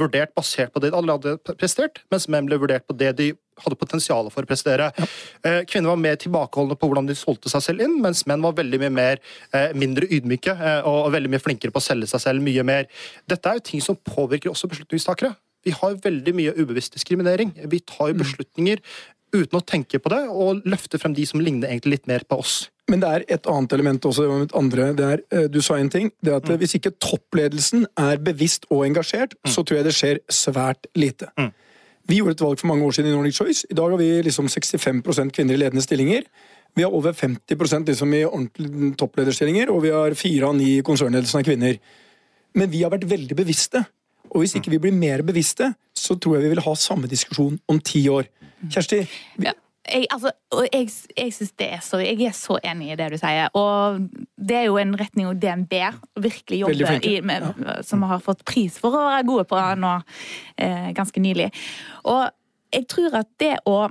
vurdert 0.00 0.34
basert 0.36 0.72
på 0.74 0.82
det 0.82 0.90
de 0.90 0.98
allerede 0.98 1.36
hadde 1.36 1.56
prestert, 1.60 2.02
mens 2.12 2.28
menn 2.28 2.48
ble 2.48 2.58
vurdert 2.60 2.86
på 2.88 2.96
det 2.98 3.14
de 3.20 3.30
hadde 3.64 3.78
potensial 3.80 4.30
for 4.32 4.46
å 4.46 4.50
prestere. 4.50 4.90
Ja. 4.96 5.08
Eh, 5.44 5.60
kvinner 5.68 5.92
var 5.92 6.00
mer 6.00 6.18
tilbakeholdne 6.20 6.76
på 6.78 6.90
hvordan 6.90 7.08
de 7.08 7.16
solgte 7.18 7.52
seg 7.52 7.64
selv 7.64 7.84
inn, 7.86 7.98
mens 8.02 8.24
menn 8.30 8.42
var 8.44 8.56
veldig 8.58 8.80
mye 8.84 8.94
mer, 8.96 9.22
eh, 9.52 9.70
mindre 9.78 10.08
ydmyke 10.10 10.56
eh, 10.56 10.88
og 10.88 11.12
veldig 11.14 11.32
mye 11.32 11.42
flinkere 11.42 11.74
på 11.74 11.82
å 11.82 11.86
selge 11.90 12.10
seg 12.10 12.24
selv 12.26 12.44
mye 12.46 12.66
mer. 12.66 12.90
Dette 13.30 13.50
er 13.50 13.60
jo 13.60 13.68
ting 13.70 13.84
som 13.84 13.96
påvirker 13.96 14.52
også 14.52 14.70
beslutningstakere. 14.70 15.34
Vi 15.66 15.72
har 15.76 15.96
veldig 16.00 16.34
mye 16.36 16.56
ubevisst 16.56 16.96
diskriminering. 16.96 17.52
Vi 17.68 17.82
tar 17.84 18.10
jo 18.10 18.16
mm. 18.16 18.22
beslutninger 18.22 18.84
uten 19.30 19.58
å 19.58 19.62
tenke 19.62 20.00
på 20.02 20.10
det, 20.10 20.24
og 20.28 20.64
løfter 20.66 20.98
frem 20.98 21.14
de 21.14 21.24
som 21.28 21.42
ligner 21.42 21.70
egentlig 21.70 21.98
litt 21.98 22.08
mer 22.10 22.24
på 22.26 22.40
oss. 22.42 22.54
Men 22.90 23.02
det 23.02 23.10
er 23.10 23.24
et 23.36 23.48
annet 23.50 23.74
element 23.76 24.06
også. 24.10 24.26
Det 24.26 24.56
Andre, 24.58 24.88
er, 25.12 25.22
du 25.52 25.60
sa 25.62 25.78
en 25.78 25.90
ting. 25.92 26.10
det 26.24 26.34
at 26.34 26.48
mm. 26.48 26.56
Hvis 26.58 26.74
ikke 26.80 26.96
toppledelsen 26.98 27.86
er 27.98 28.18
bevisst 28.18 28.66
og 28.70 28.82
engasjert, 28.88 29.36
mm. 29.38 29.52
så 29.54 29.62
tror 29.62 29.80
jeg 29.80 29.86
det 29.86 29.96
skjer 29.96 30.22
svært 30.26 30.90
lite. 30.98 31.30
Mm. 31.38 31.52
Vi 32.08 32.18
gjorde 32.18 32.36
et 32.38 32.42
valg 32.44 32.60
for 32.60 32.70
mange 32.70 32.86
år 32.86 32.96
siden 32.96 33.12
i 33.12 33.14
Nordic 33.16 33.36
Choice. 33.38 33.66
I 33.70 33.76
dag 33.76 33.92
har 33.92 34.00
vi 34.00 34.10
liksom 34.26 34.48
65% 34.50 35.34
kvinner 35.36 35.54
i 35.54 35.60
ledende 35.60 35.84
stillinger. 35.84 36.26
Vi 36.74 36.82
har 36.86 36.94
over 36.94 37.12
50% 37.12 37.86
liksom 37.90 38.14
i 38.14 38.24
topplederstillinger, 38.98 39.70
og 39.70 39.82
vi 39.84 39.94
har 39.94 40.14
fire 40.18 40.50
av 40.50 40.56
ni 40.58 40.76
i 40.78 40.84
konsernledelsen 40.86 41.42
av 41.42 41.46
kvinner. 41.46 41.80
Men 42.54 42.70
vi 42.70 42.82
har 42.82 42.92
vært 42.94 43.08
veldig 43.10 43.36
bevisste. 43.38 43.84
Og 44.30 44.42
hvis 44.42 44.54
ikke 44.58 44.70
vi 44.70 44.82
blir 44.82 44.94
mer 44.94 45.24
bevisste, 45.26 45.72
så 45.94 46.14
tror 46.14 46.38
jeg 46.38 46.46
vi 46.46 46.52
vil 46.54 46.64
ha 46.66 46.76
samme 46.78 47.10
diskusjon 47.10 47.58
om 47.68 47.82
ti 47.82 48.04
år. 48.10 48.30
Kjersti? 48.70 49.02
Ja 49.42 49.56
jeg, 49.88 50.06
altså, 50.12 50.32
jeg, 50.72 50.88
jeg 51.16 51.32
synes 51.34 51.52
det 51.58 51.68
er 51.72 51.80
så 51.84 52.00
Jeg 52.02 52.20
er 52.28 52.34
så 52.36 52.58
enig 52.64 52.92
i 52.92 52.98
det 53.00 53.08
du 53.14 53.16
sier. 53.20 53.48
Og 53.56 54.02
det 54.36 54.58
er 54.58 54.66
jo 54.68 54.76
en 54.80 54.92
retning 54.98 55.28
hvor 55.28 55.38
DNB 55.40 55.72
virkelig 56.20 56.60
jobber 56.64 57.06
i, 57.06 57.14
med, 57.24 57.48
ja. 57.64 57.78
som 57.86 58.04
har 58.08 58.20
fått 58.24 58.44
pris 58.48 58.76
for 58.80 58.96
å 58.96 59.06
være 59.08 59.26
gode 59.28 59.46
på 59.50 59.62
nå 59.80 59.94
eh, 60.60 60.90
ganske 60.96 61.22
nylig. 61.22 61.48
Og 62.10 62.28
jeg 62.70 62.86
tror 62.92 63.22
at 63.22 63.32
det 63.40 63.56
å 63.68 63.88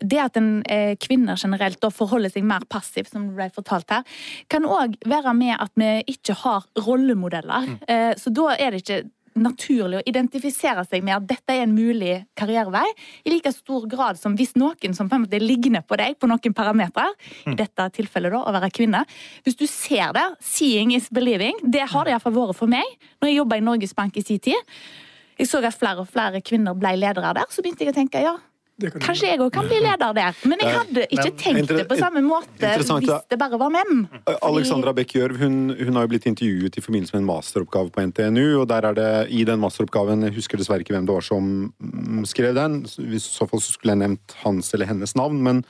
det 0.00 0.18
at 0.22 0.38
en 0.40 0.62
eh, 0.72 0.94
kvinner 0.96 1.36
generelt 1.36 1.76
da 1.82 1.90
forholder 1.92 2.32
seg 2.32 2.46
mer 2.48 2.64
passiv, 2.70 3.04
som 3.10 3.26
ble 3.36 3.50
fortalt 3.52 3.92
her, 3.92 4.06
kan 4.50 4.64
òg 4.64 4.96
være 5.08 5.34
med 5.36 5.52
at 5.60 5.72
vi 5.78 5.90
ikke 6.14 6.36
har 6.42 6.64
rollemodeller. 6.86 7.68
Mm. 7.68 7.76
Eh, 7.92 8.12
så 8.18 8.32
da 8.34 8.54
er 8.56 8.72
det 8.72 8.80
ikke 8.82 9.02
naturlig 9.38 10.00
å 10.00 10.04
identifisere 10.08 10.84
seg 10.88 11.04
med 11.04 11.16
at 11.16 11.28
dette 11.30 11.54
er 11.54 11.64
en 11.64 11.74
mulig 11.74 12.16
karrierevei, 12.38 12.84
i 13.24 13.32
like 13.32 13.52
stor 13.54 13.86
grad 13.90 14.20
som 14.20 14.36
hvis 14.38 14.54
noen 14.60 14.96
som 14.96 15.08
på 15.10 15.18
en 15.18 15.24
måte 15.24 15.40
ligner 15.42 15.84
på 15.86 15.98
deg 16.00 16.18
på 16.20 16.28
noen 16.30 16.56
parametere, 16.56 17.12
i 17.46 17.52
mm. 17.52 17.56
dette 17.60 17.88
tilfellet 17.98 18.34
da, 18.34 18.42
å 18.44 18.54
være 18.54 18.70
kvinne 18.74 19.04
Hvis 19.44 19.58
du 19.58 19.66
ser 19.70 20.12
det, 20.16 20.24
seeing 20.44 20.92
is 20.96 21.08
believing, 21.12 21.58
det 21.62 21.86
har 21.92 22.04
det 22.04 22.14
iallfall 22.14 22.36
vært 22.36 22.58
for 22.58 22.70
meg 22.70 22.86
når 23.20 23.30
jeg 23.30 23.40
jobba 23.40 23.58
i 23.58 23.64
Norges 23.64 23.94
Bank 23.96 24.16
i 24.16 24.24
sin 24.26 24.40
tid. 24.42 24.72
Jeg 25.38 25.48
så 25.48 25.62
at 25.64 25.76
flere 25.76 26.04
og 26.04 26.10
flere 26.10 26.42
kvinner 26.44 26.76
ble 26.78 26.94
ledere 26.98 27.32
der, 27.36 27.48
så 27.50 27.64
begynte 27.64 27.86
jeg 27.86 27.94
å 27.94 27.96
tenke 27.96 28.22
ja, 28.22 28.36
Kanskje 29.02 29.30
jeg 29.30 29.40
òg 29.42 29.52
kan 29.54 29.68
bli 29.68 29.78
leder 29.82 30.16
der. 30.16 30.38
Men 30.48 30.62
jeg 30.62 30.74
hadde 30.76 31.06
ikke 31.08 31.30
tenkt 31.38 31.72
det 31.72 31.86
på 31.90 31.98
samme 32.00 32.22
måte 32.24 32.72
hvis 32.78 32.90
det 33.30 33.38
bare 33.40 33.60
var 33.60 33.72
menn. 33.74 34.04
Fordi... 34.10 34.38
Alexandra 34.48 34.94
Bech 34.96 35.14
Gjørv 35.16 35.40
hun, 35.42 35.56
hun, 35.78 35.96
har 35.96 36.06
jo 36.06 36.12
blitt 36.14 36.28
intervjuet 36.30 36.78
i 36.78 36.84
forbindelse 36.84 37.16
med 37.16 37.24
en 37.24 37.30
masteroppgave 37.30 37.92
på 37.94 38.06
NTNU. 38.10 38.60
og 38.62 38.68
der 38.72 38.88
er 38.90 38.98
det 38.98 39.10
i 39.30 39.44
den 39.48 39.62
masteroppgaven, 39.62 40.26
Jeg 40.28 40.36
husker 40.38 40.60
dessverre 40.60 40.84
ikke 40.84 40.96
hvem 40.96 41.08
det 41.08 41.14
var 41.14 41.26
som 41.26 41.72
mm, 41.78 42.24
skrev 42.28 42.54
den. 42.58 42.82
I 42.86 43.22
så 43.22 43.48
fall 43.48 43.62
skulle 43.64 43.96
jeg 43.96 44.04
nevnt 44.04 44.38
hans 44.42 44.72
eller 44.74 44.90
hennes 44.90 45.14
navn. 45.18 45.42
men 45.42 45.62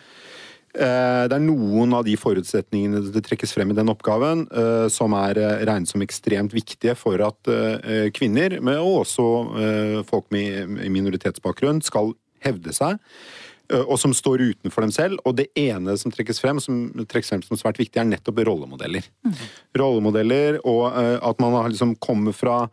eh, 0.75 1.25
det 1.29 1.37
er 1.37 1.45
noen 1.45 1.93
av 1.93 2.07
de 2.07 2.17
forutsetningene 2.17 3.03
det 3.13 3.25
trekkes 3.27 3.53
frem 3.53 3.73
i 3.73 3.77
den 3.77 3.93
oppgaven 3.93 4.47
eh, 4.49 4.89
som 4.93 5.15
er 5.19 5.41
eh, 5.41 5.65
regnet 5.69 5.91
som 5.91 6.05
ekstremt 6.05 6.55
viktige 6.55 6.97
for 6.97 7.21
at 7.21 7.53
kvinner, 8.17 8.59
og 8.79 9.03
også 9.03 10.05
folk 10.09 10.29
med 10.35 10.69
minoritetsbakgrunn, 10.93 11.83
skal 11.85 12.15
hevde 12.45 12.75
seg, 12.77 13.01
og 13.73 13.95
som 13.97 14.13
står 14.13 14.43
utenfor 14.53 14.85
dem 14.85 14.93
selv. 14.93 15.21
Og 15.25 15.37
det 15.39 15.47
ene 15.57 15.95
som 15.97 16.13
trekkes 16.13 16.43
frem 16.43 16.59
som 16.61 16.85
trekkes 17.09 17.33
frem 17.33 17.45
som 17.47 17.57
svært 17.57 17.81
viktig, 17.81 17.97
er 18.03 18.09
nettopp 18.11 18.43
rollemodeller. 18.45 19.07
Mm. 19.25 19.37
Rollemodeller, 19.81 20.59
og 20.69 20.83
at 20.93 21.41
man 21.41 21.57
har 21.57 21.71
liksom 21.73 21.95
kommet 22.03 22.37
fra 22.37 22.67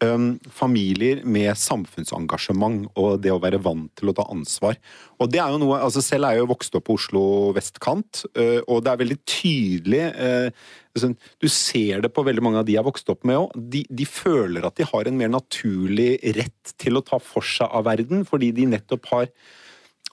familier 0.00 1.20
med 1.28 1.52
samfunnsengasjement 1.60 2.86
og 2.96 3.20
det 3.20 3.32
å 3.34 3.40
være 3.42 3.60
vant 3.60 3.90
til 3.98 4.08
å 4.10 4.14
ta 4.16 4.24
ansvar. 4.32 4.78
Og 5.20 5.28
det 5.28 5.42
er 5.42 5.52
jo 5.52 5.60
noe, 5.60 5.80
altså 5.84 6.02
Selv 6.04 6.26
er 6.26 6.38
jeg 6.38 6.44
jo 6.44 6.50
vokst 6.54 6.76
opp 6.78 6.86
på 6.88 6.96
Oslo 6.96 7.24
vestkant, 7.56 8.22
uh, 8.38 8.60
og 8.64 8.84
det 8.84 8.92
er 8.92 9.02
veldig 9.02 9.18
tydelig 9.28 10.02
uh, 10.16 10.70
liksom, 10.96 11.16
Du 11.42 11.48
ser 11.52 12.04
det 12.04 12.12
på 12.16 12.24
veldig 12.26 12.44
mange 12.46 12.62
av 12.62 12.68
de 12.68 12.76
jeg 12.76 12.80
har 12.80 12.88
vokst 12.88 13.12
opp 13.12 13.26
med 13.28 13.42
òg. 13.42 13.56
De, 13.74 13.84
de, 13.86 14.08
føler 14.08 14.64
at 14.66 14.78
de 14.80 14.88
har 14.88 15.08
en 15.08 15.20
mer 15.20 15.32
naturlig 15.32 16.14
rett 16.38 16.74
til 16.80 16.96
å 16.96 17.04
ta 17.04 17.20
for 17.20 17.44
seg 17.44 17.68
av 17.68 17.84
verden, 17.90 18.24
fordi 18.28 18.54
de 18.56 18.70
nettopp 18.72 19.12
har 19.12 19.28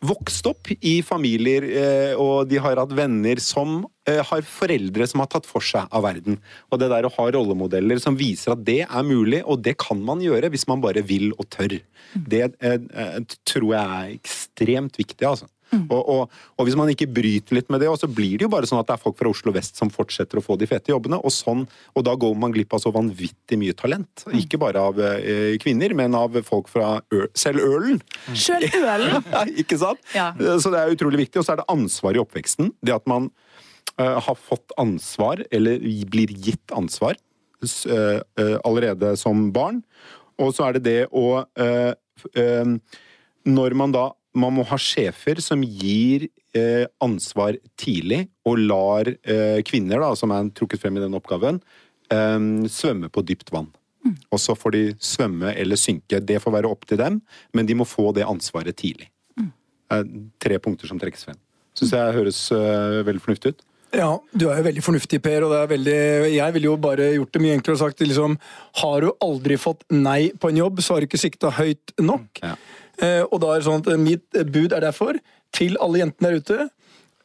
vokst 0.05 0.45
opp 0.45 0.69
i 0.77 0.99
familier, 1.05 1.65
eh, 1.65 2.13
og 2.19 2.49
de 2.49 2.59
har 2.61 2.77
hatt 2.77 2.93
venner 2.95 3.39
som 3.41 3.79
eh, 4.07 4.21
har 4.21 4.45
foreldre 4.45 5.07
som 5.09 5.23
har 5.23 5.29
tatt 5.31 5.49
for 5.49 5.63
seg 5.65 5.89
av 5.89 6.05
verden. 6.05 6.37
Og 6.69 6.81
det 6.81 6.91
der 6.93 7.07
å 7.07 7.13
ha 7.15 7.27
rollemodeller 7.33 8.01
som 8.01 8.17
viser 8.19 8.53
at 8.53 8.63
det 8.67 8.83
er 8.85 9.07
mulig, 9.07 9.41
og 9.45 9.63
det 9.65 9.77
kan 9.81 10.01
man 10.05 10.21
gjøre 10.23 10.51
hvis 10.53 10.67
man 10.69 10.83
bare 10.85 11.01
vil 11.07 11.31
og 11.37 11.47
tør, 11.53 11.79
det 12.13 12.43
eh, 12.61 13.19
tror 13.49 13.69
jeg 13.73 13.83
er 13.83 14.15
ekstremt 14.19 15.01
viktig, 15.01 15.23
altså. 15.25 15.49
Mm. 15.71 15.85
Og, 15.91 16.01
og, 16.01 16.37
og, 16.55 16.63
hvis 16.67 16.77
man 16.79 16.91
ikke 16.91 17.09
bryter 17.11 17.57
litt 17.57 17.71
med 17.73 17.81
det, 17.83 17.89
så 17.99 18.07
blir 18.07 18.37
det 18.37 18.47
jo 18.47 18.51
bare 18.51 18.69
sånn 18.69 18.79
at 18.79 18.87
det 18.89 18.95
er 18.95 19.03
folk 19.03 19.17
fra 19.19 19.31
Oslo 19.31 19.53
vest 19.55 19.79
som 19.79 19.91
fortsetter 19.93 20.39
å 20.39 20.43
få 20.43 20.55
de 20.59 20.69
fete 20.69 20.93
jobbene, 20.93 21.19
og, 21.19 21.33
sånn, 21.33 21.65
og 21.93 22.05
da 22.07 22.15
går 22.19 22.37
man 22.39 22.53
glipp 22.55 22.75
av 22.75 22.83
så 22.83 22.93
vanvittig 22.95 23.59
mye 23.59 23.75
talent. 23.77 24.25
Mm. 24.27 24.37
Ikke 24.41 24.61
bare 24.61 24.83
av 24.89 25.01
eh, 25.03 25.57
kvinner, 25.61 25.95
men 25.97 26.15
av 26.17 26.37
folk 26.47 26.71
fra 26.71 26.97
ø, 27.13 27.25
selv 27.37 27.63
ølen. 27.65 28.01
Mm. 28.27 28.39
Selv 28.39 28.79
ølen? 28.79 29.29
ikke 29.63 29.79
sant? 29.81 30.01
Ja. 30.15 30.31
Så 30.37 30.71
det 30.73 30.81
er 30.81 30.95
utrolig 30.95 31.25
viktig. 31.25 31.41
Og 31.41 31.47
så 31.47 31.55
er 31.55 31.61
det 31.61 31.69
ansvar 31.73 32.17
i 32.17 32.21
oppveksten. 32.21 32.71
Det 32.85 32.95
at 32.95 33.07
man 33.09 33.29
uh, 33.99 34.17
har 34.23 34.37
fått 34.39 34.75
ansvar, 34.81 35.43
eller 35.51 35.81
blir 36.11 36.31
gitt 36.31 36.75
ansvar, 36.75 37.17
uh, 37.63 38.19
uh, 38.39 38.57
allerede 38.67 39.15
som 39.19 39.49
barn. 39.55 39.81
Og 40.37 40.53
så 40.53 40.67
er 40.67 40.77
det 40.77 40.85
det 40.85 40.99
å 41.09 41.41
Når 43.47 43.73
man 43.79 43.93
da 43.93 44.09
man 44.39 44.55
må 44.57 44.65
ha 44.69 44.77
sjefer 44.81 45.41
som 45.43 45.63
gir 45.63 46.27
eh, 46.57 46.85
ansvar 47.03 47.57
tidlig, 47.79 48.25
og 48.47 48.61
lar 48.61 49.09
eh, 49.09 49.59
kvinner, 49.67 50.01
da, 50.03 50.13
som 50.17 50.33
er 50.35 50.51
trukket 50.57 50.83
frem 50.83 50.99
i 50.99 51.03
den 51.03 51.17
oppgaven, 51.17 51.61
eh, 52.13 52.39
svømme 52.71 53.11
på 53.13 53.25
dypt 53.27 53.51
vann. 53.53 53.71
Mm. 54.05 54.15
Og 54.31 54.41
så 54.41 54.55
får 54.55 54.75
de 54.75 54.83
svømme 55.03 55.53
eller 55.57 55.79
synke. 55.79 56.21
Det 56.23 56.41
får 56.43 56.59
være 56.59 56.71
opp 56.71 56.85
til 56.87 57.01
dem, 57.01 57.21
men 57.53 57.67
de 57.67 57.77
må 57.77 57.87
få 57.87 58.11
det 58.15 58.27
ansvaret 58.27 58.77
tidlig. 58.77 59.11
Mm. 59.37 60.31
tre 60.39 60.57
punkter 60.59 60.89
som 60.89 60.99
trekkes 60.99 61.27
frem. 61.27 61.37
Syns 61.77 61.93
jeg 61.95 62.15
høres 62.15 62.39
uh, 62.51 63.05
veldig 63.07 63.21
fornuftig 63.23 63.53
ut. 63.53 63.61
Ja, 63.95 64.09
du 64.35 64.49
er 64.49 64.59
jo 64.59 64.65
veldig 64.65 64.83
fornuftig, 64.83 65.21
Per. 65.23 65.45
og 65.45 65.53
det 65.53 65.59
er 65.59 65.69
veldig, 65.71 65.99
Jeg 66.33 66.53
ville 66.53 66.67
jo 66.67 66.75
bare 66.75 67.13
gjort 67.15 67.33
det 67.33 67.41
mye 67.41 67.55
enklere 67.55 67.77
og 67.77 67.79
sagt 67.79 68.03
liksom 68.03 68.35
Har 68.81 69.01
du 69.01 69.13
aldri 69.23 69.55
fått 69.55 69.85
nei 69.93 70.33
på 70.35 70.51
en 70.51 70.59
jobb, 70.59 70.81
så 70.83 70.93
har 70.93 71.01
du 71.01 71.07
ikke 71.07 71.21
sikta 71.21 71.53
høyt 71.55 71.93
nok. 71.99 72.41
Ja. 72.43 72.57
Eh, 73.03 73.23
og 73.25 73.41
da 73.43 73.53
er 73.53 73.61
det 73.61 73.67
sånn 73.67 73.83
at 73.83 74.01
mitt 74.01 74.41
bud 74.53 74.73
er 74.73 74.83
derfor, 74.87 75.19
til 75.55 75.77
alle 75.81 76.01
jentene 76.03 76.33
der 76.33 76.41
ute 76.41 76.69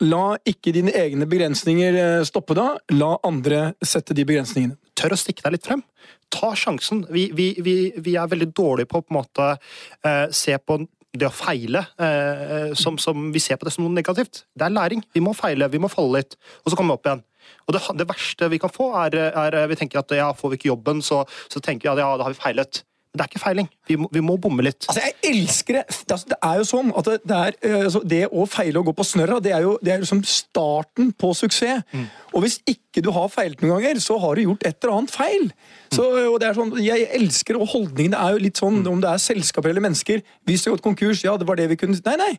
La 0.02 0.34
ikke 0.48 0.72
dine 0.74 0.90
egne 0.98 1.28
begrensninger 1.30 1.96
eh, 1.98 2.24
stoppe 2.26 2.56
da, 2.58 2.72
la 2.96 3.12
andre 3.26 3.72
sette 3.86 4.16
de 4.16 4.24
begrensningene. 4.26 4.74
Tør 4.98 5.14
å 5.14 5.18
stikke 5.20 5.44
deg 5.44 5.54
litt 5.54 5.68
frem. 5.68 5.84
Ta 6.32 6.50
sjansen. 6.58 7.04
Vi, 7.12 7.28
vi, 7.36 7.52
vi, 7.62 7.76
vi 8.02 8.16
er 8.18 8.30
veldig 8.32 8.50
dårlige 8.50 8.90
på 8.90 8.98
å 8.98 9.04
på 9.06 9.14
en 9.14 9.20
måte 9.20 9.48
eh, 9.52 10.26
se 10.34 10.56
på 10.58 10.80
det 11.12 11.28
å 11.28 11.34
feile 11.34 11.84
eh, 12.00 12.72
som, 12.78 12.96
som, 12.98 13.28
Vi 13.34 13.40
ser 13.42 13.60
på 13.60 13.68
det 13.68 13.74
som 13.76 13.84
noe 13.84 13.94
negativt. 13.94 14.46
Det 14.56 14.66
er 14.66 14.74
læring. 14.74 15.04
Vi 15.14 15.22
må 15.22 15.36
feile, 15.38 15.70
vi 15.70 15.80
må 15.82 15.92
falle 15.92 16.22
litt, 16.22 16.38
og 16.64 16.72
så 16.72 16.78
komme 16.80 16.96
opp 16.96 17.06
igjen. 17.06 17.22
Og 17.68 17.76
det, 17.76 17.82
det 18.00 18.08
verste 18.10 18.48
vi 18.50 18.58
kan 18.62 18.72
få, 18.72 18.90
er, 19.04 19.18
er 19.38 19.58
vi 19.70 19.78
tenker 19.78 20.02
at 20.02 20.16
ja, 20.16 20.32
får 20.34 20.54
vi 20.54 20.58
ikke 20.58 20.72
jobben, 20.72 21.04
så, 21.04 21.22
så 21.52 21.62
tenker 21.62 21.90
vi 21.90 21.92
at 21.94 22.02
ja, 22.02 22.10
da 22.18 22.26
har 22.26 22.34
vi 22.34 22.42
feilet. 22.42 22.82
Det 23.12 23.20
er 23.20 23.28
ikke 23.28 23.42
feiling. 23.42 23.66
Vi 23.90 23.96
må, 24.00 24.06
vi 24.08 24.20
må 24.24 24.38
bomme 24.40 24.64
litt. 24.64 24.86
Altså, 24.88 25.02
Jeg 25.04 25.34
elsker 25.34 25.76
det! 25.76 25.82
Altså, 26.06 26.30
det 26.30 26.38
er 26.48 26.60
jo 26.62 26.64
sånn 26.64 26.92
at 26.96 27.10
det, 27.12 27.38
er, 27.38 27.56
eh, 27.60 27.74
altså, 27.84 28.00
det 28.08 28.20
å 28.32 28.46
feile 28.48 28.80
og 28.80 28.88
gå 28.88 28.94
på 28.96 29.04
snørra, 29.04 29.36
det 29.44 29.52
er 29.52 29.66
jo 29.66 29.74
det 29.84 29.92
er 29.92 30.00
liksom 30.00 30.22
starten 30.24 31.10
på 31.20 31.34
suksess. 31.36 31.84
Og 32.32 32.46
hvis 32.46 32.56
ikke 32.64 33.02
du 33.04 33.10
har 33.12 33.28
feilet 33.28 33.60
noen 33.60 33.74
ganger, 33.76 34.00
så 34.00 34.16
har 34.22 34.38
du 34.38 34.46
gjort 34.46 34.64
et 34.64 34.78
eller 34.80 34.94
annet 34.96 35.12
feil. 35.12 35.44
Så, 35.92 36.06
og 36.30 36.38
det 36.40 36.48
er 36.48 36.56
sånn, 36.56 36.72
Jeg 36.80 37.10
elsker 37.18 37.60
og 37.60 37.92
Det 37.92 38.08
er 38.08 38.32
jo 38.32 38.40
litt 38.40 38.56
sånn 38.56 38.80
om 38.88 39.04
det 39.04 39.10
er 39.12 39.20
selskaper 39.20 39.68
eller 39.68 39.84
mennesker. 39.84 40.24
Hvis 40.48 40.64
det 40.64 40.70
har 40.70 40.78
gått 40.78 40.88
konkurs, 40.88 41.24
ja, 41.26 41.36
det 41.36 41.48
var 41.48 41.60
det 41.60 41.68
vi 41.68 41.76
kunne 41.76 42.00
Nei, 42.08 42.16
nei! 42.16 42.32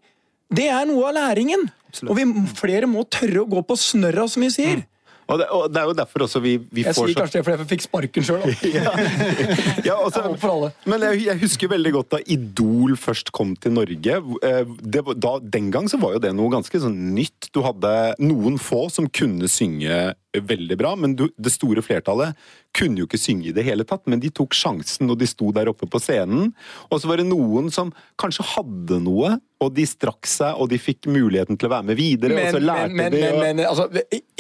Det 0.54 0.66
er 0.70 0.86
noe 0.90 1.10
av 1.10 1.16
læringen. 1.18 1.70
Og 2.08 2.18
vi, 2.18 2.26
flere 2.58 2.90
må 2.90 3.06
tørre 3.06 3.44
å 3.44 3.50
gå 3.50 3.62
på 3.66 3.78
snørra, 3.78 4.26
som 4.30 4.42
vi 4.46 4.50
sier. 4.54 4.84
Og 5.28 5.40
det, 5.40 5.48
og 5.56 5.68
det 5.72 5.80
er 5.82 5.90
jo 5.90 5.96
derfor 5.98 6.26
også 6.26 6.42
vi, 6.44 6.58
vi 6.74 6.84
Jeg 6.84 6.96
får 6.98 7.10
sier 7.10 7.20
kanskje 7.22 7.40
det 7.40 7.46
fordi 7.48 7.64
jeg 7.64 7.70
fikk 7.74 7.86
sparken 7.86 8.26
sjøl. 8.28 8.44
ja, 9.88 9.96
alt 10.00 10.40
for 10.42 10.50
alle. 10.52 10.72
Men 10.90 11.06
jeg, 11.08 11.24
jeg 11.30 11.42
husker 11.44 11.72
veldig 11.74 11.94
godt 11.98 12.12
da 12.16 12.22
Idol 12.36 12.98
først 13.00 13.32
kom 13.36 13.56
til 13.56 13.76
Norge. 13.78 14.18
eh, 14.44 14.74
Det, 14.84 15.06
da, 15.24 15.38
den 15.42 15.72
gang 15.74 15.88
så 15.92 16.00
var 16.02 16.18
jo 16.18 16.24
det 16.24 16.34
noe 16.36 16.52
ganske 16.54 16.84
sånn 16.84 16.98
nytt. 17.16 17.50
Du 17.56 17.64
hadde 17.66 17.94
noen 18.24 18.60
få 18.62 18.86
som 18.94 19.08
kunne 19.10 19.50
synge 19.52 20.14
veldig 20.34 20.76
bra, 20.80 20.96
men 20.98 21.14
du, 21.18 21.28
det 21.38 21.52
store 21.54 21.84
flertallet 21.86 22.34
kunne 22.74 23.04
jo 23.04 23.06
ikke 23.06 23.22
synge 23.22 23.52
i 23.52 23.56
det 23.56 23.66
hele 23.68 23.86
tatt. 23.86 24.02
Men 24.10 24.22
de 24.24 24.32
tok 24.34 24.56
sjansen, 24.58 25.12
og 25.14 25.20
de 25.22 25.28
sto 25.30 25.52
der 25.54 25.70
oppe 25.70 25.86
på 25.90 26.02
scenen. 26.02 26.52
Og 26.90 27.00
så 27.02 27.10
var 27.12 27.22
det 27.22 27.28
noen 27.30 27.70
som 27.74 27.92
kanskje 28.22 28.46
hadde 28.56 28.98
noe, 29.06 29.36
og 29.64 29.74
de 29.76 29.86
strakk 29.88 30.28
seg, 30.30 30.58
og 30.60 30.70
de 30.72 30.80
fikk 30.82 31.08
muligheten 31.12 31.58
til 31.60 31.70
å 31.70 31.74
være 31.74 31.88
med 31.92 32.00
videre. 32.00 32.38
og 32.38 32.56
så 32.56 32.60
Men, 32.60 32.68
lærte 32.70 32.90
men, 32.90 32.98
men, 32.98 33.12
de 33.14 33.22
men, 33.22 33.62
men 33.62 33.68
altså, 33.68 33.88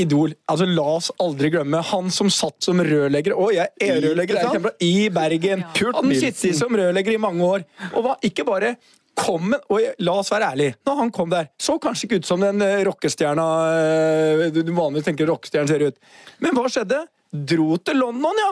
Idol 0.03 0.33
altså, 0.51 0.67
La 0.69 0.87
oss 0.97 1.11
aldri 1.23 1.51
glemme 1.53 1.81
han 1.93 2.09
som 2.13 2.31
satt 2.33 2.59
som 2.63 2.81
rørlegger 2.83 3.35
Å, 3.37 3.47
jeg 3.53 3.71
er 3.81 3.95
I- 3.97 4.01
rørlegger 4.07 4.39
er 4.39 4.49
kjempebra, 4.49 4.73
i 4.83 5.09
Bergen. 5.13 5.63
Kurt 5.77 5.95
Han 5.99 6.11
sittet 6.15 6.57
som 6.59 6.75
rørlegger 6.75 7.15
i 7.15 7.21
mange 7.21 7.47
år. 7.47 7.65
Og 7.93 8.03
var 8.09 8.19
ikke 8.25 8.45
bare 8.47 8.75
kom 9.13 9.53
og 9.53 9.79
La 10.01 10.15
oss 10.17 10.31
være 10.33 10.51
ærlige. 10.53 10.75
Når 10.87 10.95
han 10.97 11.11
kom 11.13 11.29
der, 11.29 11.49
så 11.61 11.75
kanskje 11.81 12.07
ikke 12.07 12.21
ut 12.23 12.29
som 12.29 12.41
den 12.41 12.61
eh, 12.65 12.81
rockestjerna 12.87 13.47
eh, 13.77 14.47
du 14.53 14.63
du 14.65 14.71
vanligvis 14.73 15.05
tenker 15.05 15.29
rockestjernen 15.29 15.69
ser 15.69 15.85
ut. 15.91 15.99
Men 16.41 16.57
hva 16.57 16.65
skjedde? 16.71 17.03
Dro 17.33 17.77
til 17.81 17.97
London, 17.97 18.37
ja. 18.37 18.51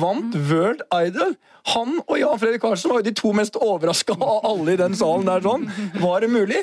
Vant 0.00 0.36
World 0.50 0.84
Idol. 0.94 1.34
Han 1.74 1.98
og 2.04 2.16
Jan 2.20 2.38
Fredrik 2.38 2.62
Karlsen 2.62 2.92
var 2.92 3.00
jo 3.00 3.08
de 3.08 3.14
to 3.18 3.32
mest 3.36 3.58
overraska 3.58 4.14
av 4.14 4.46
alle 4.52 4.76
i 4.76 4.80
den 4.80 4.94
salen 4.98 5.26
der. 5.26 5.42
sånn. 5.44 5.66
Var 5.98 6.22
det 6.22 6.30
mulig? 6.30 6.60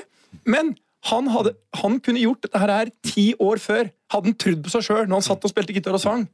Men 0.47 0.75
han, 1.11 1.27
hadde, 1.31 1.53
han 1.81 1.99
kunne 2.03 2.23
gjort 2.23 2.47
dette 2.47 2.61
her, 2.63 2.91
ti 3.05 3.29
år 3.43 3.59
før. 3.63 3.91
Hadde 4.13 4.31
han 4.31 4.39
trodd 4.39 4.63
på 4.63 4.73
seg 4.73 4.87
sjøl 4.87 5.05
når 5.05 5.19
han 5.19 5.27
satt 5.27 5.43
og 5.43 5.51
spilte 5.51 5.75
gitar 5.75 5.97
og 5.97 6.03
sang. 6.03 6.25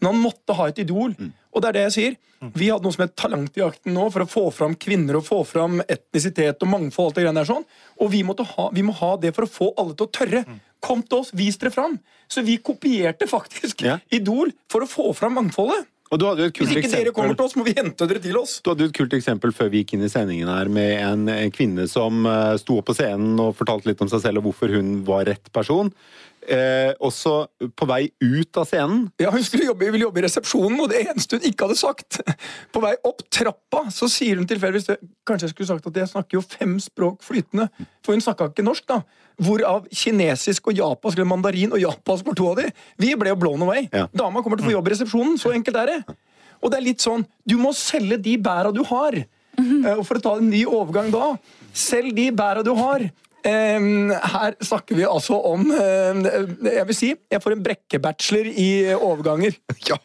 Men 0.00 0.14
han 0.14 0.22
måtte 0.22 0.56
ha 0.56 0.66
et 0.70 0.80
idol. 0.82 1.14
Og 1.52 1.62
det 1.62 1.70
er 1.70 1.76
det 1.76 1.86
jeg 1.88 1.96
sier. 1.96 2.18
Vi 2.56 2.70
hadde 2.72 2.86
noe 2.86 2.94
som 2.94 3.04
het 3.04 3.16
Talent 3.20 3.58
i 3.58 3.60
jakten 3.60 3.92
nå, 3.92 4.06
for 4.12 4.24
å 4.24 4.30
få 4.30 4.44
fram 4.54 4.74
kvinner 4.80 5.18
og 5.18 5.26
få 5.26 5.42
fram 5.44 5.82
etnisitet 5.84 6.62
og 6.64 6.70
mangfold. 6.72 7.10
alt 7.10 7.18
det 7.18 7.24
greiene 7.26 7.42
der 7.42 7.50
sånn. 7.50 7.66
Og 8.00 8.10
vi, 8.14 8.22
ha, 8.24 8.68
vi 8.72 8.84
må 8.86 8.94
ha 8.96 9.10
det 9.20 9.34
for 9.36 9.44
å 9.44 9.50
få 9.58 9.68
alle 9.76 9.94
til 9.94 10.08
å 10.08 10.14
tørre. 10.18 10.44
Kom 10.80 11.02
til 11.04 11.20
oss, 11.20 11.34
vis 11.36 11.60
dere 11.60 11.74
fram. 11.74 11.98
Så 12.30 12.44
vi 12.46 12.58
kopierte 12.62 13.26
faktisk 13.30 13.82
Ja. 13.86 13.98
Idol 14.14 14.52
for 14.70 14.86
å 14.86 14.90
få 14.90 15.10
fram 15.16 15.34
mangfoldet. 15.40 15.88
Og 16.10 16.18
du 16.18 16.24
hadde 16.26 16.48
et 16.48 16.54
kult 16.56 16.66
Hvis 16.66 16.80
ikke 16.80 16.90
dere 16.90 17.12
kommer 17.14 17.36
til 17.38 17.44
oss, 17.44 17.54
må 17.54 17.62
vi 17.66 17.74
hente 17.76 18.06
dere 18.10 18.22
til 18.22 18.36
oss. 18.40 18.56
Du 18.64 18.72
hadde 18.72 18.88
et 18.88 18.96
kult 18.96 19.12
eksempel 19.14 19.52
før 19.54 19.68
vi 19.70 19.84
gikk 19.84 19.94
inn 19.94 20.02
i 20.02 20.10
sendingen 20.10 20.50
her 20.50 20.70
med 20.72 20.96
en, 20.98 21.28
en 21.30 21.52
kvinne 21.54 21.86
som 21.90 22.26
eh, 22.26 22.56
sto 22.58 22.80
opp 22.80 22.88
på 22.90 22.96
scenen 22.98 23.38
og 23.38 23.54
fortalte 23.58 23.90
litt 23.90 24.02
om 24.02 24.10
seg 24.10 24.24
selv 24.24 24.42
og 24.42 24.48
hvorfor 24.48 24.74
hun 24.74 25.04
var 25.06 25.28
rett 25.30 25.52
person. 25.54 25.92
Eh, 26.40 26.94
også 27.04 27.32
på 27.76 27.84
vei 27.84 28.06
ut 28.24 28.56
av 28.56 28.64
scenen 28.64 29.02
Ja, 29.20 29.28
Hun 29.30 29.42
skulle 29.44 29.66
jobbe, 29.66 29.90
ville 29.92 30.06
jobbe 30.06 30.22
i 30.22 30.24
resepsjonen, 30.24 30.78
og 30.80 30.88
det 30.88 31.02
eneste 31.02 31.36
hun 31.36 31.44
ikke 31.44 31.66
hadde 31.66 31.76
sagt 31.76 32.16
På 32.72 32.80
vei 32.80 32.94
opp 33.04 33.20
trappa 33.28 33.82
så 33.92 34.08
sier 34.08 34.40
hun 34.40 34.48
tilfeldigvis. 34.48 34.88
Kanskje 35.28 35.50
jeg 35.50 35.52
skulle 35.52 35.68
sagt 35.68 35.90
at 35.90 35.98
jeg 36.00 36.08
snakker 36.14 36.38
jo 36.38 36.42
fem 36.46 36.78
språk 36.80 37.20
flytende. 37.26 37.68
For 38.00 38.16
hun 38.16 38.24
snakka 38.24 38.48
ikke 38.48 38.64
norsk, 38.64 38.86
da. 38.88 39.02
Hvorav 39.36 39.84
kinesisk 39.92 40.72
og 40.72 40.80
japansk, 40.80 41.18
eller 41.20 41.28
mandarin 41.28 41.76
og 41.76 41.82
japansk 41.84 42.26
var 42.32 42.40
to 42.40 42.48
av 42.54 42.58
de. 42.62 42.70
Vi 43.04 43.12
ble 43.20 43.34
jo 43.34 43.38
blown 43.44 43.62
away. 43.68 43.84
Ja. 43.92 44.06
Dama 44.16 44.40
kommer 44.40 44.56
til 44.60 44.64
å 44.64 44.70
få 44.72 44.76
jobb 44.78 44.88
i 44.88 44.94
resepsjonen. 44.96 45.36
Så 45.40 45.52
enkelt 45.52 45.76
er 45.84 45.92
det. 45.92 46.16
Og 46.64 46.72
det 46.72 46.80
er 46.80 46.88
litt 46.88 47.04
sånn 47.04 47.22
Du 47.48 47.56
må 47.60 47.70
selge 47.76 48.16
de 48.20 48.38
bæra 48.40 48.72
du 48.72 48.80
har. 48.88 49.16
Eh, 49.60 49.94
Og 49.98 50.06
for 50.08 50.16
å 50.16 50.24
ta 50.24 50.38
en 50.40 50.48
ny 50.48 50.64
overgang 50.64 51.12
da 51.12 51.34
Selg 51.76 52.14
de 52.16 52.30
bæra 52.32 52.64
du 52.64 52.72
har. 52.80 53.04
Em, 53.46 54.10
her 54.12 54.54
snakker 54.60 54.98
vi 54.98 55.04
altså 55.08 55.38
om 55.48 55.62
Jeg 55.72 56.82
vil 56.90 56.96
si 56.98 57.08
jeg 57.32 57.40
får 57.40 57.54
en 57.56 57.62
brekkebachelor 57.64 58.50
i 58.52 58.66
overganger. 58.96 59.56
Ja, 59.90 59.96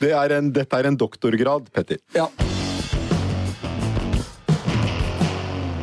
det 0.00 0.12
er 0.16 0.36
en, 0.38 0.48
dette 0.56 0.78
er 0.80 0.88
en 0.88 0.96
doktorgrad, 1.00 1.68
Petter. 1.76 2.00
Ja. 2.16 2.28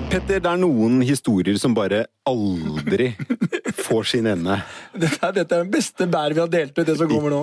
Petter, 0.07 0.39
det 0.39 0.47
er 0.49 0.59
noen 0.61 1.01
historier 1.05 1.57
som 1.59 1.75
bare 1.77 2.05
aldri 2.27 3.09
får 3.87 4.07
sin 4.15 4.29
ende. 4.31 4.55
Dette, 4.95 5.19
er- 5.27 5.35
dette 5.41 5.53
er 5.59 5.65
den 5.65 5.71
beste 5.73 6.07
bær 6.09 6.33
vi 6.33 6.41
har 6.41 6.51
delt 6.51 6.73
ut, 6.79 6.85
det 6.87 6.95
som 6.97 7.11
kommer 7.11 7.33
nå. 7.33 7.41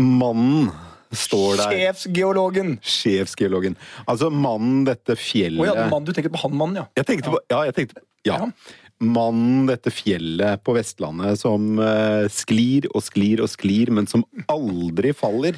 Mannen 0.00 0.68
står 1.14 1.56
der. 1.62 1.72
Sjefsgeologen. 1.74 2.76
Sjefsgeologen. 2.86 3.78
Altså 4.10 4.28
mannen, 4.34 4.82
dette 4.86 5.16
fjellet 5.18 5.62
Å 5.64 5.70
ja, 5.70 5.88
mann, 5.90 6.04
du 6.06 6.12
tenkte 6.14 6.30
på 6.34 6.42
han 6.44 6.54
mannen, 6.58 6.82
ja. 6.82 6.86
Jeg 7.00 7.08
tenkte 7.08 7.32
på 7.34 7.40
Ja, 7.50 7.64
jeg 7.70 7.76
tenkte 7.80 8.02
Ja. 8.02 8.06
Ja. 8.26 8.50
Mannen, 9.00 9.64
dette 9.70 9.88
fjellet 9.94 10.60
på 10.60 10.74
Vestlandet 10.76 11.40
som 11.40 11.78
eh, 11.80 12.26
sklir 12.28 12.84
og 12.92 13.00
sklir 13.06 13.40
og 13.40 13.48
sklir, 13.48 13.88
men 13.96 14.08
som 14.10 14.26
aldri 14.52 15.14
faller. 15.16 15.56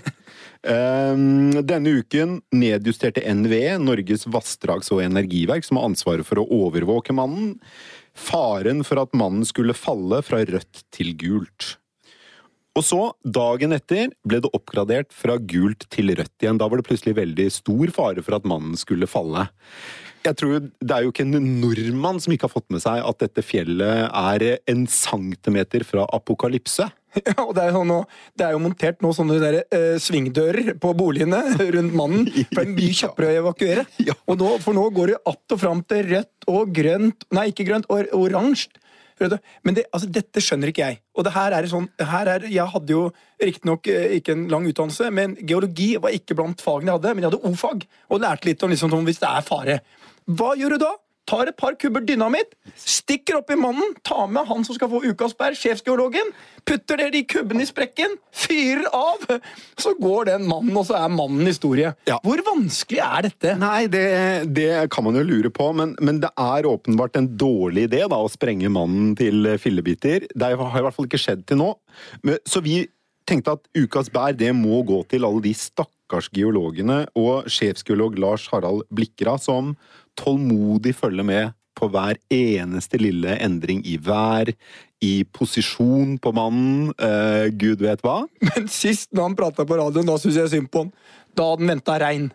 Um, 0.62 1.50
denne 1.72 1.96
uken 1.98 2.38
nedjusterte 2.54 3.24
NVE, 3.26 3.80
Norges 3.82 4.28
vassdrags- 4.30 4.92
og 4.94 5.02
energiverk, 5.02 5.66
som 5.66 5.80
har 5.80 5.90
ansvaret 5.90 6.28
for 6.28 6.38
å 6.38 6.46
overvåke 6.62 7.16
mannen, 7.18 7.56
faren 8.14 8.86
for 8.86 9.02
at 9.02 9.18
mannen 9.18 9.42
skulle 9.48 9.74
falle 9.74 10.22
fra 10.22 10.44
rødt 10.46 10.84
til 10.94 11.10
gult. 11.18 11.72
Og 12.78 12.86
så, 12.86 13.00
dagen 13.26 13.74
etter, 13.76 14.14
ble 14.24 14.38
det 14.44 14.52
oppgradert 14.56 15.10
fra 15.12 15.34
gult 15.36 15.84
til 15.92 16.14
rødt 16.14 16.46
igjen. 16.46 16.62
Da 16.62 16.70
var 16.70 16.80
det 16.80 16.86
plutselig 16.86 17.18
veldig 17.18 17.50
stor 17.52 17.90
fare 17.92 18.22
for 18.24 18.38
at 18.38 18.46
mannen 18.48 18.78
skulle 18.80 19.10
falle. 19.10 19.48
Jeg 20.22 20.38
tror 20.38 20.58
Det 20.62 20.94
er 20.94 21.04
jo 21.04 21.12
ikke 21.12 21.24
en 21.26 21.46
nordmann 21.60 22.20
som 22.22 22.34
ikke 22.34 22.46
har 22.48 22.54
fått 22.54 22.70
med 22.72 22.82
seg 22.84 23.02
at 23.02 23.22
dette 23.22 23.44
fjellet 23.44 24.08
er 24.08 24.44
en 24.70 24.84
centimeter 24.86 25.86
fra 25.88 26.08
apokalypse. 26.14 26.88
Ja, 27.26 27.42
og 27.44 27.50
det 27.52 27.60
er, 27.60 27.66
jo 27.68 27.80
sånn 27.82 27.90
nå, 27.90 27.98
det 28.40 28.44
er 28.46 28.54
jo 28.54 28.60
montert 28.62 29.02
nå 29.04 29.10
sånne 29.12 29.34
der, 29.42 29.58
eh, 29.76 29.98
svingdører 30.00 30.70
på 30.80 30.94
boligene 30.96 31.42
rundt 31.76 31.96
mannen. 31.98 32.30
For 32.32 32.62
det 32.62 32.62
er 32.62 32.70
mye 32.72 32.94
kjappere 33.02 33.28
å 33.28 33.40
evakuere. 33.42 33.84
Ja. 34.00 34.16
Og 34.32 34.38
nå, 34.40 34.54
for 34.64 34.78
nå 34.78 34.86
går 34.96 35.12
det 35.12 35.18
att 35.28 35.52
og 35.52 35.60
fram 35.60 35.82
til 35.84 36.06
rødt 36.08 36.48
og 36.48 36.72
grønt 36.72 37.26
Nei, 37.36 37.50
ikke 37.52 37.68
grønt, 37.68 37.90
or 37.92 38.08
oransje. 38.16 38.72
Men 39.62 39.76
det, 39.76 39.84
altså, 39.92 40.08
dette 40.10 40.42
skjønner 40.42 40.72
ikke 40.72 40.86
jeg. 40.88 40.98
Og 41.14 41.26
det 41.26 41.34
her 41.36 41.54
er 41.54 41.68
sånn, 41.70 41.84
her 42.10 42.30
er, 42.32 42.46
Jeg 42.50 42.64
hadde 42.72 42.90
jo 42.94 43.02
riktignok 43.42 43.86
eh, 43.92 44.16
ikke 44.18 44.34
en 44.34 44.46
lang 44.50 44.66
utdannelse, 44.66 45.10
men 45.14 45.36
geologi 45.38 45.92
var 46.02 46.16
ikke 46.16 46.34
blant 46.38 46.64
fagene 46.64 46.90
jeg 46.90 46.98
hadde. 46.98 47.12
Men 47.14 47.26
jeg 47.26 47.30
hadde 47.30 47.52
o-fag 47.52 47.84
og 48.08 48.22
lærte 48.24 48.48
litt 48.48 48.64
om 48.64 48.72
liksom, 48.72 48.90
sånn, 48.90 49.06
hvis 49.06 49.20
det 49.22 49.28
er 49.28 49.46
fare. 49.46 49.78
Hva 50.26 50.52
gjør 50.58 50.76
du 50.76 50.84
da? 50.86 50.92
Tar 51.28 51.46
et 51.46 51.56
par 51.56 51.76
kubber 51.78 52.02
dynamitt, 52.02 52.50
stikker 52.74 53.38
opp 53.38 53.50
i 53.54 53.56
mannen, 53.56 53.92
tar 54.04 54.26
med 54.26 54.42
han 54.48 54.64
som 54.66 54.74
skal 54.74 54.90
få 54.90 55.04
ukas 55.04 55.36
bær, 55.38 55.54
sjefsgeologen, 55.54 56.32
putter 56.66 56.98
det 56.98 57.20
i 57.20 57.22
kubbene 57.30 57.62
i 57.62 57.68
sprekken, 57.68 58.16
fyrer 58.34 58.88
av, 58.90 59.22
så 59.78 59.94
går 60.02 60.32
den 60.32 60.48
mannen, 60.50 60.74
og 60.76 60.88
så 60.88 60.98
er 60.98 61.12
mannen 61.14 61.46
historie. 61.46 61.92
Ja. 62.10 62.18
Hvor 62.26 62.42
vanskelig 62.48 62.98
er 63.06 63.28
dette? 63.28 63.54
Nei, 63.62 63.86
det, 63.92 64.04
det 64.50 64.72
kan 64.92 65.06
man 65.06 65.20
jo 65.20 65.22
lure 65.28 65.52
på, 65.54 65.70
men, 65.78 65.94
men 66.02 66.18
det 66.24 66.32
er 66.34 66.68
åpenbart 66.68 67.20
en 67.20 67.30
dårlig 67.38 67.86
idé 67.86 68.02
da, 68.02 68.18
å 68.18 68.32
sprenge 68.32 68.72
mannen 68.74 69.14
til 69.18 69.46
fillebiter. 69.62 70.26
Det 70.34 70.50
har 70.58 70.82
i 70.82 70.84
hvert 70.88 70.98
fall 70.98 71.06
ikke 71.06 71.22
skjedd 71.22 71.46
til 71.46 71.62
nå. 71.62 71.70
Men, 72.26 72.42
så 72.50 72.64
vi 72.66 72.82
tenkte 73.30 73.56
at 73.56 73.68
ukas 73.78 74.10
bær 74.12 74.34
det 74.36 74.50
må 74.58 74.82
gå 74.86 75.04
til 75.10 75.26
alle 75.26 75.42
de 75.44 75.54
stakkars 75.56 76.28
geologene 76.34 77.04
og 77.18 77.48
sjefsgeolog 77.50 78.18
Lars 78.20 78.48
Harald 78.52 78.82
Blikra, 78.92 79.38
som 79.40 79.76
tålmodig 80.18 80.94
følge 80.98 81.26
med 81.26 81.58
på 81.78 81.88
hver 81.90 82.18
eneste 82.32 83.00
lille 83.00 83.36
endring 83.42 83.80
i 83.88 83.96
vær, 84.00 84.52
i 85.02 85.24
posisjon 85.34 86.18
på 86.22 86.30
mannen, 86.36 86.92
uh, 87.00 87.48
gud 87.58 87.82
vet 87.82 88.04
hva. 88.04 88.22
Men 88.52 88.68
sist 88.70 89.10
når 89.10 89.30
han 89.30 89.40
prata 89.40 89.66
på 89.66 89.80
radioen, 89.80 90.06
da 90.06 90.18
syns 90.20 90.38
jeg 90.38 90.52
synd 90.52 90.70
på 90.70 90.84
han. 90.84 90.94
Da 91.32 91.48
hadde 91.48 91.64
han 91.64 91.74
venta 91.74 91.98
regn. 92.02 92.30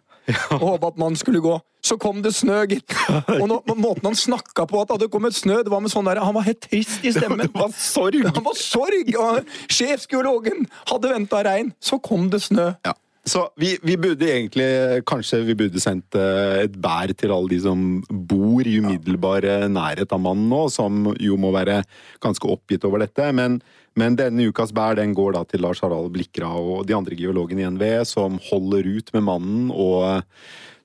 Og 0.57 0.63
håpa 0.73 0.91
at 0.91 0.99
mannen 0.99 1.15
skulle 1.19 1.39
gå. 1.39 1.55
Så 1.87 1.95
kom 2.01 2.19
det 2.25 2.33
snø, 2.35 2.65
gitt. 2.67 2.91
Og 3.39 3.45
nå, 3.47 3.61
måten 3.77 4.09
han 4.09 4.17
snakka 4.17 4.65
på 4.67 4.81
at 4.81 4.89
det 4.89 4.97
hadde 4.97 5.11
kommet 5.13 5.37
snø, 5.37 5.61
det 5.63 5.71
var 5.71 5.83
med 5.83 5.93
sånn 5.93 6.09
der, 6.09 6.19
Han 6.25 6.35
var 6.35 6.47
helt 6.49 6.59
trist 6.65 7.05
i 7.05 7.13
stemmen. 7.15 7.45
Det 7.47 7.53
var 7.55 7.71
sorg! 7.71 8.25
Han 8.25 8.43
var 8.43 8.57
sorg! 8.59 9.13
Og 9.15 9.51
sjefsgeologen 9.71 10.67
hadde 10.89 11.13
venta 11.13 11.43
regn. 11.47 11.71
Så 11.79 12.01
kom 12.03 12.27
det 12.33 12.43
snø. 12.49 12.73
Ja. 12.87 12.97
Så 13.27 13.43
vi, 13.59 13.73
vi 13.83 13.97
burde 13.99 14.27
egentlig 14.31 14.67
Kanskje 15.07 15.41
vi 15.47 15.55
burde 15.57 15.81
sendt 15.83 16.15
eh, 16.15 16.63
et 16.63 16.77
bær 16.79 17.11
til 17.17 17.33
alle 17.35 17.51
de 17.51 17.59
som 17.65 17.81
bor 18.07 18.67
i 18.67 18.77
umiddelbar 18.79 19.47
eh, 19.47 19.65
nærhet 19.71 20.13
av 20.15 20.21
mannen 20.23 20.47
nå, 20.51 20.67
som 20.71 21.11
jo 21.19 21.35
må 21.39 21.51
være 21.55 21.81
ganske 22.23 22.47
oppgitt 22.47 22.87
over 22.87 23.03
dette. 23.03 23.27
Men, 23.35 23.59
Men 23.97 24.15
denne 24.15 24.47
ukas 24.47 24.71
bær 24.75 24.95
den 24.99 25.15
går 25.17 25.35
da 25.35 25.43
til 25.49 25.63
Lars 25.65 25.81
Harald 25.83 26.13
Blikra 26.15 26.53
og 26.55 26.85
de 26.87 26.95
andre 26.95 27.17
geologene 27.19 27.65
i 27.65 27.69
NVE, 27.73 28.05
som 28.05 28.37
holder 28.49 28.87
ut 28.87 29.09
med 29.15 29.25
mannen 29.25 29.71
og 29.73 30.23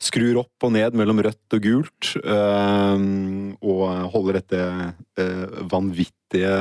skrur 0.02 0.40
opp 0.42 0.66
og 0.66 0.72
ned 0.74 0.96
mellom 0.98 1.20
rødt 1.22 1.58
og 1.58 1.62
gult. 1.62 2.14
og 3.62 3.84
holder 4.16 4.40
dette 4.40 4.64
vanvittige 5.70 6.56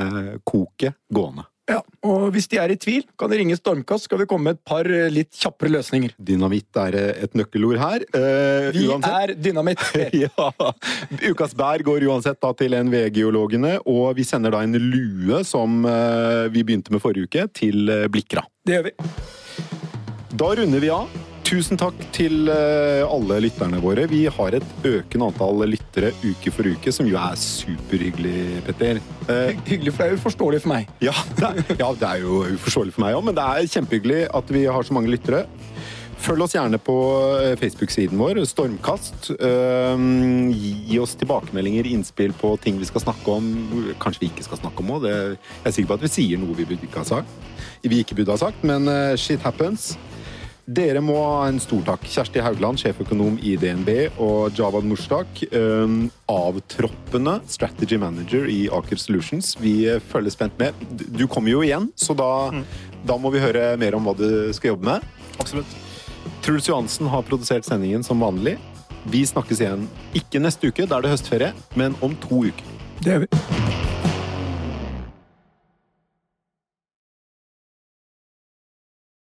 koket 0.46 1.00
gående. 1.10 1.48
Ja, 1.72 1.78
og 2.04 2.26
hvis 2.36 2.50
de 2.52 2.58
er 2.60 2.74
i 2.74 2.76
tvil, 2.76 3.06
kan 3.20 3.32
de 3.32 3.38
ringe 3.40 3.56
Stormkast, 3.56 4.10
skal 4.10 4.20
vi 4.20 4.26
komme 4.28 4.50
med 4.50 4.58
et 4.60 4.64
par 4.68 4.88
eh, 4.92 5.06
litt 5.14 5.32
kjappere 5.40 5.72
løsninger. 5.78 6.12
Dynamitt 6.20 6.76
er 6.84 6.98
eh, 7.00 7.24
et 7.24 7.38
nøkkelord 7.40 7.80
her. 7.80 8.04
Eh, 8.18 8.68
Vi 8.76 8.84
uansett- 8.90 9.32
er 9.32 9.34
dynamitt. 9.40 9.86
ja. 10.26 10.50
Ukas 11.32 11.56
bær 11.56 11.84
går 11.88 12.04
uansett 12.12 12.42
da 12.44 12.52
til 12.60 12.76
NVE-geologene, 12.76 13.78
og 13.88 14.12
vi 14.20 14.28
sender 14.28 14.52
da 14.58 14.64
en 14.68 14.76
lue 14.76 15.44
som 15.48 15.86
eh, 15.88 16.50
vi 16.52 16.66
begynte 16.68 16.92
med 16.92 17.04
forrige 17.06 17.30
uke, 17.32 17.48
til 17.56 17.88
Blikra. 18.12 18.44
Det 18.68 18.76
gjør 18.78 18.90
vi. 18.92 18.96
Da 20.42 20.52
runder 20.60 20.84
vi 20.84 20.92
av. 20.92 21.08
Tusen 21.52 21.76
takk 21.76 21.98
til 22.16 22.48
eh, 22.48 23.02
alle 23.04 23.42
lytterne 23.44 23.82
våre. 23.84 24.06
Vi 24.08 24.22
har 24.32 24.56
et 24.56 24.86
økende 24.88 25.26
antall 25.28 25.66
lyttere 25.68 26.14
uke 26.24 26.52
for 26.56 26.70
uke, 26.72 26.94
som 26.96 27.10
jo 27.10 27.18
er 27.20 27.36
superhyggelig, 27.36 28.62
Petter. 28.64 29.02
Eh, 29.28 29.58
Hyggelig, 29.68 29.92
for 29.92 30.06
det 30.06 30.14
er 30.14 30.22
uforståelig 30.22 30.62
for 30.64 30.72
meg. 30.72 30.94
ja, 31.04 31.12
det 31.36 31.50
er, 31.50 31.74
ja, 31.82 31.90
det 31.92 32.08
er 32.08 32.22
jo 32.24 32.38
uforståelig 32.54 32.96
for 32.96 33.04
meg 33.04 33.18
òg, 33.18 33.26
men 33.28 33.36
det 33.36 33.44
er 33.44 33.68
kjempehyggelig 33.74 34.22
at 34.40 34.54
vi 34.56 34.62
har 34.64 34.88
så 34.88 34.96
mange 34.96 35.12
lyttere. 35.12 35.42
Følg 36.22 36.46
oss 36.46 36.56
gjerne 36.56 36.80
på 36.80 36.96
eh, 37.42 37.58
Facebook-siden 37.60 38.16
vår, 38.22 38.40
Stormkast. 38.48 39.34
Um, 39.42 40.54
gi 40.56 41.02
oss 41.04 41.18
tilbakemeldinger, 41.20 41.90
innspill 41.92 42.32
på 42.40 42.54
ting 42.64 42.80
vi 42.80 42.88
skal 42.88 43.04
snakke 43.04 43.36
om. 43.42 43.52
Kanskje 44.00 44.24
vi 44.24 44.32
ikke 44.32 44.48
skal 44.48 44.62
snakke 44.64 44.86
om 44.86 44.96
òg. 44.96 45.10
Jeg 45.10 45.36
er 45.68 45.76
sikker 45.76 45.92
på 45.92 46.00
at 46.00 46.08
vi 46.08 46.14
sier 46.16 46.40
noe 46.40 46.56
vi 46.56 46.80
ikke 46.80 47.04
ha 47.04 47.10
sagt. 47.12 47.44
Vi 47.84 48.00
ikke 48.06 48.22
burde 48.22 48.38
ha 48.38 48.40
sagt, 48.40 48.64
men 48.64 48.88
eh, 48.88 49.18
shit 49.20 49.44
happens. 49.44 49.98
Dere 50.72 51.02
må 51.04 51.18
ha 51.20 51.48
en 51.50 51.60
stor 51.60 51.82
takk. 51.84 52.06
Kjersti 52.08 52.42
Haugland, 52.44 52.80
sjeføkonom 52.80 53.40
i 53.44 53.56
DNB, 53.60 53.90
og 54.22 54.56
Javad 54.56 54.86
Mushtak, 54.88 55.42
avtroppende 56.32 57.40
strategy 57.52 58.00
manager 58.00 58.48
i 58.52 58.64
Aker 58.72 59.02
Solutions. 59.02 59.56
Vi 59.60 59.74
eh, 59.92 60.00
følger 60.14 60.36
spent 60.38 60.60
med. 60.62 60.78
Du 60.92 61.26
kommer 61.28 61.52
jo 61.52 61.64
igjen, 61.66 61.90
så 62.00 62.16
da, 62.16 62.32
da 63.04 63.20
må 63.20 63.34
vi 63.34 63.44
høre 63.44 63.74
mer 63.82 63.98
om 63.98 64.08
hva 64.08 64.16
du 64.16 64.28
skal 64.56 64.76
jobbe 64.76 64.94
med. 64.94 65.08
Absolutt. 65.42 65.80
Truls 66.46 66.70
Johansen 66.70 67.10
har 67.12 67.28
produsert 67.28 67.68
sendingen 67.68 68.06
som 68.08 68.24
vanlig. 68.24 68.56
Vi 69.12 69.26
snakkes 69.28 69.64
igjen 69.64 69.88
ikke 70.16 70.40
neste 70.44 70.72
uke, 70.72 70.88
da 70.88 71.02
er 71.02 71.08
det 71.08 71.16
høstferie, 71.18 71.56
men 71.76 71.98
om 72.06 72.16
to 72.28 72.46
uker. 72.48 72.78
Det 73.02 73.18
gjør 73.18 73.26
vi. 73.26 73.91